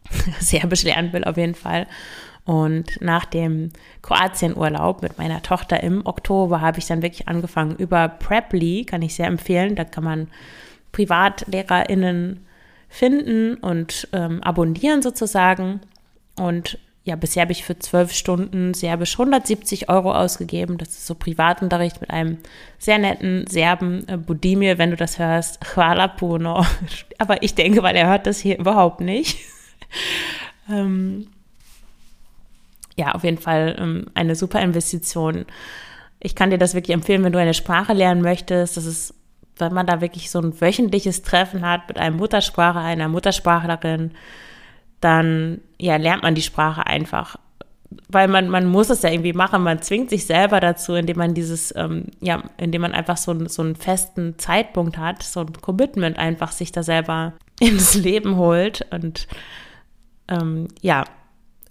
Serbisch 0.39 0.83
lernen 0.83 1.13
will 1.13 1.23
auf 1.23 1.37
jeden 1.37 1.55
Fall. 1.55 1.87
Und 2.45 3.01
nach 3.01 3.25
dem 3.25 3.71
Kroatienurlaub 4.01 5.01
mit 5.01 5.17
meiner 5.17 5.41
Tochter 5.41 5.83
im 5.83 6.05
Oktober 6.05 6.61
habe 6.61 6.79
ich 6.79 6.85
dann 6.85 7.01
wirklich 7.01 7.27
angefangen 7.27 7.75
über 7.75 8.07
Preply, 8.07 8.85
kann 8.85 9.01
ich 9.01 9.15
sehr 9.15 9.27
empfehlen. 9.27 9.75
Da 9.75 9.83
kann 9.83 10.05
man 10.05 10.27
PrivatlehrerInnen 10.91 12.45
finden 12.89 13.55
und 13.55 14.07
ähm, 14.13 14.41
abonnieren 14.43 15.01
sozusagen. 15.01 15.81
Und 16.37 16.79
ja, 17.07 17.15
bisher 17.15 17.43
habe 17.43 17.53
ich 17.53 17.63
für 17.63 17.79
zwölf 17.79 18.11
Stunden 18.11 18.73
Serbisch 18.73 19.13
170 19.13 19.87
Euro 19.87 20.13
ausgegeben. 20.13 20.77
Das 20.77 20.89
ist 20.89 21.07
so 21.07 21.15
Privatunterricht 21.15 22.01
mit 22.01 22.09
einem 22.09 22.37
sehr 22.79 22.97
netten 22.97 23.47
Serben, 23.47 24.05
äh, 24.09 24.17
Budimir, 24.17 24.77
wenn 24.77 24.91
du 24.91 24.97
das 24.97 25.17
hörst. 25.17 25.59
Hvala 25.75 26.09
puno. 26.09 26.65
Aber 27.17 27.43
ich 27.43 27.55
denke, 27.55 27.81
weil 27.81 27.95
er 27.95 28.09
hört 28.09 28.27
das 28.27 28.39
hier 28.39 28.59
überhaupt 28.59 28.99
nicht. 28.99 29.37
ähm, 30.69 31.27
ja, 32.97 33.13
auf 33.13 33.23
jeden 33.23 33.37
Fall 33.37 33.77
ähm, 33.79 34.07
eine 34.13 34.35
super 34.35 34.59
Investition. 34.61 35.45
Ich 36.19 36.35
kann 36.35 36.49
dir 36.49 36.57
das 36.57 36.73
wirklich 36.73 36.93
empfehlen, 36.93 37.23
wenn 37.23 37.31
du 37.31 37.39
eine 37.39 37.53
Sprache 37.53 37.93
lernen 37.93 38.21
möchtest. 38.21 38.75
Das 38.75 38.85
ist, 38.85 39.13
wenn 39.59 39.73
man 39.73 39.85
da 39.85 40.01
wirklich 40.01 40.29
so 40.29 40.39
ein 40.39 40.59
wöchentliches 40.59 41.21
Treffen 41.21 41.65
hat 41.65 41.87
mit 41.87 41.97
einem 41.97 42.17
Muttersprache, 42.17 42.79
einer 42.79 43.07
Muttersprachlerin, 43.07 44.11
dann 45.01 45.61
ja, 45.79 45.97
lernt 45.97 46.23
man 46.23 46.35
die 46.35 46.41
Sprache 46.41 46.85
einfach. 46.85 47.37
Weil 48.09 48.27
man, 48.27 48.49
man 48.49 48.65
muss 48.65 48.89
es 48.89 49.01
ja 49.01 49.11
irgendwie 49.11 49.33
machen, 49.33 49.63
man 49.63 49.81
zwingt 49.81 50.09
sich 50.09 50.25
selber 50.25 50.59
dazu, 50.59 50.93
indem 50.95 51.17
man 51.17 51.33
dieses, 51.33 51.73
ähm, 51.75 52.05
ja, 52.19 52.43
indem 52.57 52.81
man 52.81 52.93
einfach 52.93 53.17
so, 53.17 53.47
so 53.47 53.61
einen 53.61 53.75
festen 53.75 54.37
Zeitpunkt 54.37 54.97
hat, 54.97 55.23
so 55.23 55.41
ein 55.41 55.53
Commitment 55.53 56.17
einfach 56.17 56.51
sich 56.51 56.71
da 56.71 56.83
selber 56.83 57.33
ins 57.59 57.93
Leben 57.95 58.35
holt. 58.35 58.85
Und 58.91 59.27
ähm, 60.27 60.67
ja, 60.81 61.05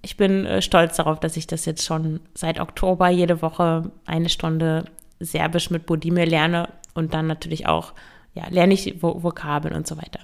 ich 0.01 0.17
bin 0.17 0.47
äh, 0.47 0.63
stolz 0.63 0.97
darauf, 0.97 1.21
dass 1.21 1.37
ich 1.37 1.47
das 1.47 1.65
jetzt 1.67 1.85
schon 1.85 2.21
seit 2.35 2.61
Oktober 2.61 3.09
jede 3.09 3.43
Woche 3.43 3.91
eine 4.07 4.29
Stunde 4.29 4.85
Serbisch 5.21 5.71
mit 5.71 5.87
Bodimir 5.87 6.27
lerne 6.27 6.69
und 6.97 7.15
dann 7.15 7.27
natürlich 7.27 7.67
auch, 7.67 7.93
ja, 8.35 8.45
lerne 8.51 8.75
ich 8.75 9.03
Vokabeln 9.03 9.75
und 9.75 9.87
so 9.87 9.97
weiter. 9.97 10.21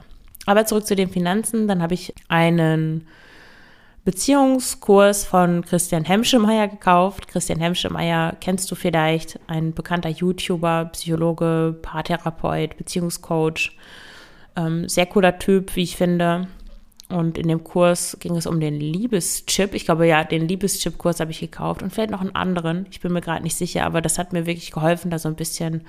Aber 0.46 0.66
zurück 0.66 0.86
zu 0.86 0.96
den 0.96 1.08
Finanzen. 1.08 1.68
Dann 1.68 1.82
habe 1.82 1.94
ich 1.94 2.14
einen 2.28 3.06
Beziehungskurs 4.04 5.24
von 5.24 5.64
Christian 5.64 6.04
Hemschemeyer 6.04 6.66
gekauft. 6.68 7.28
Christian 7.28 7.60
Hemschemeyer 7.60 8.36
kennst 8.40 8.70
du 8.70 8.74
vielleicht, 8.74 9.38
ein 9.46 9.72
bekannter 9.72 10.08
YouTuber, 10.08 10.90
Psychologe, 10.92 11.78
Paartherapeut, 11.80 12.76
Beziehungscoach. 12.76 13.76
Ähm, 14.56 14.88
sehr 14.88 15.06
cooler 15.06 15.38
Typ, 15.38 15.76
wie 15.76 15.84
ich 15.84 15.96
finde. 15.96 16.48
Und 17.08 17.38
in 17.38 17.46
dem 17.46 17.62
Kurs 17.62 18.16
ging 18.20 18.36
es 18.36 18.46
um 18.46 18.58
den 18.58 18.80
Liebeschip. 18.80 19.74
Ich 19.74 19.84
glaube, 19.84 20.06
ja, 20.06 20.24
den 20.24 20.48
Liebeschip-Kurs 20.48 21.20
habe 21.20 21.30
ich 21.30 21.40
gekauft 21.40 21.82
und 21.82 21.92
vielleicht 21.92 22.10
noch 22.10 22.22
einen 22.22 22.34
anderen. 22.34 22.86
Ich 22.90 23.00
bin 23.00 23.12
mir 23.12 23.20
gerade 23.20 23.42
nicht 23.42 23.56
sicher, 23.56 23.84
aber 23.84 24.00
das 24.00 24.18
hat 24.18 24.32
mir 24.32 24.46
wirklich 24.46 24.72
geholfen, 24.72 25.10
da 25.10 25.18
so 25.18 25.28
ein 25.28 25.36
bisschen 25.36 25.82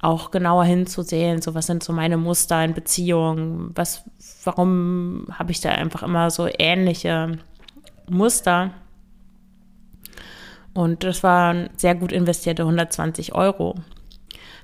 auch 0.00 0.30
genauer 0.30 0.64
hinzusehen, 0.64 1.40
so 1.40 1.54
was 1.54 1.66
sind 1.66 1.82
so 1.82 1.92
meine 1.92 2.16
Muster 2.16 2.62
in 2.64 2.74
Beziehungen, 2.74 3.70
was, 3.74 4.04
warum 4.44 5.26
habe 5.32 5.52
ich 5.52 5.60
da 5.60 5.70
einfach 5.70 6.02
immer 6.02 6.30
so 6.30 6.48
ähnliche 6.58 7.38
Muster. 8.08 8.72
Und 10.74 11.04
das 11.04 11.22
waren 11.22 11.70
sehr 11.76 11.94
gut 11.94 12.12
investierte 12.12 12.62
120 12.62 13.34
Euro. 13.34 13.76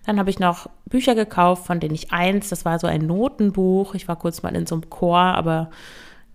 Dann 0.05 0.19
habe 0.19 0.31
ich 0.31 0.39
noch 0.39 0.69
Bücher 0.87 1.15
gekauft, 1.15 1.67
von 1.67 1.81
denen 1.81 1.95
ich 1.95 2.13
eins, 2.13 2.49
das 2.51 2.65
war 2.65 2.79
so 2.79 2.87
ein 2.87 3.07
Notenbuch. 3.07 3.95
Ich 3.95 4.09
war 4.09 4.17
kurz 4.17 4.43
mal 4.43 4.55
in 4.55 4.67
so 4.67 4.75
einem 4.75 4.91
Chor, 4.91 5.19
aber 5.19 5.71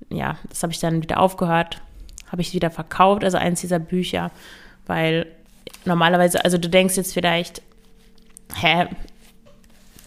ja, 0.10 0.38
das 0.50 0.64
habe 0.64 0.74
ich 0.74 0.80
dann 0.80 1.04
wieder 1.04 1.20
aufgehört, 1.20 1.82
habe 2.32 2.42
ich 2.42 2.54
wieder 2.54 2.72
verkauft, 2.72 3.24
also 3.24 3.38
eins 3.38 3.62
dieser 3.62 3.80
Bücher, 3.80 4.32
weil 4.86 5.28
normalerweise, 5.86 6.44
also 6.44 6.58
du 6.58 6.70
denkst 6.70 6.96
jetzt 6.98 7.14
vielleicht, 7.14 7.62
hä, 8.56 8.88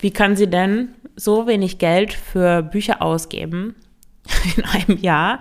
wie 0.00 0.10
kann 0.10 0.36
sie 0.36 0.48
denn 0.48 0.94
so 1.16 1.46
wenig 1.46 1.78
Geld 1.78 2.12
für 2.12 2.62
Bücher 2.62 3.02
ausgeben 3.02 3.74
in 4.56 4.64
einem 4.64 4.98
Jahr? 4.98 5.40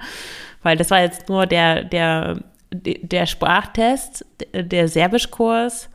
Weil 0.61 0.77
das 0.77 0.91
war 0.91 1.01
jetzt 1.01 1.29
nur 1.29 1.45
der, 1.45 1.83
der, 1.83 2.41
der 2.71 3.25
Sprachtest, 3.25 4.25
der 4.53 4.87
Serbischkurs, 4.87 5.89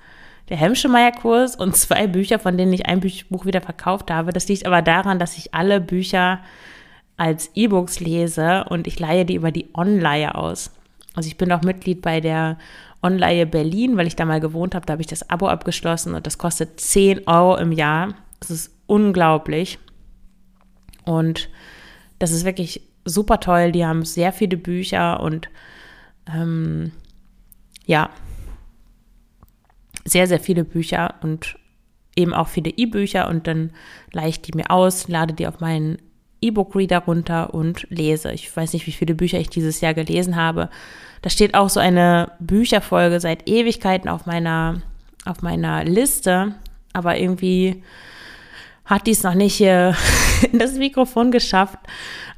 der 0.48 0.56
Hemschemeyer-Kurs 0.56 1.56
und 1.56 1.76
zwei 1.76 2.06
Bücher, 2.06 2.38
von 2.38 2.56
denen 2.56 2.72
ich 2.72 2.86
ein 2.86 3.00
Buch 3.00 3.46
wieder 3.46 3.60
verkauft 3.60 4.10
habe. 4.10 4.32
Das 4.32 4.48
liegt 4.48 4.66
aber 4.66 4.82
daran, 4.82 5.18
dass 5.18 5.38
ich 5.38 5.54
alle 5.54 5.80
Bücher 5.80 6.40
als 7.16 7.50
E-Books 7.54 8.00
lese 8.00 8.64
und 8.68 8.86
ich 8.86 8.98
leihe 8.98 9.24
die 9.24 9.36
über 9.36 9.52
die 9.52 9.68
Online 9.74 10.34
aus. 10.34 10.70
Also 11.14 11.28
ich 11.28 11.36
bin 11.36 11.52
auch 11.52 11.62
Mitglied 11.62 12.02
bei 12.02 12.20
der 12.20 12.58
Online 13.04 13.46
Berlin, 13.46 13.96
weil 13.96 14.06
ich 14.06 14.16
da 14.16 14.24
mal 14.24 14.40
gewohnt 14.40 14.74
habe. 14.74 14.86
Da 14.86 14.92
habe 14.92 15.02
ich 15.02 15.06
das 15.06 15.28
Abo 15.28 15.46
abgeschlossen 15.46 16.14
und 16.14 16.26
das 16.26 16.38
kostet 16.38 16.80
10 16.80 17.28
Euro 17.28 17.56
im 17.56 17.70
Jahr. 17.70 18.14
Das 18.40 18.50
ist 18.50 18.74
unglaublich. 18.86 19.78
Und 21.04 21.50
das 22.18 22.32
ist 22.32 22.44
wirklich 22.44 22.80
super 23.04 23.38
toll. 23.40 23.72
Die 23.72 23.84
haben 23.84 24.04
sehr 24.04 24.32
viele 24.32 24.56
Bücher 24.56 25.20
und 25.20 25.50
ähm, 26.34 26.92
ja, 27.86 28.10
sehr, 30.04 30.26
sehr 30.26 30.40
viele 30.40 30.64
Bücher 30.64 31.14
und 31.22 31.56
eben 32.16 32.32
auch 32.32 32.48
viele 32.48 32.70
E-Bücher 32.70 33.28
und 33.28 33.46
dann 33.46 33.70
leihe 34.12 34.28
ich 34.28 34.40
die 34.40 34.52
mir 34.54 34.70
aus, 34.70 35.08
lade 35.08 35.34
die 35.34 35.46
auf 35.46 35.60
meinen 35.60 35.98
E-Book-Reader 36.40 36.98
runter 37.00 37.54
und 37.54 37.86
lese. 37.90 38.32
Ich 38.32 38.54
weiß 38.54 38.72
nicht, 38.74 38.86
wie 38.86 38.92
viele 38.92 39.14
Bücher 39.14 39.40
ich 39.40 39.48
dieses 39.48 39.80
Jahr 39.80 39.94
gelesen 39.94 40.36
habe. 40.36 40.68
Da 41.24 41.30
steht 41.30 41.54
auch 41.54 41.70
so 41.70 41.80
eine 41.80 42.32
Bücherfolge 42.38 43.18
seit 43.18 43.48
Ewigkeiten 43.48 44.10
auf 44.10 44.26
meiner, 44.26 44.82
auf 45.24 45.40
meiner 45.40 45.82
Liste, 45.82 46.54
aber 46.92 47.16
irgendwie 47.16 47.82
hat 48.84 49.06
die 49.06 49.12
es 49.12 49.22
noch 49.22 49.32
nicht 49.32 49.54
hier 49.54 49.96
in 50.52 50.58
das 50.58 50.74
Mikrofon 50.74 51.30
geschafft. 51.30 51.78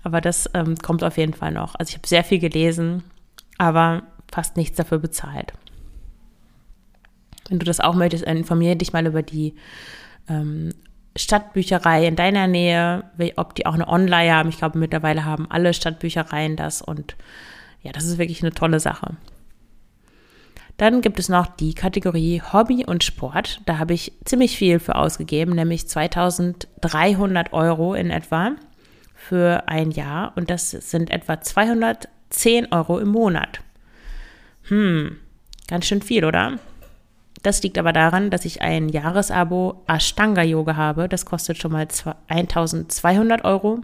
Aber 0.04 0.20
das 0.20 0.48
ähm, 0.54 0.76
kommt 0.76 1.02
auf 1.02 1.18
jeden 1.18 1.34
Fall 1.34 1.50
noch. 1.50 1.74
Also 1.74 1.90
ich 1.90 1.96
habe 1.96 2.06
sehr 2.06 2.22
viel 2.22 2.38
gelesen, 2.38 3.02
aber 3.58 4.04
fast 4.30 4.56
nichts 4.56 4.76
dafür 4.76 5.00
bezahlt. 5.00 5.52
Wenn 7.48 7.58
du 7.58 7.66
das 7.66 7.80
auch 7.80 7.96
möchtest, 7.96 8.22
informiere 8.22 8.76
dich 8.76 8.92
mal 8.92 9.04
über 9.04 9.22
die 9.24 9.56
ähm, 10.28 10.72
Stadtbücherei 11.16 12.06
in 12.06 12.14
deiner 12.14 12.46
Nähe, 12.46 13.02
ob 13.34 13.56
die 13.56 13.66
auch 13.66 13.74
eine 13.74 13.88
Online 13.88 14.32
haben. 14.32 14.48
Ich 14.48 14.58
glaube, 14.58 14.78
mittlerweile 14.78 15.24
haben 15.24 15.50
alle 15.50 15.74
Stadtbüchereien 15.74 16.54
das 16.54 16.82
und 16.82 17.16
ja, 17.86 17.92
das 17.92 18.04
ist 18.04 18.18
wirklich 18.18 18.42
eine 18.42 18.52
tolle 18.52 18.80
Sache. 18.80 19.16
Dann 20.76 21.00
gibt 21.00 21.18
es 21.18 21.28
noch 21.28 21.46
die 21.46 21.72
Kategorie 21.72 22.42
Hobby 22.52 22.84
und 22.84 23.04
Sport. 23.04 23.60
Da 23.64 23.78
habe 23.78 23.94
ich 23.94 24.12
ziemlich 24.24 24.58
viel 24.58 24.78
für 24.78 24.96
ausgegeben, 24.96 25.54
nämlich 25.54 25.88
2300 25.88 27.52
Euro 27.52 27.94
in 27.94 28.10
etwa 28.10 28.56
für 29.14 29.68
ein 29.68 29.92
Jahr 29.92 30.32
und 30.36 30.50
das 30.50 30.70
sind 30.70 31.10
etwa 31.10 31.40
210 31.40 32.72
Euro 32.72 32.98
im 32.98 33.08
Monat. 33.08 33.60
Hm, 34.64 35.16
ganz 35.68 35.86
schön 35.86 36.02
viel, 36.02 36.24
oder? 36.24 36.58
Das 37.42 37.62
liegt 37.62 37.78
aber 37.78 37.92
daran, 37.92 38.30
dass 38.30 38.44
ich 38.44 38.60
ein 38.60 38.88
Jahresabo 38.88 39.84
Ashtanga 39.86 40.42
Yoga 40.42 40.74
habe. 40.76 41.08
Das 41.08 41.24
kostet 41.24 41.58
schon 41.58 41.72
mal 41.72 41.86
1200 42.26 43.44
Euro. 43.44 43.80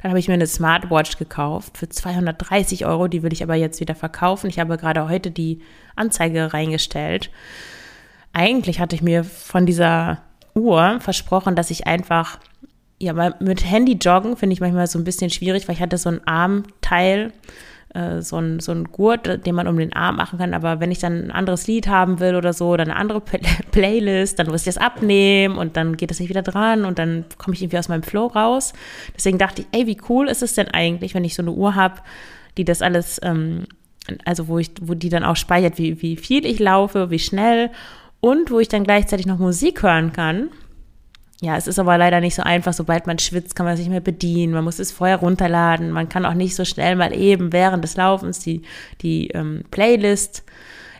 Dann 0.00 0.10
habe 0.10 0.18
ich 0.18 0.28
mir 0.28 0.34
eine 0.34 0.46
Smartwatch 0.46 1.18
gekauft 1.18 1.78
für 1.78 1.88
230 1.88 2.86
Euro. 2.86 3.08
Die 3.08 3.22
will 3.22 3.32
ich 3.32 3.42
aber 3.42 3.54
jetzt 3.54 3.80
wieder 3.80 3.94
verkaufen. 3.94 4.48
Ich 4.48 4.58
habe 4.58 4.76
gerade 4.76 5.08
heute 5.08 5.30
die 5.30 5.60
Anzeige 5.96 6.52
reingestellt. 6.52 7.30
Eigentlich 8.32 8.80
hatte 8.80 8.96
ich 8.96 9.02
mir 9.02 9.24
von 9.24 9.66
dieser 9.66 10.22
Uhr 10.54 11.00
versprochen, 11.00 11.56
dass 11.56 11.70
ich 11.70 11.86
einfach, 11.86 12.38
ja, 12.98 13.12
mit 13.40 13.70
Handy 13.70 13.92
joggen 13.92 14.36
finde 14.36 14.54
ich 14.54 14.60
manchmal 14.60 14.86
so 14.86 14.98
ein 14.98 15.04
bisschen 15.04 15.30
schwierig, 15.30 15.68
weil 15.68 15.74
ich 15.74 15.82
hatte 15.82 15.98
so 15.98 16.08
ein 16.08 16.26
Armteil 16.26 17.32
äh, 17.94 18.22
so, 18.22 18.38
ein, 18.38 18.60
so 18.60 18.72
ein 18.72 18.84
Gurt, 18.84 19.44
den 19.46 19.54
man 19.54 19.66
um 19.68 19.76
den 19.76 19.92
Arm 19.92 20.16
machen 20.16 20.38
kann. 20.38 20.54
Aber 20.54 20.80
wenn 20.80 20.90
ich 20.90 20.98
dann 20.98 21.24
ein 21.24 21.30
anderes 21.30 21.66
Lied 21.66 21.88
haben 21.88 22.20
will 22.20 22.36
oder 22.36 22.52
so, 22.52 22.68
oder 22.68 22.84
eine 22.84 22.96
andere 22.96 23.20
Playlist, 23.70 24.38
dann 24.38 24.46
muss 24.46 24.62
ich 24.62 24.74
das 24.74 24.78
abnehmen 24.78 25.58
und 25.58 25.76
dann 25.76 25.96
geht 25.96 26.10
das 26.10 26.20
nicht 26.20 26.28
wieder 26.28 26.42
dran 26.42 26.84
und 26.84 26.98
dann 26.98 27.24
komme 27.38 27.54
ich 27.54 27.62
irgendwie 27.62 27.78
aus 27.78 27.88
meinem 27.88 28.02
Flow 28.02 28.26
raus. 28.26 28.72
Deswegen 29.14 29.38
dachte 29.38 29.62
ich, 29.62 29.68
ey, 29.72 29.86
wie 29.86 29.98
cool 30.08 30.28
ist 30.28 30.42
es 30.42 30.54
denn 30.54 30.68
eigentlich, 30.68 31.14
wenn 31.14 31.24
ich 31.24 31.34
so 31.34 31.42
eine 31.42 31.52
Uhr 31.52 31.74
habe, 31.74 31.96
die 32.56 32.64
das 32.64 32.82
alles, 32.82 33.20
ähm, 33.22 33.64
also 34.24 34.48
wo 34.48 34.58
ich, 34.58 34.70
wo 34.80 34.94
die 34.94 35.08
dann 35.08 35.24
auch 35.24 35.36
speichert, 35.36 35.78
wie, 35.78 36.00
wie 36.02 36.16
viel 36.16 36.46
ich 36.46 36.58
laufe, 36.58 37.10
wie 37.10 37.18
schnell 37.18 37.70
und 38.20 38.50
wo 38.50 38.60
ich 38.60 38.68
dann 38.68 38.84
gleichzeitig 38.84 39.26
noch 39.26 39.38
Musik 39.38 39.82
hören 39.82 40.12
kann. 40.12 40.48
Ja, 41.42 41.56
es 41.56 41.66
ist 41.66 41.80
aber 41.80 41.98
leider 41.98 42.20
nicht 42.20 42.36
so 42.36 42.44
einfach. 42.44 42.72
Sobald 42.72 43.08
man 43.08 43.18
schwitzt, 43.18 43.56
kann 43.56 43.66
man 43.66 43.76
sich 43.76 43.86
nicht 43.86 43.90
mehr 43.90 44.00
bedienen. 44.00 44.52
Man 44.52 44.62
muss 44.62 44.78
es 44.78 44.92
vorher 44.92 45.16
runterladen. 45.16 45.90
Man 45.90 46.08
kann 46.08 46.24
auch 46.24 46.34
nicht 46.34 46.54
so 46.54 46.64
schnell 46.64 46.94
mal 46.94 47.12
eben 47.12 47.52
während 47.52 47.82
des 47.82 47.96
Laufens 47.96 48.38
die, 48.38 48.62
die 49.00 49.26
ähm, 49.30 49.64
Playlist 49.72 50.44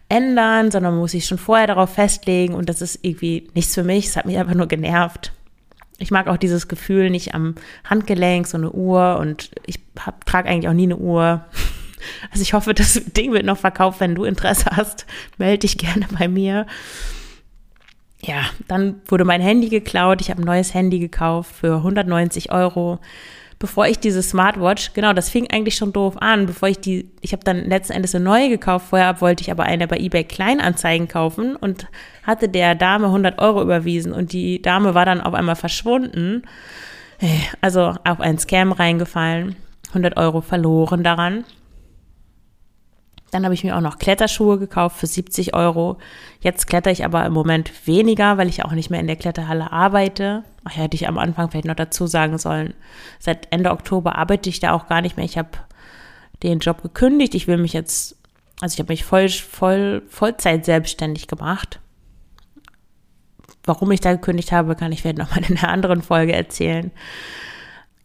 ändern, 0.09 0.73
sondern 0.73 0.95
man 0.95 1.01
muss 1.01 1.13
sich 1.13 1.27
schon 1.27 1.39
vorher 1.39 1.69
darauf 1.69 1.95
festlegen. 1.95 2.55
Und 2.55 2.69
das 2.69 2.83
ist 2.83 2.99
irgendwie 3.03 3.51
nichts 3.55 3.73
für 3.73 3.85
mich. 3.85 4.07
Es 4.07 4.17
hat 4.17 4.27
mich 4.27 4.37
einfach 4.37 4.55
nur 4.55 4.67
genervt. 4.67 5.33
Ich 5.99 6.11
mag 6.11 6.27
auch 6.27 6.39
dieses 6.39 6.67
Gefühl 6.67 7.11
nicht 7.11 7.37
am 7.37 7.55
Handgelenk, 7.85 8.49
so 8.49 8.59
eine 8.59 8.73
Uhr. 8.73 9.19
Und 9.21 9.53
ich 9.65 9.79
trage 10.27 10.49
eigentlich 10.49 10.69
auch 10.69 10.75
nie 10.75 10.85
eine 10.85 10.97
Uhr. 10.97 11.45
Also 12.33 12.43
ich 12.43 12.53
hoffe, 12.53 12.75
das 12.75 12.95
Ding 13.17 13.33
wird 13.33 13.47
noch 13.47 13.59
verkauft. 13.59 14.01
Wenn 14.01 14.17
du 14.17 14.25
Interesse 14.25 14.71
hast, 14.73 15.07
melde 15.39 15.59
dich 15.59 15.79
gerne 15.79 16.09
bei 16.19 16.27
mir 16.27 16.67
ja, 18.25 18.45
dann 18.69 19.01
wurde 19.07 19.25
mein 19.25 19.41
Handy 19.41 19.69
geklaut. 19.69 20.21
Ich 20.21 20.31
habe 20.31 20.41
ein 20.43 20.47
neues 20.47 20.75
Handy 20.75 20.99
gekauft 20.99 21.55
für 21.55 21.77
190 21.77 22.53
Euro. 22.53 23.01
bevor 23.59 23.87
ich 23.87 24.01
diese 24.01 24.25
Smartwatch, 24.25 24.93
genau, 24.93 25.13
das 25.13 25.31
fing 25.31 25.49
eigentlich 25.49 25.77
schon 25.77 25.93
doof 25.93 26.17
an, 26.21 26.47
bevor 26.47 26.69
ich 26.69 26.81
die, 26.81 27.09
ich 27.21 27.33
habe 27.33 27.45
dann 27.45 27.65
letzten 27.65 27.93
Endes 27.93 28.13
eine 28.13 28.25
neue 28.25 28.49
gekauft, 28.49 28.87
vorher 28.91 29.21
wollte 29.21 29.43
ich 29.43 29.53
aber 29.53 29.63
eine 29.63 29.87
bei 29.87 29.99
eBay 29.99 30.25
Kleinanzeigen 30.25 31.07
kaufen 31.07 31.55
und 31.55 31.87
hatte 32.25 32.49
der 32.49 32.75
Dame 32.75 33.07
100 33.07 33.41
Euro 33.41 33.63
überwiesen 33.63 34.13
und 34.13 34.33
die 34.33 34.61
Dame 34.61 34.95
war 34.95 35.05
dann 35.05 35.21
auf 35.21 35.33
einmal 35.35 35.55
verschwunden, 35.55 36.43
äh, 37.21 37.29
also 37.61 37.95
auf 38.03 38.19
einen 38.19 38.39
Scam 38.39 38.73
reingefallen, 38.73 39.55
100 39.91 40.17
Euro 40.17 40.41
verloren 40.41 41.05
daran. 41.05 41.45
Dann 43.33 43.45
habe 43.45 43.55
ich 43.55 43.65
mir 43.65 43.75
auch 43.75 43.81
noch 43.81 43.99
Kletterschuhe 43.99 44.59
gekauft 44.59 44.99
für 44.99 45.07
70 45.07 45.55
Euro. 45.55 45.97
Jetzt 46.43 46.67
kletter 46.67 46.91
ich 46.91 47.03
aber 47.03 47.25
im 47.25 47.33
Moment 47.33 47.87
weniger, 47.87 48.37
weil 48.37 48.51
ich 48.51 48.63
auch 48.63 48.73
nicht 48.73 48.91
mehr 48.91 49.01
in 49.01 49.07
der 49.07 49.17
Kletterhalle 49.17 49.73
arbeite. 49.73 50.45
Ach 50.65 50.77
hätte 50.77 50.97
ich 50.97 51.09
am 51.09 51.17
Anfang 51.17 51.51
vielleicht 51.51 51.65
noch 51.65 51.75
dazu 51.75 52.07
sagen 52.07 52.37
sollen. 52.37 52.75
Seit 53.19 53.51
Ende 53.51 53.71
Oktober 53.71 54.17
arbeite 54.17 54.51
ich 54.51 54.61
da 54.61 54.73
auch 54.73 54.87
gar 54.87 55.01
nicht 55.01 55.17
mehr. 55.17 55.25
Ich 55.25 55.39
habe 55.39 55.49
den 56.43 56.59
Job 56.59 56.83
gekündigt. 56.83 57.35
Ich 57.35 57.47
will 57.47 57.57
mich 57.57 57.73
jetzt, 57.73 58.17
also 58.61 58.75
ich 58.75 58.81
habe 58.81 58.93
mich 58.93 59.03
voll, 59.03 59.31
voll, 59.31 60.03
Vollzeit 60.11 60.67
selbstständig 60.67 61.27
gemacht. 61.27 61.81
Warum 63.65 63.91
ich 63.93 64.01
da 64.01 64.13
gekündigt 64.13 64.53
habe, 64.53 64.77
kann 64.77 64.93
ich 64.93 65.01
vielleicht 65.01 65.17
nochmal 65.17 65.43
in 65.49 65.57
einer 65.57 65.71
anderen 65.71 66.03
Folge 66.03 66.35
erzählen. 66.35 66.91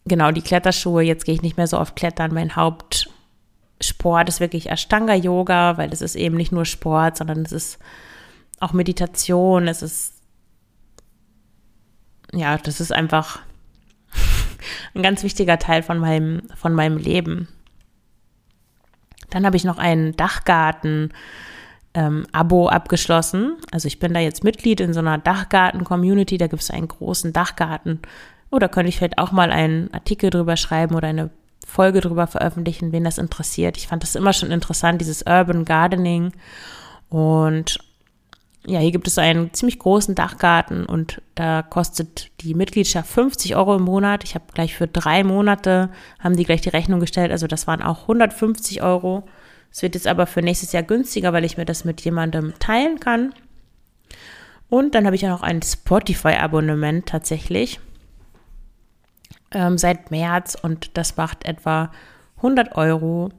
Genau, 0.06 0.30
die 0.30 0.40
Kletterschuhe. 0.40 1.02
Jetzt 1.02 1.26
gehe 1.26 1.34
ich 1.34 1.42
nicht 1.42 1.58
mehr 1.58 1.66
so 1.66 1.78
oft 1.78 1.96
klettern. 1.96 2.32
Mein 2.32 2.56
Haupt 2.56 3.07
Sport 3.80 4.28
ist 4.28 4.40
wirklich 4.40 4.70
Ashtanga-Yoga, 4.70 5.76
weil 5.78 5.92
es 5.92 6.02
ist 6.02 6.16
eben 6.16 6.36
nicht 6.36 6.52
nur 6.52 6.64
Sport, 6.64 7.16
sondern 7.16 7.42
es 7.42 7.52
ist 7.52 7.78
auch 8.60 8.72
Meditation, 8.72 9.68
es 9.68 9.82
ist, 9.82 10.14
ja, 12.32 12.56
das 12.58 12.80
ist 12.80 12.92
einfach 12.92 13.40
ein 14.94 15.02
ganz 15.02 15.22
wichtiger 15.22 15.58
Teil 15.58 15.82
von 15.82 15.98
meinem, 15.98 16.42
von 16.56 16.74
meinem 16.74 16.96
Leben. 16.96 17.48
Dann 19.30 19.46
habe 19.46 19.56
ich 19.56 19.64
noch 19.64 19.78
einen 19.78 20.16
Dachgarten. 20.16 21.12
Ähm, 21.94 22.26
Abo 22.32 22.68
abgeschlossen. 22.68 23.56
Also 23.72 23.88
ich 23.88 23.98
bin 23.98 24.12
da 24.12 24.20
jetzt 24.20 24.44
Mitglied 24.44 24.80
in 24.80 24.92
so 24.92 25.00
einer 25.00 25.16
Dachgarten-Community. 25.16 26.36
Da 26.36 26.46
gibt 26.46 26.62
es 26.62 26.70
einen 26.70 26.86
großen 26.86 27.32
Dachgarten. 27.32 28.02
Oder 28.50 28.68
könnte 28.68 28.90
ich 28.90 28.98
vielleicht 28.98 29.18
auch 29.18 29.32
mal 29.32 29.50
einen 29.50 29.92
Artikel 29.92 30.28
drüber 30.28 30.56
schreiben 30.56 30.94
oder 30.94 31.08
eine 31.08 31.30
Folge 31.68 32.00
drüber 32.00 32.26
veröffentlichen, 32.26 32.92
wen 32.92 33.04
das 33.04 33.18
interessiert. 33.18 33.76
Ich 33.76 33.88
fand 33.88 34.02
das 34.02 34.14
immer 34.14 34.32
schon 34.32 34.50
interessant, 34.50 35.02
dieses 35.02 35.22
Urban 35.22 35.66
Gardening. 35.66 36.32
Und 37.10 37.78
ja, 38.66 38.80
hier 38.80 38.90
gibt 38.90 39.06
es 39.06 39.18
einen 39.18 39.52
ziemlich 39.52 39.78
großen 39.78 40.14
Dachgarten 40.14 40.86
und 40.86 41.20
da 41.34 41.62
kostet 41.62 42.30
die 42.40 42.54
Mitgliedschaft 42.54 43.10
50 43.10 43.54
Euro 43.54 43.76
im 43.76 43.82
Monat. 43.82 44.24
Ich 44.24 44.34
habe 44.34 44.46
gleich 44.52 44.74
für 44.74 44.86
drei 44.86 45.22
Monate, 45.24 45.90
haben 46.18 46.36
die 46.36 46.44
gleich 46.44 46.62
die 46.62 46.70
Rechnung 46.70 47.00
gestellt, 47.00 47.32
also 47.32 47.46
das 47.46 47.66
waren 47.66 47.82
auch 47.82 48.02
150 48.02 48.82
Euro. 48.82 49.28
Es 49.70 49.82
wird 49.82 49.94
jetzt 49.94 50.06
aber 50.06 50.26
für 50.26 50.40
nächstes 50.40 50.72
Jahr 50.72 50.82
günstiger, 50.82 51.34
weil 51.34 51.44
ich 51.44 51.58
mir 51.58 51.66
das 51.66 51.84
mit 51.84 52.00
jemandem 52.00 52.54
teilen 52.58 52.98
kann. 52.98 53.34
Und 54.70 54.94
dann 54.94 55.04
habe 55.04 55.16
ich 55.16 55.22
ja 55.22 55.28
noch 55.28 55.42
ein 55.42 55.60
Spotify-Abonnement 55.62 57.06
tatsächlich 57.06 57.78
ähm, 59.52 59.78
seit 59.78 60.10
März 60.10 60.56
und 60.60 60.96
das 60.96 61.16
macht 61.16 61.44
etwa 61.44 61.90
100 62.36 62.76
Euro, 62.76 63.30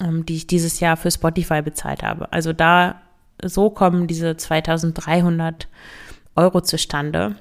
ähm, 0.00 0.26
die 0.26 0.36
ich 0.36 0.46
dieses 0.46 0.80
Jahr 0.80 0.96
für 0.96 1.10
Spotify 1.10 1.62
bezahlt 1.62 2.02
habe. 2.02 2.32
Also 2.32 2.52
da, 2.52 3.00
so 3.42 3.70
kommen 3.70 4.06
diese 4.06 4.36
2300 4.36 5.68
Euro 6.36 6.60
zustande. 6.60 7.36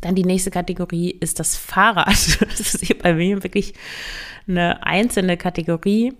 Dann 0.00 0.14
die 0.14 0.24
nächste 0.24 0.50
Kategorie 0.50 1.10
ist 1.10 1.40
das 1.40 1.56
Fahrrad. 1.56 2.08
Das 2.40 2.60
ist 2.60 2.84
hier 2.84 2.98
bei 2.98 3.14
mir 3.14 3.42
wirklich 3.42 3.74
eine 4.46 4.84
einzelne 4.84 5.36
Kategorie. 5.36 6.14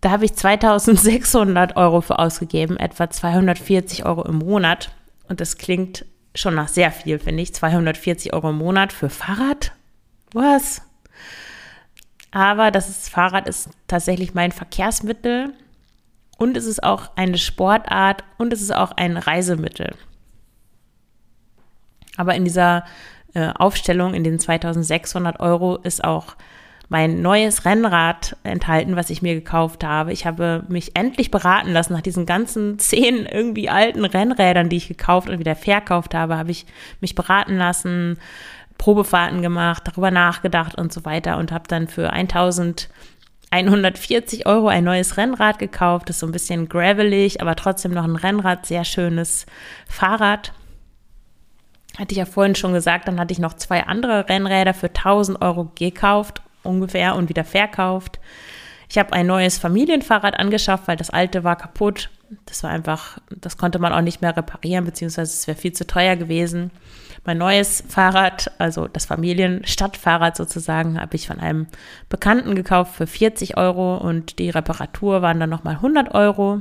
Da 0.00 0.10
habe 0.10 0.24
ich 0.24 0.34
2600 0.34 1.76
Euro 1.76 2.00
für 2.00 2.18
ausgegeben, 2.18 2.76
etwa 2.76 3.08
240 3.08 4.04
Euro 4.04 4.24
im 4.24 4.36
Monat. 4.36 4.94
Und 5.28 5.40
das 5.40 5.56
klingt 5.56 6.04
schon 6.34 6.54
nach 6.54 6.68
sehr 6.68 6.90
viel, 6.90 7.18
finde 7.18 7.42
ich. 7.42 7.54
240 7.54 8.32
Euro 8.32 8.50
im 8.50 8.58
Monat 8.58 8.92
für 8.92 9.10
Fahrrad? 9.10 9.72
Was? 10.32 10.82
Aber 12.30 12.70
das 12.70 12.88
ist, 12.88 13.08
Fahrrad 13.08 13.48
ist 13.48 13.70
tatsächlich 13.86 14.34
mein 14.34 14.50
Verkehrsmittel 14.50 15.52
und 16.36 16.56
es 16.56 16.64
ist 16.64 16.82
auch 16.82 17.10
eine 17.16 17.38
Sportart 17.38 18.24
und 18.38 18.52
es 18.52 18.60
ist 18.60 18.74
auch 18.74 18.92
ein 18.92 19.16
Reisemittel. 19.16 19.94
Aber 22.16 22.34
in 22.34 22.44
dieser 22.44 22.84
äh, 23.34 23.52
Aufstellung, 23.54 24.14
in 24.14 24.24
den 24.24 24.38
2600 24.38 25.40
Euro, 25.40 25.76
ist 25.76 26.02
auch 26.02 26.36
mein 26.88 27.22
neues 27.22 27.64
Rennrad 27.64 28.36
enthalten, 28.42 28.96
was 28.96 29.10
ich 29.10 29.22
mir 29.22 29.34
gekauft 29.34 29.84
habe. 29.84 30.12
Ich 30.12 30.26
habe 30.26 30.64
mich 30.68 30.96
endlich 30.96 31.30
beraten 31.30 31.72
lassen 31.72 31.94
nach 31.94 32.02
diesen 32.02 32.26
ganzen 32.26 32.78
zehn 32.78 33.26
irgendwie 33.26 33.68
alten 33.68 34.04
Rennrädern, 34.04 34.68
die 34.68 34.76
ich 34.76 34.88
gekauft 34.88 35.28
und 35.28 35.38
wieder 35.38 35.56
verkauft 35.56 36.14
habe, 36.14 36.36
habe 36.36 36.50
ich 36.50 36.66
mich 37.00 37.14
beraten 37.14 37.56
lassen, 37.56 38.18
Probefahrten 38.76 39.40
gemacht, 39.40 39.84
darüber 39.86 40.10
nachgedacht 40.10 40.76
und 40.76 40.92
so 40.92 41.04
weiter 41.04 41.38
und 41.38 41.52
habe 41.52 41.68
dann 41.68 41.88
für 41.88 42.12
1140 42.12 44.46
Euro 44.46 44.68
ein 44.68 44.84
neues 44.84 45.16
Rennrad 45.16 45.58
gekauft. 45.58 46.08
Das 46.08 46.16
ist 46.16 46.20
so 46.20 46.26
ein 46.26 46.32
bisschen 46.32 46.68
gravelig, 46.68 47.40
aber 47.40 47.56
trotzdem 47.56 47.92
noch 47.92 48.04
ein 48.04 48.16
Rennrad, 48.16 48.66
sehr 48.66 48.84
schönes 48.84 49.46
Fahrrad. 49.88 50.52
Hatte 51.96 52.12
ich 52.12 52.18
ja 52.18 52.26
vorhin 52.26 52.56
schon 52.56 52.72
gesagt, 52.72 53.06
dann 53.06 53.20
hatte 53.20 53.32
ich 53.32 53.38
noch 53.38 53.54
zwei 53.54 53.84
andere 53.84 54.28
Rennräder 54.28 54.74
für 54.74 54.88
1000 54.88 55.40
Euro 55.40 55.70
gekauft 55.76 56.42
ungefähr 56.64 57.14
und 57.14 57.28
wieder 57.28 57.44
verkauft. 57.44 58.18
Ich 58.88 58.98
habe 58.98 59.12
ein 59.12 59.26
neues 59.26 59.58
Familienfahrrad 59.58 60.38
angeschafft, 60.38 60.88
weil 60.88 60.96
das 60.96 61.10
alte 61.10 61.44
war 61.44 61.56
kaputt. 61.56 62.10
Das 62.46 62.62
war 62.62 62.70
einfach, 62.70 63.18
das 63.30 63.56
konnte 63.56 63.78
man 63.78 63.92
auch 63.92 64.00
nicht 64.00 64.22
mehr 64.22 64.36
reparieren, 64.36 64.84
beziehungsweise 64.84 65.32
es 65.32 65.46
wäre 65.46 65.58
viel 65.58 65.72
zu 65.72 65.86
teuer 65.86 66.16
gewesen. 66.16 66.70
Mein 67.24 67.38
neues 67.38 67.82
Fahrrad, 67.88 68.50
also 68.58 68.86
das 68.86 69.06
Familienstadtfahrrad 69.06 70.36
sozusagen, 70.36 71.00
habe 71.00 71.16
ich 71.16 71.26
von 71.26 71.40
einem 71.40 71.66
Bekannten 72.08 72.54
gekauft 72.54 72.94
für 72.94 73.06
40 73.06 73.56
Euro 73.56 73.96
und 73.96 74.38
die 74.38 74.50
Reparatur 74.50 75.22
waren 75.22 75.40
dann 75.40 75.50
nochmal 75.50 75.76
100 75.76 76.14
Euro. 76.14 76.60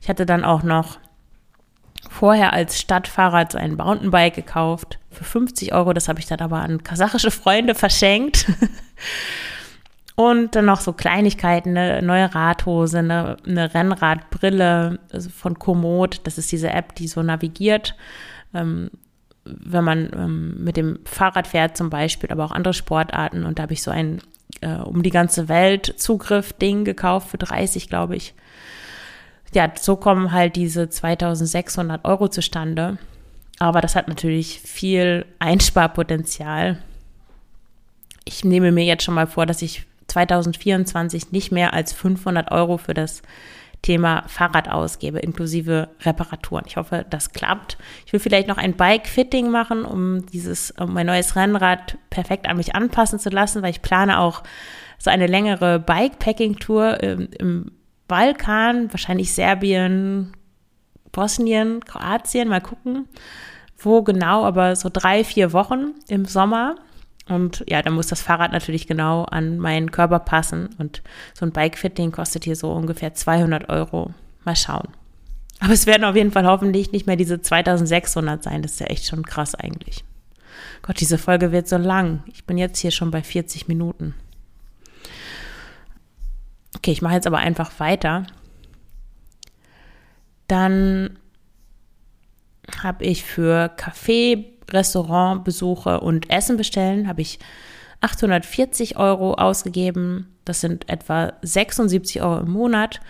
Ich 0.00 0.08
hatte 0.08 0.26
dann 0.26 0.44
auch 0.44 0.62
noch 0.62 0.98
vorher 2.10 2.52
als 2.52 2.80
Stadtfahrrad 2.80 3.52
so 3.52 3.58
ein 3.58 3.76
Mountainbike 3.76 4.34
gekauft 4.34 4.98
für 5.10 5.24
50 5.24 5.72
Euro. 5.72 5.92
Das 5.92 6.08
habe 6.08 6.20
ich 6.20 6.26
dann 6.26 6.40
aber 6.40 6.60
an 6.60 6.82
kasachische 6.82 7.30
Freunde 7.30 7.74
verschenkt. 7.74 8.46
Und 10.16 10.54
dann 10.54 10.66
noch 10.66 10.80
so 10.80 10.92
Kleinigkeiten, 10.92 11.76
eine 11.76 12.00
neue 12.00 12.32
Radhose, 12.32 13.00
eine, 13.00 13.36
eine 13.44 13.74
Rennradbrille 13.74 15.00
also 15.12 15.28
von 15.30 15.58
Komoot. 15.58 16.20
Das 16.24 16.38
ist 16.38 16.52
diese 16.52 16.70
App, 16.70 16.94
die 16.94 17.08
so 17.08 17.22
navigiert. 17.22 17.96
Ähm, 18.54 18.90
wenn 19.44 19.84
man 19.84 20.10
ähm, 20.14 20.64
mit 20.64 20.76
dem 20.76 21.00
Fahrrad 21.04 21.48
fährt 21.48 21.76
zum 21.76 21.90
Beispiel, 21.90 22.30
aber 22.30 22.44
auch 22.44 22.52
andere 22.52 22.74
Sportarten. 22.74 23.44
Und 23.44 23.58
da 23.58 23.64
habe 23.64 23.72
ich 23.72 23.82
so 23.82 23.90
ein 23.90 24.20
äh, 24.60 24.76
um 24.76 25.02
die 25.02 25.10
ganze 25.10 25.48
Welt 25.48 25.94
Zugriff-Ding 25.96 26.84
gekauft 26.84 27.28
für 27.28 27.38
30, 27.38 27.88
glaube 27.88 28.14
ich 28.14 28.34
ja, 29.54 29.72
so 29.78 29.96
kommen 29.96 30.32
halt 30.32 30.56
diese 30.56 30.88
2600 30.88 32.04
Euro 32.04 32.28
zustande. 32.28 32.98
Aber 33.58 33.80
das 33.80 33.94
hat 33.94 34.08
natürlich 34.08 34.60
viel 34.60 35.26
Einsparpotenzial. 35.38 36.78
Ich 38.24 38.44
nehme 38.44 38.72
mir 38.72 38.84
jetzt 38.84 39.04
schon 39.04 39.14
mal 39.14 39.26
vor, 39.26 39.46
dass 39.46 39.62
ich 39.62 39.84
2024 40.08 41.32
nicht 41.32 41.52
mehr 41.52 41.72
als 41.72 41.92
500 41.92 42.50
Euro 42.50 42.78
für 42.78 42.94
das 42.94 43.22
Thema 43.82 44.24
Fahrrad 44.28 44.70
ausgebe, 44.70 45.18
inklusive 45.18 45.88
Reparaturen. 46.00 46.64
Ich 46.66 46.76
hoffe, 46.76 47.04
das 47.08 47.32
klappt. 47.32 47.76
Ich 48.06 48.12
will 48.12 48.20
vielleicht 48.20 48.48
noch 48.48 48.56
ein 48.56 48.74
Bike-Fitting 48.74 49.50
machen, 49.50 49.84
um 49.84 50.24
dieses, 50.26 50.70
um 50.72 50.94
mein 50.94 51.06
neues 51.06 51.36
Rennrad 51.36 51.98
perfekt 52.08 52.48
an 52.48 52.56
mich 52.56 52.74
anpassen 52.74 53.18
zu 53.18 53.28
lassen, 53.28 53.62
weil 53.62 53.70
ich 53.70 53.82
plane 53.82 54.18
auch 54.18 54.42
so 54.98 55.10
eine 55.10 55.26
längere 55.26 55.78
Bikepacking-Tour 55.80 57.02
im, 57.02 57.28
im 57.38 57.72
Balkan, 58.08 58.92
wahrscheinlich 58.92 59.32
Serbien, 59.32 60.32
Bosnien, 61.12 61.84
Kroatien, 61.84 62.48
mal 62.48 62.60
gucken, 62.60 63.08
wo 63.78 64.02
genau, 64.02 64.44
aber 64.44 64.76
so 64.76 64.90
drei, 64.92 65.24
vier 65.24 65.52
Wochen 65.52 65.94
im 66.08 66.24
Sommer. 66.24 66.76
Und 67.26 67.64
ja, 67.66 67.80
dann 67.80 67.94
muss 67.94 68.08
das 68.08 68.20
Fahrrad 68.20 68.52
natürlich 68.52 68.86
genau 68.86 69.24
an 69.24 69.58
meinen 69.58 69.90
Körper 69.90 70.18
passen. 70.18 70.70
Und 70.76 71.02
so 71.32 71.46
ein 71.46 71.52
Bike-Fitting 71.52 72.12
kostet 72.12 72.44
hier 72.44 72.56
so 72.56 72.70
ungefähr 72.72 73.14
200 73.14 73.70
Euro. 73.70 74.10
Mal 74.44 74.56
schauen. 74.56 74.88
Aber 75.60 75.72
es 75.72 75.86
werden 75.86 76.04
auf 76.04 76.16
jeden 76.16 76.32
Fall 76.32 76.46
hoffentlich 76.46 76.92
nicht 76.92 77.06
mehr 77.06 77.16
diese 77.16 77.40
2600 77.40 78.42
sein. 78.42 78.60
Das 78.60 78.72
ist 78.72 78.80
ja 78.80 78.86
echt 78.86 79.06
schon 79.06 79.22
krass 79.22 79.54
eigentlich. 79.54 80.04
Gott, 80.82 81.00
diese 81.00 81.16
Folge 81.16 81.50
wird 81.50 81.66
so 81.66 81.78
lang. 81.78 82.22
Ich 82.26 82.44
bin 82.44 82.58
jetzt 82.58 82.78
hier 82.78 82.90
schon 82.90 83.10
bei 83.10 83.22
40 83.22 83.68
Minuten. 83.68 84.14
Okay, 86.76 86.92
ich 86.92 87.02
mache 87.02 87.14
jetzt 87.14 87.26
aber 87.26 87.38
einfach 87.38 87.78
weiter. 87.78 88.26
Dann 90.48 91.18
habe 92.82 93.04
ich 93.04 93.24
für 93.24 93.68
Kaffee 93.70 94.54
Restaurantbesuche 94.70 96.00
und 96.00 96.30
Essen 96.30 96.56
bestellen 96.56 97.08
habe 97.08 97.22
ich 97.22 97.38
840 98.00 98.96
Euro 98.96 99.34
ausgegeben. 99.34 100.34
Das 100.44 100.60
sind 100.60 100.88
etwa 100.88 101.34
76 101.42 102.22
Euro 102.22 102.40
im 102.40 102.50
Monat. 102.50 103.00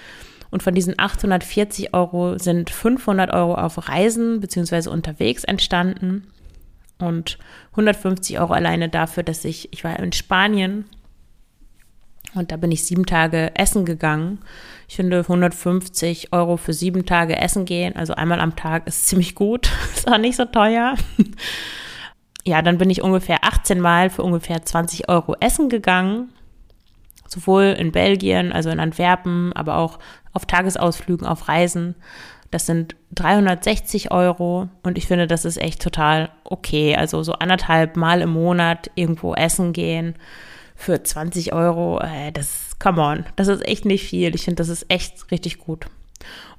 Und 0.51 0.63
von 0.63 0.75
diesen 0.75 0.95
840 0.97 1.95
Euro 1.95 2.39
sind 2.39 2.71
500 2.71 3.33
Euro 3.33 3.55
auf 3.55 3.89
Reisen 3.89 4.39
bzw. 4.41 4.89
unterwegs 4.89 5.43
entstanden 5.43 6.29
und 6.99 7.39
150 7.73 8.39
Euro 8.39 8.53
alleine 8.53 8.89
dafür, 8.89 9.25
dass 9.25 9.45
ich, 9.45 9.73
ich 9.73 9.83
war 9.83 9.99
in 9.99 10.13
Spanien 10.13 10.85
und 12.35 12.53
da 12.53 12.57
bin 12.57 12.73
ich 12.73 12.85
sieben 12.85 13.07
Tage 13.07 13.55
essen 13.57 13.85
gegangen. 13.85 14.41
Ich 14.89 14.97
finde 14.97 15.21
150 15.21 16.33
Euro 16.33 16.57
für 16.57 16.73
sieben 16.73 17.07
Tage 17.07 17.37
essen 17.37 17.65
gehen, 17.65 17.97
also 17.97 18.15
einmal 18.15 18.41
am 18.41 18.57
Tag, 18.57 18.87
ist 18.87 19.07
ziemlich 19.07 19.35
gut, 19.35 19.71
ist 19.95 20.09
auch 20.09 20.19
nicht 20.19 20.37
so 20.37 20.45
teuer. 20.45 20.95
Ja, 22.47 22.61
dann 22.61 22.77
bin 22.77 22.91
ich 22.91 23.03
ungefähr 23.03 23.39
18 23.43 23.81
Mal 23.81 24.11
für 24.11 24.23
ungefähr 24.23 24.63
20 24.63 25.09
Euro 25.09 25.35
essen 25.41 25.69
gegangen 25.69 26.29
sowohl 27.35 27.77
in 27.79 27.93
Belgien, 27.93 28.53
also 28.53 28.71
in 28.71 28.81
Antwerpen, 28.81 29.53
aber 29.55 29.77
auch 29.77 29.99
auf 30.33 30.47
Tagesausflügen, 30.47 31.27
auf 31.27 31.49
Reisen. 31.49 31.95
Das 32.51 32.67
sind 32.67 32.95
360 33.13 34.13
Euro 34.13 34.69
und 34.83 34.97
ich 34.97 35.07
finde, 35.07 35.27
das 35.27 35.45
ist 35.45 35.61
echt 35.61 35.83
total 35.83 36.31
okay. 36.45 36.95
Also 36.97 37.23
so 37.23 37.33
anderthalb 37.33 37.97
Mal 37.97 38.21
im 38.21 38.31
Monat 38.31 38.91
irgendwo 38.95 39.35
essen 39.35 39.73
gehen 39.73 40.15
für 40.75 41.03
20 41.03 41.53
Euro, 41.53 42.01
äh, 42.01 42.33
das, 42.33 42.79
come 42.79 43.01
on, 43.01 43.25
das 43.37 43.49
ist 43.49 43.67
echt 43.67 43.85
nicht 43.85 44.07
viel. 44.07 44.35
Ich 44.35 44.45
finde, 44.45 44.57
das 44.57 44.69
ist 44.69 44.87
echt 44.89 45.31
richtig 45.31 45.59
gut. 45.59 45.87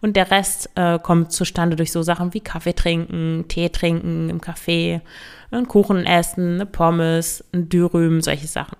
Und 0.02 0.16
der 0.16 0.30
Rest 0.32 0.70
äh, 0.76 1.00
kommt 1.00 1.32
zustande 1.32 1.76
durch 1.76 1.92
so 1.92 2.02
Sachen 2.04 2.34
wie 2.34 2.40
Kaffee 2.40 2.74
trinken, 2.74 3.46
Tee 3.48 3.70
trinken 3.70 4.30
im 4.30 4.40
Café, 4.40 5.02
einen 5.52 5.68
Kuchen 5.68 6.06
essen, 6.06 6.56
eine 6.56 6.66
Pommes, 6.66 7.44
ein 7.54 7.70
Dürüm, 7.70 8.22
solche 8.22 8.48
Sachen. 8.48 8.78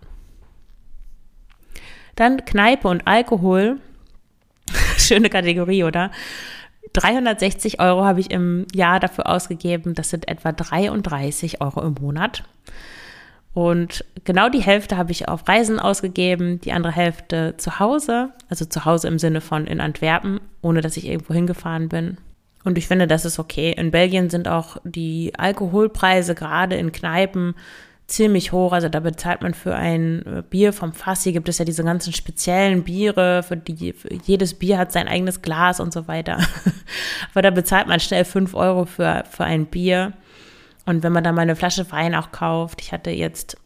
Dann 2.16 2.46
Kneipe 2.46 2.88
und 2.88 3.08
Alkohol. 3.08 3.80
Schöne 4.98 5.30
Kategorie, 5.30 5.84
oder? 5.84 6.12
360 6.94 7.80
Euro 7.80 8.06
habe 8.06 8.22
ich 8.22 8.32
im 8.32 8.66
Jahr 8.74 9.00
dafür 9.00 9.28
ausgegeben. 9.28 9.96
Das 9.96 10.10
sind 10.10 10.28
etwa 10.28 10.52
33 10.52 11.62
Euro 11.62 11.82
im 11.82 11.96
Monat. 12.00 12.44
Und 13.56 14.04
genau 14.26 14.50
die 14.50 14.62
Hälfte 14.62 14.98
habe 14.98 15.14
ich 15.14 15.30
auf 15.30 15.48
Reisen 15.48 15.80
ausgegeben, 15.80 16.60
die 16.60 16.74
andere 16.74 16.92
Hälfte 16.92 17.56
zu 17.56 17.80
Hause, 17.80 18.34
also 18.50 18.66
zu 18.66 18.84
Hause 18.84 19.08
im 19.08 19.18
Sinne 19.18 19.40
von 19.40 19.66
in 19.66 19.80
Antwerpen, 19.80 20.42
ohne 20.62 20.82
dass 20.82 20.98
ich 20.98 21.08
irgendwo 21.08 21.34
hingefahren 21.34 21.88
bin. 21.88 22.18
Und 22.66 22.78
ich 22.78 22.86
finde, 22.90 23.08
das 23.08 23.24
ist 23.24 23.40
okay. 23.40 23.72
In 23.72 23.92
Belgien 23.92 24.30
sind 24.30 24.50
auch 24.50 24.76
die 24.84 25.32
Alkoholpreise 25.38 26.36
gerade 26.36 26.76
in 26.76 26.92
Kneipen 26.92 27.56
ziemlich 28.08 28.52
hoch. 28.52 28.74
Also 28.74 28.90
da 28.90 29.00
bezahlt 29.00 29.42
man 29.42 29.54
für 29.54 29.74
ein 29.74 30.26
äh, 30.26 30.44
Bier 30.50 30.74
vom 30.74 30.92
Fass. 30.92 31.24
Hier 31.24 31.32
gibt 31.32 31.48
es 31.48 31.58
ja 31.58 31.64
diese 31.64 31.86
ganzen 31.86 32.12
speziellen 32.12 32.84
Biere, 32.84 33.42
für 33.42 33.56
die 33.56 33.94
für 33.94 34.14
jedes 34.26 34.54
Bier 34.54 34.78
hat 34.78 34.92
sein 34.92 35.08
eigenes 35.08 35.42
Glas 35.42 35.80
und 35.80 35.94
so 35.94 36.10
weiter. 36.10 36.40
Aber 37.32 37.42
da 37.42 37.52
bezahlt 37.52 37.88
man 37.88 38.02
schnell 38.02 38.26
fünf 38.26 38.54
Euro 38.54 38.84
für, 38.84 39.24
für 39.32 39.46
ein 39.46 39.66
Bier. 39.66 40.12
Und 40.86 41.04
wenn 41.04 41.14
man 41.14 41.24
dann 41.24 41.36
mal 41.36 41.42
eine 41.42 41.56
Flasche 41.56 41.92
Wein 41.92 42.16
auch 42.16 42.32
kauft, 42.32 42.82
ich 42.82 42.92
hatte 42.92 43.10
jetzt 43.10 43.58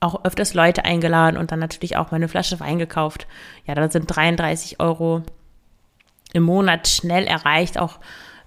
auch 0.00 0.24
öfters 0.24 0.54
Leute 0.54 0.84
eingeladen 0.84 1.36
und 1.36 1.50
dann 1.52 1.58
natürlich 1.58 1.96
auch 1.96 2.10
meine 2.10 2.28
Flasche 2.28 2.60
Wein 2.60 2.78
gekauft. 2.78 3.26
Ja, 3.66 3.74
da 3.74 3.90
sind 3.90 4.06
33 4.06 4.80
Euro 4.80 5.22
im 6.32 6.44
Monat 6.44 6.88
schnell 6.88 7.26
erreicht, 7.26 7.78
auch 7.78 7.98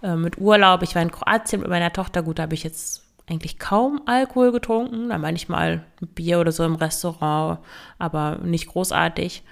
äh, 0.01 0.15
mit 0.15 0.37
Urlaub. 0.37 0.81
Ich 0.83 0.95
war 0.95 1.01
in 1.01 1.11
Kroatien 1.11 1.61
mit 1.61 1.69
meiner 1.69 1.91
Tochter. 1.91 2.23
Gut, 2.23 2.39
da 2.39 2.43
habe 2.43 2.53
ich 2.53 2.63
jetzt 2.63 3.03
eigentlich 3.29 3.59
kaum 3.59 4.01
Alkohol 4.05 4.51
getrunken, 4.51 5.09
dann 5.09 5.21
manchmal 5.21 5.83
ein 6.01 6.07
Bier 6.07 6.39
oder 6.39 6.51
so 6.51 6.63
im 6.63 6.75
Restaurant, 6.75 7.59
aber 7.97 8.37
nicht 8.43 8.67
großartig. 8.67 9.43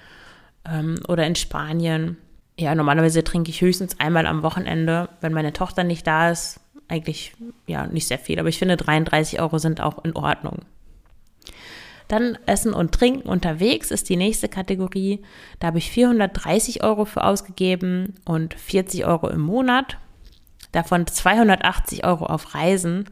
Ähm, 0.70 1.00
oder 1.08 1.26
in 1.26 1.34
Spanien. 1.34 2.16
Ja, 2.58 2.74
normalerweise 2.74 3.24
trinke 3.24 3.50
ich 3.50 3.62
höchstens 3.62 3.98
einmal 3.98 4.26
am 4.26 4.42
Wochenende, 4.42 5.08
wenn 5.20 5.32
meine 5.32 5.52
Tochter 5.52 5.84
nicht 5.84 6.06
da 6.06 6.30
ist. 6.30 6.60
Eigentlich, 6.90 7.32
ja, 7.66 7.86
nicht 7.86 8.06
sehr 8.06 8.18
viel, 8.18 8.38
aber 8.38 8.48
ich 8.48 8.58
finde 8.58 8.76
33 8.76 9.40
Euro 9.40 9.58
sind 9.58 9.80
auch 9.80 10.04
in 10.04 10.14
Ordnung. 10.14 10.58
Dann 12.08 12.36
Essen 12.46 12.74
und 12.74 12.92
Trinken 12.92 13.28
unterwegs 13.28 13.92
ist 13.92 14.08
die 14.08 14.16
nächste 14.16 14.48
Kategorie. 14.48 15.22
Da 15.60 15.68
habe 15.68 15.78
ich 15.78 15.90
430 15.90 16.82
Euro 16.82 17.04
für 17.04 17.24
ausgegeben 17.24 18.14
und 18.24 18.54
40 18.54 19.06
Euro 19.06 19.28
im 19.28 19.40
Monat. 19.40 19.96
Davon 20.72 21.06
280 21.06 22.04
Euro 22.04 22.26
auf 22.26 22.54
Reisen 22.54 23.08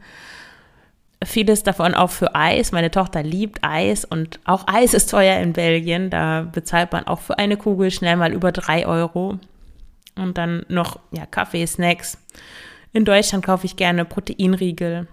vieles 1.23 1.63
davon 1.63 1.93
auch 1.93 2.09
für 2.09 2.35
Eis. 2.35 2.71
Meine 2.71 2.91
Tochter 2.91 3.23
liebt 3.23 3.59
Eis 3.61 4.05
und 4.05 4.39
auch 4.45 4.65
Eis 4.67 4.93
ist 4.93 5.09
teuer 5.09 5.39
in 5.39 5.53
Belgien. 5.53 6.09
Da 6.09 6.41
bezahlt 6.41 6.91
man 6.91 7.07
auch 7.07 7.19
für 7.19 7.37
eine 7.37 7.57
Kugel 7.57 7.91
schnell 7.91 8.15
mal 8.15 8.33
über 8.33 8.51
drei 8.51 8.85
Euro. 8.85 9.37
Und 10.15 10.37
dann 10.37 10.65
noch 10.69 10.99
ja, 11.11 11.25
Kaffee, 11.25 11.65
Snacks. 11.65 12.17
In 12.93 13.05
Deutschland 13.05 13.45
kaufe 13.45 13.65
ich 13.65 13.75
gerne 13.75 14.05
Proteinriegel. 14.05 15.07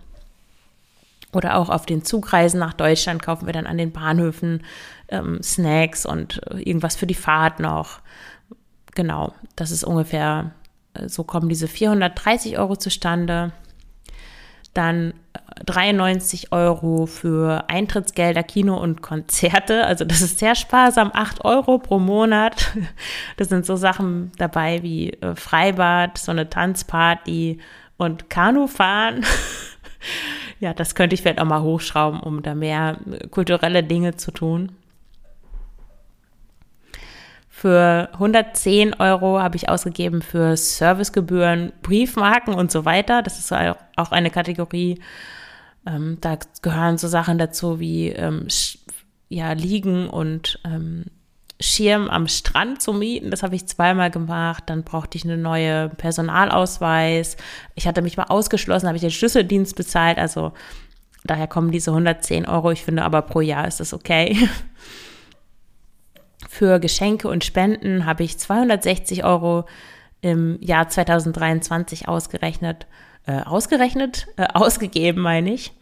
Oder 1.33 1.57
auch 1.57 1.69
auf 1.69 1.85
den 1.85 2.05
Zugreisen 2.05 2.59
nach 2.61 2.73
Deutschland 2.73 3.23
kaufen 3.23 3.47
wir 3.47 3.53
dann 3.53 3.67
an 3.67 3.77
den 3.77 3.93
Bahnhöfen 3.93 4.63
ähm, 5.09 5.43
Snacks 5.43 6.07
und 6.07 6.41
äh, 6.51 6.61
irgendwas 6.61 6.97
für 6.97 7.07
die 7.07 7.15
Fahrt 7.15 7.61
noch. 7.61 8.01
Genau, 8.95 9.35
das 9.55 9.71
ist 9.71 9.85
ungefähr, 9.85 10.53
äh, 10.95 11.09
so 11.09 11.25
kommen 11.25 11.49
diese 11.49 11.69
430 11.69 12.59
Euro 12.59 12.77
zustande. 12.77 13.53
Dann 14.77 15.15
93 15.65 16.53
Euro 16.53 17.07
für 17.07 17.65
Eintrittsgelder, 17.69 18.43
Kino 18.43 18.77
und 18.77 19.01
Konzerte. 19.01 19.87
Also 19.87 20.05
das 20.05 20.21
ist 20.21 20.39
sehr 20.39 20.55
sparsam, 20.55 21.11
8 21.13 21.45
Euro 21.45 21.79
pro 21.79 21.99
Monat. 21.99 22.73
Das 23.37 23.49
sind 23.49 23.67
so 23.67 23.77
Sachen 23.77 24.33
dabei 24.39 24.83
wie 24.83 25.11
äh, 25.11 25.35
Freibad, 25.35 26.19
so 26.19 26.31
eine 26.31 26.49
Tanzparty 26.49 27.59
und 27.97 28.31
Kanufahren. 28.31 29.25
Ja, 30.61 30.73
das 30.73 30.95
könnte 30.95 31.15
ich 31.15 31.23
vielleicht 31.23 31.41
auch 31.41 31.47
mal 31.47 31.63
hochschrauben, 31.63 32.21
um 32.21 32.43
da 32.43 32.55
mehr 32.55 32.97
äh, 33.11 33.27
kulturelle 33.29 33.83
Dinge 33.83 34.17
zu 34.17 34.31
tun. 34.31 34.73
Für 37.59 38.11
110 38.13 39.01
Euro 39.01 39.41
habe 39.41 39.57
ich 39.57 39.71
ausgegeben 39.71 40.21
für 40.21 40.59
Servicegebühren, 40.59 41.73
Briefmarken 41.81 42.53
und 42.53 42.71
so 42.71 42.85
weiter. 42.85 43.23
Das 43.23 43.39
ist 43.39 43.51
auch 43.51 44.13
eine 44.13 44.29
Kategorie, 44.29 45.01
ähm, 45.87 46.19
da 46.21 46.37
gehören 46.61 46.99
so 46.99 47.09
Sachen 47.09 47.39
dazu 47.39 47.81
wie 47.81 48.09
ähm, 48.11 48.47
ja, 49.31 49.53
Liegen 49.53 50.11
und 50.11 50.61
ähm, 50.67 51.07
Schirm 51.59 52.11
am 52.11 52.29
Strand 52.29 52.83
zu 52.83 52.93
mieten. 52.93 53.31
Das 53.31 53.43
habe 53.43 53.55
ich 53.55 53.67
zweimal 53.67 54.11
gemacht. 54.11 54.65
Dann 54.67 54.85
brauchte 54.85 55.17
ich 55.17 55.25
eine 55.25 55.39
neue 55.39 55.89
Personalausweis. 55.89 57.39
Ich 57.75 57.87
hatte 57.87 58.03
mich 58.03 58.19
mal 58.19 58.25
ausgeschlossen, 58.25 58.87
habe 58.87 58.97
ich 58.97 59.03
den 59.03 59.11
Schlüsseldienst 59.11 59.77
bezahlt. 59.77 60.19
Also 60.19 60.53
daher 61.25 61.47
kommen 61.47 61.71
diese 61.71 61.93
110 61.93 62.45
Euro. 62.45 62.71
Ich 62.71 62.85
finde 62.85 63.03
aber 63.03 63.23
pro 63.23 63.41
Jahr 63.41 63.67
ist 63.67 63.81
das 63.81 63.95
okay. 63.95 64.37
Für 66.57 66.81
Geschenke 66.81 67.29
und 67.29 67.45
Spenden 67.45 68.07
habe 68.07 68.23
ich 68.25 68.39
260 68.39 69.25
Euro 69.25 69.67
im 70.23 70.59
Jahr 70.63 70.89
2023 70.89 72.09
ausgerechnet 72.09 72.87
äh, 73.27 73.43
ausgerechnet, 73.43 74.27
äh, 74.39 74.47
ausgegeben, 74.55 75.21
meine 75.21 75.53
ich. 75.53 75.73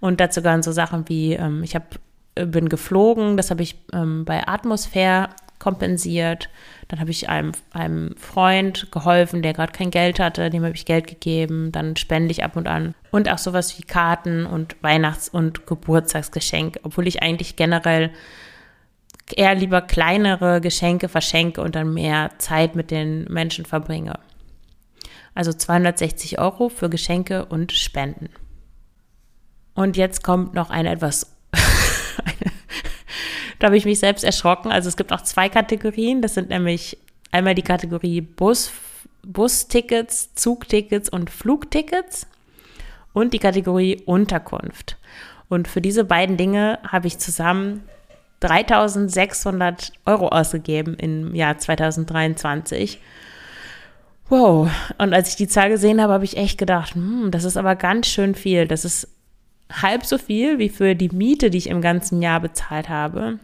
Und 0.00 0.20
dazu 0.20 0.40
gehören 0.40 0.62
so 0.62 0.72
Sachen 0.72 1.06
wie, 1.10 1.34
ähm, 1.34 1.62
ich 1.62 1.74
hab, 1.74 1.98
äh, 2.34 2.46
bin 2.46 2.70
geflogen, 2.70 3.36
das 3.36 3.50
habe 3.50 3.62
ich 3.62 3.76
ähm, 3.92 4.24
bei 4.24 4.48
Atmosphäre 4.48 5.28
kompensiert. 5.58 6.48
Dann 6.88 6.98
habe 6.98 7.10
ich 7.10 7.28
einem, 7.28 7.52
einem 7.72 8.16
Freund 8.16 8.90
geholfen, 8.90 9.42
der 9.42 9.52
gerade 9.52 9.72
kein 9.72 9.90
Geld 9.90 10.18
hatte, 10.18 10.48
dem 10.48 10.64
habe 10.64 10.74
ich 10.74 10.86
Geld 10.86 11.08
gegeben. 11.08 11.72
Dann 11.72 11.96
spende 11.96 12.30
ich 12.30 12.42
ab 12.42 12.56
und 12.56 12.68
an. 12.68 12.94
Und 13.10 13.30
auch 13.30 13.38
sowas 13.38 13.78
wie 13.78 13.82
Karten 13.82 14.46
und 14.46 14.82
Weihnachts- 14.82 15.28
und 15.28 15.66
Geburtstagsgeschenke, 15.66 16.80
obwohl 16.84 17.06
ich 17.06 17.22
eigentlich 17.22 17.56
generell 17.56 18.12
eher 19.38 19.54
lieber 19.54 19.82
kleinere 19.82 20.60
Geschenke 20.60 21.08
verschenke 21.08 21.60
und 21.60 21.74
dann 21.74 21.94
mehr 21.94 22.30
Zeit 22.38 22.76
mit 22.76 22.90
den 22.90 23.24
Menschen 23.24 23.64
verbringe. 23.64 24.18
Also 25.34 25.52
260 25.52 26.38
Euro 26.38 26.68
für 26.68 26.90
Geschenke 26.90 27.46
und 27.46 27.72
Spenden. 27.72 28.28
Und 29.74 29.96
jetzt 29.96 30.22
kommt 30.22 30.54
noch 30.54 30.70
eine 30.70 30.90
etwas, 30.90 31.34
da 33.58 33.66
habe 33.66 33.76
ich 33.76 33.84
mich 33.84 33.98
selbst 33.98 34.24
erschrocken. 34.24 34.70
Also 34.70 34.88
es 34.88 34.96
gibt 34.96 35.10
noch 35.10 35.22
zwei 35.22 35.48
Kategorien. 35.48 36.20
Das 36.20 36.34
sind 36.34 36.50
nämlich 36.50 36.98
einmal 37.30 37.54
die 37.54 37.62
Kategorie 37.62 38.20
Bus, 38.20 38.70
Bustickets, 39.22 40.34
Zugtickets 40.34 41.08
und 41.08 41.30
Flugtickets 41.30 42.26
und 43.14 43.32
die 43.32 43.38
Kategorie 43.38 44.02
Unterkunft. 44.04 44.98
Und 45.48 45.68
für 45.68 45.80
diese 45.80 46.04
beiden 46.04 46.36
Dinge 46.36 46.78
habe 46.86 47.06
ich 47.06 47.18
zusammen 47.18 47.82
3600 48.42 49.92
Euro 50.06 50.28
ausgegeben 50.28 50.94
im 50.94 51.34
Jahr 51.34 51.58
2023. 51.58 53.00
Wow. 54.28 54.70
Und 54.98 55.14
als 55.14 55.30
ich 55.30 55.36
die 55.36 55.48
Zahl 55.48 55.68
gesehen 55.68 56.00
habe, 56.00 56.12
habe 56.12 56.24
ich 56.24 56.36
echt 56.36 56.58
gedacht, 56.58 56.94
hm, 56.94 57.30
das 57.30 57.44
ist 57.44 57.56
aber 57.56 57.76
ganz 57.76 58.06
schön 58.06 58.34
viel. 58.34 58.66
Das 58.66 58.84
ist 58.84 59.08
halb 59.70 60.04
so 60.04 60.18
viel 60.18 60.58
wie 60.58 60.68
für 60.68 60.94
die 60.94 61.10
Miete, 61.10 61.50
die 61.50 61.58
ich 61.58 61.68
im 61.68 61.80
ganzen 61.80 62.20
Jahr 62.22 62.40
bezahlt 62.40 62.88
habe. 62.88 63.38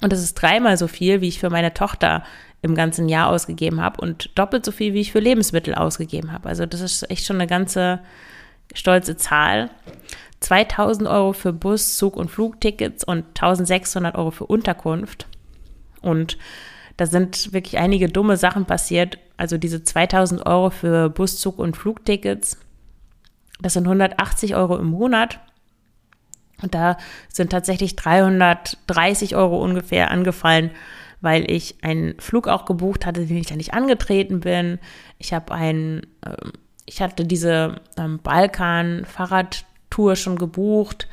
Und 0.00 0.12
das 0.12 0.22
ist 0.22 0.34
dreimal 0.34 0.76
so 0.76 0.86
viel, 0.86 1.20
wie 1.20 1.28
ich 1.28 1.40
für 1.40 1.50
meine 1.50 1.74
Tochter 1.74 2.24
im 2.62 2.74
ganzen 2.74 3.08
Jahr 3.08 3.28
ausgegeben 3.28 3.80
habe 3.80 4.00
und 4.00 4.30
doppelt 4.36 4.64
so 4.64 4.72
viel, 4.72 4.94
wie 4.94 5.00
ich 5.00 5.12
für 5.12 5.20
Lebensmittel 5.20 5.74
ausgegeben 5.74 6.32
habe. 6.32 6.48
Also 6.48 6.66
das 6.66 6.80
ist 6.80 7.08
echt 7.10 7.24
schon 7.24 7.36
eine 7.36 7.46
ganze 7.46 8.00
stolze 8.74 9.16
Zahl. 9.16 9.70
2000 10.40 11.08
Euro 11.08 11.32
für 11.32 11.52
Bus, 11.52 11.96
Zug 11.96 12.16
und 12.16 12.30
Flugtickets 12.30 13.04
und 13.04 13.24
1600 13.28 14.16
Euro 14.16 14.30
für 14.30 14.46
Unterkunft. 14.46 15.26
Und 16.00 16.38
da 16.96 17.06
sind 17.06 17.52
wirklich 17.52 17.78
einige 17.78 18.08
dumme 18.08 18.36
Sachen 18.36 18.64
passiert. 18.66 19.18
Also 19.36 19.58
diese 19.58 19.84
2000 19.84 20.46
Euro 20.46 20.70
für 20.70 21.10
Bus, 21.10 21.38
Zug 21.38 21.58
und 21.58 21.76
Flugtickets, 21.76 22.58
das 23.60 23.72
sind 23.72 23.84
180 23.84 24.54
Euro 24.54 24.76
im 24.76 24.86
Monat. 24.86 25.40
Und 26.62 26.74
da 26.74 26.96
sind 27.28 27.50
tatsächlich 27.50 27.96
330 27.96 29.36
Euro 29.36 29.62
ungefähr 29.62 30.10
angefallen, 30.10 30.72
weil 31.20 31.48
ich 31.50 31.76
einen 31.82 32.18
Flug 32.20 32.48
auch 32.48 32.64
gebucht 32.64 33.06
hatte, 33.06 33.26
den 33.26 33.36
ich 33.36 33.46
dann 33.46 33.58
nicht 33.58 33.74
angetreten 33.74 34.40
bin. 34.40 34.78
Ich 35.18 35.32
habe 35.32 35.54
einen, 35.54 36.02
äh, 36.24 36.36
ich 36.86 37.00
hatte 37.00 37.24
diese 37.24 37.80
ähm, 37.96 38.18
Balkan-Fahrradtour 39.88 40.16
schon 40.16 40.38
gebucht 40.38 41.08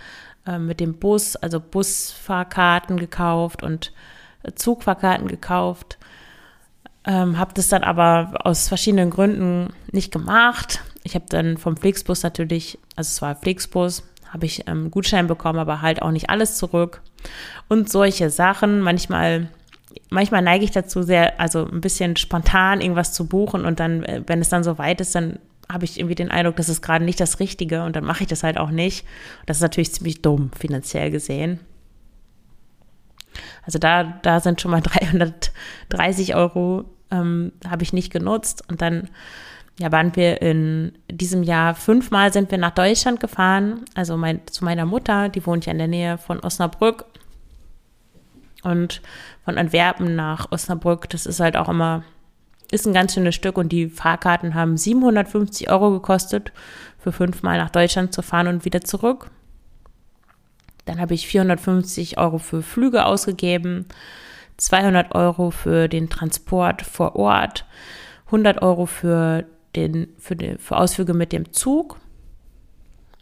äh, 0.46 0.60
mit 0.60 0.80
dem 0.80 0.96
Bus, 0.96 1.36
also 1.36 1.60
Busfahrkarten 1.60 2.98
gekauft 2.98 3.64
und 3.64 3.92
äh, 4.44 4.54
Zugfahrkarten 4.54 5.28
gekauft. 5.28 5.98
Ähm, 7.08 7.38
habe 7.38 7.54
das 7.54 7.68
dann 7.68 7.84
aber 7.84 8.34
aus 8.44 8.68
verschiedenen 8.68 9.12
Gründen 9.12 9.74
nicht 9.92 10.12
gemacht. 10.12 10.82
Ich 11.04 11.14
habe 11.14 11.26
dann 11.30 11.58
vom 11.58 11.78
Flixbus 11.78 12.24
natürlich, 12.24 12.80
also 12.96 13.10
es 13.10 13.22
war 13.22 13.36
Flixbus, 13.36 14.04
habe 14.30 14.46
ich 14.48 14.68
ähm, 14.68 14.90
Gutschein 14.90 15.28
bekommen, 15.28 15.60
aber 15.60 15.82
halt 15.82 16.02
auch 16.02 16.12
nicht 16.12 16.30
alles 16.30 16.58
zurück. 16.58 17.02
Und 17.70 17.92
solche 17.92 18.32
Sachen. 18.32 18.82
Manchmal, 18.82 19.50
manchmal 20.10 20.42
neige 20.42 20.66
ich 20.66 20.72
dazu, 20.72 21.04
sehr, 21.04 21.40
also 21.40 21.68
ein 21.68 21.82
bisschen 21.82 22.16
spontan 22.16 22.82
irgendwas 22.82 23.14
zu 23.14 23.28
buchen 23.28 23.66
und 23.66 23.80
dann, 23.80 24.04
äh, 24.04 24.24
wenn 24.26 24.42
es 24.42 24.50
dann 24.50 24.64
so 24.64 24.80
weit 24.80 25.00
ist, 25.00 25.14
dann 25.14 25.38
habe 25.72 25.86
ich 25.86 26.00
irgendwie 26.00 26.16
den 26.16 26.32
Eindruck, 26.32 26.56
das 26.56 26.70
ist 26.70 26.82
gerade 26.82 27.06
nicht 27.06 27.20
das 27.20 27.40
Richtige 27.40 27.84
und 27.84 27.96
dann 27.96 28.06
mache 28.06 28.24
ich 28.24 28.30
das 28.30 28.44
halt 28.44 28.58
auch 28.58 28.72
nicht. 28.72 29.06
Das 29.46 29.58
ist 29.58 29.62
natürlich 29.62 29.94
ziemlich 29.94 30.22
dumm, 30.22 30.52
finanziell 30.58 31.12
gesehen. 31.12 31.60
Also 33.64 33.80
da, 33.80 34.04
da 34.22 34.40
sind 34.40 34.62
schon 34.62 34.72
mal 34.72 34.82
330 35.90 36.36
Euro, 36.36 36.86
ähm, 37.12 37.52
habe 37.68 37.84
ich 37.84 37.94
nicht 37.94 38.12
genutzt 38.12 38.64
und 38.70 38.82
dann 38.82 39.10
ja, 39.78 39.92
waren 39.92 40.16
wir 40.16 40.42
in 40.42 40.94
diesem 41.12 41.44
Jahr 41.44 41.76
fünfmal 41.76 42.32
sind 42.32 42.50
wir 42.50 42.58
nach 42.58 42.72
Deutschland 42.72 43.20
gefahren, 43.20 43.84
also 43.94 44.16
mein, 44.16 44.42
zu 44.48 44.64
meiner 44.64 44.86
Mutter, 44.86 45.28
die 45.30 45.46
wohnt 45.46 45.66
ja 45.66 45.74
in 45.74 45.80
der 45.80 45.88
Nähe 45.88 46.18
von 46.18 46.40
Osnabrück. 46.40 47.06
Und 48.64 49.02
von 49.44 49.60
Antwerpen 49.60 50.16
nach 50.16 50.52
Osnabrück, 50.52 51.08
das 51.10 51.28
ist 51.28 51.40
halt 51.40 51.56
auch 51.56 51.70
immer, 51.70 52.04
ist 52.76 52.86
ein 52.86 52.94
ganz 52.94 53.14
schönes 53.14 53.36
Stück 53.36 53.58
und 53.58 53.72
die 53.72 53.90
Fahrkarten 53.90 54.54
haben 54.54 54.78
750 54.78 55.70
Euro 55.70 55.92
gekostet, 55.92 56.52
für 57.00 57.12
fünfmal 57.12 57.58
nach 57.58 57.70
Deutschland 57.70 58.14
zu 58.14 58.22
fahren 58.22 58.48
und 58.48 58.66
wieder 58.66 58.82
zurück. 58.82 59.32
Dann 60.86 61.00
habe 61.00 61.14
ich 61.14 61.28
450 61.28 62.18
Euro 62.18 62.38
für 62.38 62.62
Flüge 62.62 63.06
ausgegeben, 63.06 63.86
200 64.58 65.16
Euro 65.16 65.52
für 65.52 65.88
den 65.88 66.10
Transport 66.10 66.82
vor 66.82 67.16
Ort, 67.16 67.66
100 68.28 68.62
Euro 68.62 68.86
für 68.86 69.46
den, 69.76 70.08
für, 70.18 70.36
den, 70.36 70.58
für 70.60 70.78
Ausflüge 70.78 71.14
mit 71.14 71.32
dem 71.32 71.52
Zug 71.52 71.98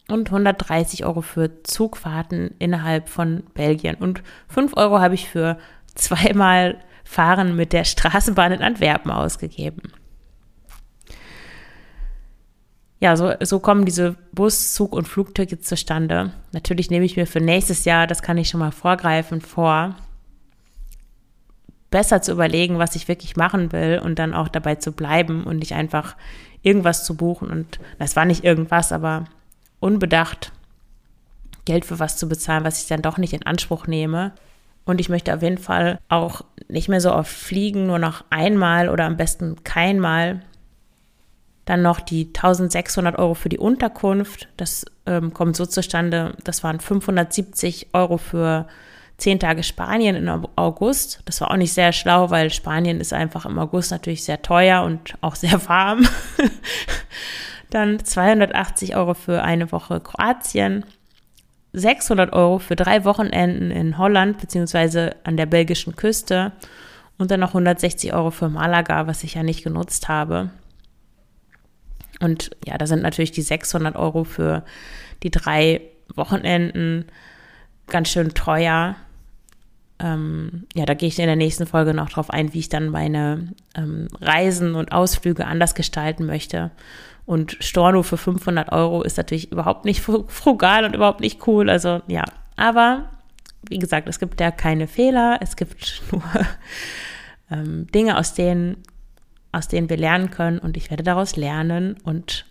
und 0.09 0.27
130 0.27 1.05
Euro 1.05 1.21
für 1.21 1.63
Zugfahrten 1.63 2.55
innerhalb 2.59 3.09
von 3.09 3.43
Belgien. 3.53 3.95
Und 3.95 4.21
5 4.49 4.75
Euro 4.77 4.99
habe 4.99 5.15
ich 5.15 5.29
für 5.29 5.57
zweimal 5.95 6.79
Fahren 7.03 7.55
mit 7.55 7.73
der 7.73 7.83
Straßenbahn 7.83 8.53
in 8.53 8.61
Antwerpen 8.61 9.11
ausgegeben. 9.11 9.91
Ja, 12.99 13.17
so, 13.17 13.33
so 13.41 13.59
kommen 13.59 13.83
diese 13.83 14.15
Bus-, 14.31 14.73
Zug- 14.73 14.93
und 14.93 15.07
Flugtickets 15.07 15.67
zustande. 15.67 16.31
Natürlich 16.53 16.89
nehme 16.89 17.05
ich 17.05 17.17
mir 17.17 17.27
für 17.27 17.41
nächstes 17.41 17.83
Jahr, 17.83 18.07
das 18.07 18.21
kann 18.21 18.37
ich 18.37 18.47
schon 18.47 18.61
mal 18.61 18.71
vorgreifen, 18.71 19.41
vor, 19.41 19.95
besser 21.91 22.21
zu 22.21 22.31
überlegen, 22.31 22.79
was 22.79 22.95
ich 22.95 23.07
wirklich 23.07 23.35
machen 23.35 23.71
will 23.71 24.01
und 24.03 24.19
dann 24.19 24.33
auch 24.33 24.47
dabei 24.47 24.75
zu 24.75 24.93
bleiben 24.93 25.43
und 25.43 25.57
nicht 25.57 25.73
einfach 25.73 26.15
irgendwas 26.61 27.05
zu 27.05 27.15
buchen. 27.15 27.51
Und 27.51 27.79
das 27.99 28.15
war 28.15 28.25
nicht 28.25 28.43
irgendwas, 28.43 28.91
aber 28.91 29.25
unbedacht 29.79 30.53
Geld 31.65 31.85
für 31.85 31.99
was 31.99 32.17
zu 32.17 32.27
bezahlen, 32.27 32.63
was 32.63 32.81
ich 32.81 32.87
dann 32.87 33.01
doch 33.01 33.17
nicht 33.17 33.33
in 33.33 33.45
Anspruch 33.45 33.85
nehme. 33.85 34.31
Und 34.85 34.99
ich 34.99 35.09
möchte 35.09 35.33
auf 35.33 35.41
jeden 35.41 35.57
Fall 35.57 35.99
auch 36.09 36.41
nicht 36.67 36.89
mehr 36.89 37.01
so 37.01 37.13
oft 37.13 37.31
fliegen, 37.31 37.87
nur 37.87 37.99
noch 37.99 38.25
einmal 38.29 38.89
oder 38.89 39.05
am 39.05 39.17
besten 39.17 39.63
keinmal. 39.63 40.41
Dann 41.65 41.81
noch 41.81 42.01
die 42.01 42.27
1600 42.27 43.17
Euro 43.17 43.35
für 43.35 43.49
die 43.49 43.57
Unterkunft. 43.57 44.49
Das 44.57 44.85
ähm, 45.05 45.33
kommt 45.33 45.55
so 45.55 45.65
zustande, 45.65 46.35
das 46.43 46.63
waren 46.63 46.81
570 46.81 47.87
Euro 47.93 48.17
für 48.17 48.67
zehn 49.17 49.39
Tage 49.39 49.63
Spanien 49.63 50.15
im 50.15 50.47
August. 50.57 51.21
Das 51.25 51.39
war 51.39 51.51
auch 51.51 51.55
nicht 51.55 51.73
sehr 51.73 51.93
schlau, 51.93 52.29
weil 52.29 52.51
Spanien 52.51 52.99
ist 52.99 53.13
einfach 53.13 53.45
im 53.45 53.57
August 53.57 53.91
natürlich 53.91 54.25
sehr 54.25 54.41
teuer 54.41 54.83
und 54.83 55.13
auch 55.21 55.35
sehr 55.35 55.65
warm. 55.69 56.05
Dann 57.69 58.03
280 58.03 58.95
Euro 58.95 59.13
für 59.13 59.41
eine 59.41 59.71
Woche 59.71 59.99
Kroatien. 59.99 60.85
600 61.73 62.33
Euro 62.33 62.59
für 62.59 62.75
drei 62.75 63.03
Wochenenden 63.03 63.71
in 63.71 63.97
Holland 63.97 64.39
beziehungsweise 64.39 65.15
an 65.23 65.37
der 65.37 65.45
belgischen 65.45 65.95
Küste 65.95 66.51
und 67.17 67.31
dann 67.31 67.39
noch 67.39 67.49
160 67.49 68.13
Euro 68.13 68.31
für 68.31 68.49
Malaga, 68.49 69.07
was 69.07 69.23
ich 69.23 69.33
ja 69.35 69.43
nicht 69.43 69.63
genutzt 69.63 70.07
habe. 70.07 70.51
Und 72.19 72.51
ja, 72.65 72.77
da 72.77 72.85
sind 72.85 73.01
natürlich 73.01 73.31
die 73.31 73.41
600 73.41 73.95
Euro 73.95 74.23
für 74.23 74.63
die 75.23 75.31
drei 75.31 75.81
Wochenenden 76.15 77.05
ganz 77.87 78.09
schön 78.09 78.33
teuer 78.33 78.95
ähm, 80.03 80.67
ja, 80.75 80.85
da 80.85 80.93
gehe 80.93 81.07
ich 81.07 81.17
in 81.17 81.27
der 81.27 81.35
nächsten 81.35 81.65
Folge 81.65 81.93
noch 81.93 82.09
drauf 82.09 82.29
ein, 82.29 82.53
wie 82.53 82.59
ich 82.59 82.69
dann 82.69 82.89
meine 82.89 83.47
ähm, 83.75 84.09
Reisen 84.19 84.75
und 84.75 84.91
Ausflüge 84.91 85.45
anders 85.45 85.75
gestalten 85.75 86.25
möchte. 86.25 86.71
Und 87.25 87.57
Storno 87.61 88.03
für 88.03 88.17
500 88.17 88.71
Euro 88.71 89.01
ist 89.01 89.17
natürlich 89.17 89.51
überhaupt 89.51 89.85
nicht 89.85 90.01
frugal 90.01 90.85
und 90.85 90.95
überhaupt 90.95 91.21
nicht 91.21 91.47
cool. 91.47 91.69
Also 91.69 92.01
ja, 92.07 92.25
aber 92.57 93.09
wie 93.69 93.79
gesagt, 93.79 94.09
es 94.09 94.19
gibt 94.19 94.41
ja 94.41 94.51
keine 94.51 94.87
Fehler. 94.87 95.39
Es 95.41 95.55
gibt 95.55 96.01
nur 96.11 96.23
ähm, 97.49 97.87
Dinge, 97.91 98.17
aus 98.17 98.33
denen, 98.33 98.77
aus 99.51 99.67
denen 99.67 99.89
wir 99.89 99.97
lernen 99.97 100.31
können. 100.31 100.59
Und 100.59 100.75
ich 100.75 100.89
werde 100.89 101.03
daraus 101.03 101.35
lernen 101.35 101.97
und 102.03 102.45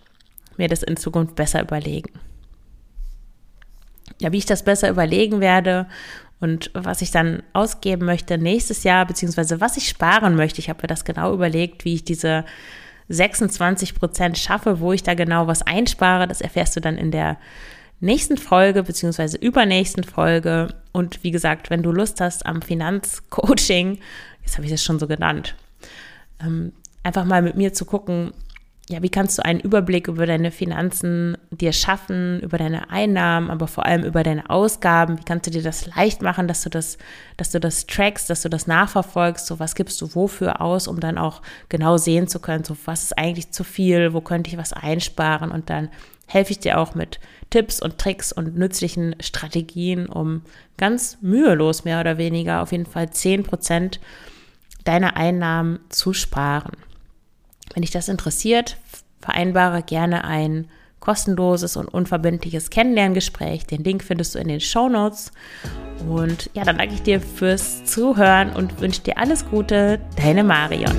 mir 0.56 0.68
das 0.68 0.82
in 0.82 0.96
Zukunft 0.96 1.34
besser 1.34 1.62
überlegen. 1.62 2.12
Ja, 4.20 4.32
wie 4.32 4.38
ich 4.38 4.46
das 4.46 4.64
besser 4.64 4.88
überlegen 4.88 5.40
werde 5.40 5.86
und 6.40 6.70
was 6.74 7.02
ich 7.02 7.10
dann 7.10 7.42
ausgeben 7.52 8.04
möchte 8.04 8.38
nächstes 8.38 8.84
Jahr, 8.84 9.06
beziehungsweise 9.06 9.60
was 9.60 9.76
ich 9.76 9.88
sparen 9.88 10.36
möchte. 10.36 10.60
Ich 10.60 10.68
habe 10.68 10.82
mir 10.82 10.88
das 10.88 11.04
genau 11.04 11.32
überlegt, 11.32 11.84
wie 11.84 11.94
ich 11.94 12.04
diese 12.04 12.44
26 13.12 13.94
Prozent 13.94 14.38
schaffe, 14.38 14.80
wo 14.80 14.92
ich 14.92 15.02
da 15.02 15.14
genau 15.14 15.46
was 15.46 15.62
einspare. 15.62 16.26
Das 16.26 16.40
erfährst 16.40 16.74
du 16.76 16.80
dann 16.80 16.96
in 16.96 17.10
der 17.10 17.38
nächsten 18.00 18.36
Folge, 18.36 18.82
beziehungsweise 18.82 19.36
übernächsten 19.36 20.04
Folge. 20.04 20.74
Und 20.92 21.22
wie 21.22 21.30
gesagt, 21.30 21.70
wenn 21.70 21.82
du 21.82 21.92
Lust 21.92 22.20
hast 22.20 22.46
am 22.46 22.62
Finanzcoaching, 22.62 23.98
jetzt 24.42 24.56
habe 24.56 24.64
ich 24.64 24.72
das 24.72 24.82
schon 24.82 24.98
so 24.98 25.06
genannt, 25.06 25.54
ähm, 26.40 26.72
einfach 27.02 27.24
mal 27.24 27.42
mit 27.42 27.56
mir 27.56 27.72
zu 27.72 27.84
gucken, 27.84 28.32
ja, 28.92 29.02
wie 29.02 29.08
kannst 29.08 29.38
du 29.38 29.44
einen 29.44 29.60
Überblick 29.60 30.06
über 30.06 30.26
deine 30.26 30.50
Finanzen 30.50 31.36
dir 31.50 31.72
schaffen, 31.72 32.40
über 32.40 32.58
deine 32.58 32.90
Einnahmen, 32.90 33.50
aber 33.50 33.66
vor 33.66 33.86
allem 33.86 34.04
über 34.04 34.22
deine 34.22 34.48
Ausgaben? 34.50 35.18
Wie 35.18 35.24
kannst 35.24 35.46
du 35.46 35.50
dir 35.50 35.62
das 35.62 35.86
leicht 35.96 36.22
machen, 36.22 36.46
dass 36.46 36.62
du 36.62 36.68
das, 36.68 36.98
dass 37.38 37.50
du 37.50 37.58
das 37.58 37.86
trackst, 37.86 38.28
dass 38.28 38.42
du 38.42 38.50
das 38.50 38.66
nachverfolgst? 38.66 39.46
So, 39.46 39.58
was 39.58 39.74
gibst 39.74 40.00
du 40.00 40.14
wofür 40.14 40.60
aus, 40.60 40.86
um 40.86 41.00
dann 41.00 41.16
auch 41.16 41.42
genau 41.70 41.96
sehen 41.96 42.28
zu 42.28 42.38
können, 42.38 42.64
so, 42.64 42.76
was 42.84 43.02
ist 43.04 43.18
eigentlich 43.18 43.50
zu 43.50 43.64
viel? 43.64 44.12
Wo 44.12 44.20
könnte 44.20 44.50
ich 44.50 44.58
was 44.58 44.72
einsparen? 44.72 45.50
Und 45.50 45.70
dann 45.70 45.88
helfe 46.26 46.52
ich 46.52 46.58
dir 46.58 46.78
auch 46.78 46.94
mit 46.94 47.18
Tipps 47.50 47.80
und 47.80 47.98
Tricks 47.98 48.32
und 48.32 48.56
nützlichen 48.56 49.16
Strategien, 49.20 50.06
um 50.06 50.42
ganz 50.76 51.18
mühelos 51.22 51.84
mehr 51.84 52.00
oder 52.00 52.18
weniger 52.18 52.62
auf 52.62 52.72
jeden 52.72 52.86
Fall 52.86 53.10
10 53.10 53.42
Prozent 53.42 54.00
deiner 54.84 55.16
Einnahmen 55.16 55.80
zu 55.88 56.12
sparen. 56.12 56.76
Wenn 57.74 57.82
dich 57.82 57.90
das 57.90 58.08
interessiert, 58.08 58.76
vereinbare 59.22 59.82
gerne 59.82 60.24
ein 60.24 60.66
kostenloses 61.00 61.76
und 61.76 61.88
unverbindliches 61.88 62.70
Kennenlerngespräch. 62.70 63.66
Den 63.66 63.82
Link 63.82 64.04
findest 64.04 64.34
du 64.34 64.38
in 64.38 64.48
den 64.48 64.60
Show 64.60 64.88
Notes. 64.88 65.32
Und 66.08 66.50
ja, 66.54 66.64
dann 66.64 66.78
danke 66.78 66.94
ich 66.94 67.02
dir 67.02 67.20
fürs 67.20 67.84
Zuhören 67.84 68.50
und 68.50 68.80
wünsche 68.80 69.02
dir 69.02 69.18
alles 69.18 69.44
Gute. 69.48 70.00
Deine 70.16 70.44
Marion. 70.44 70.96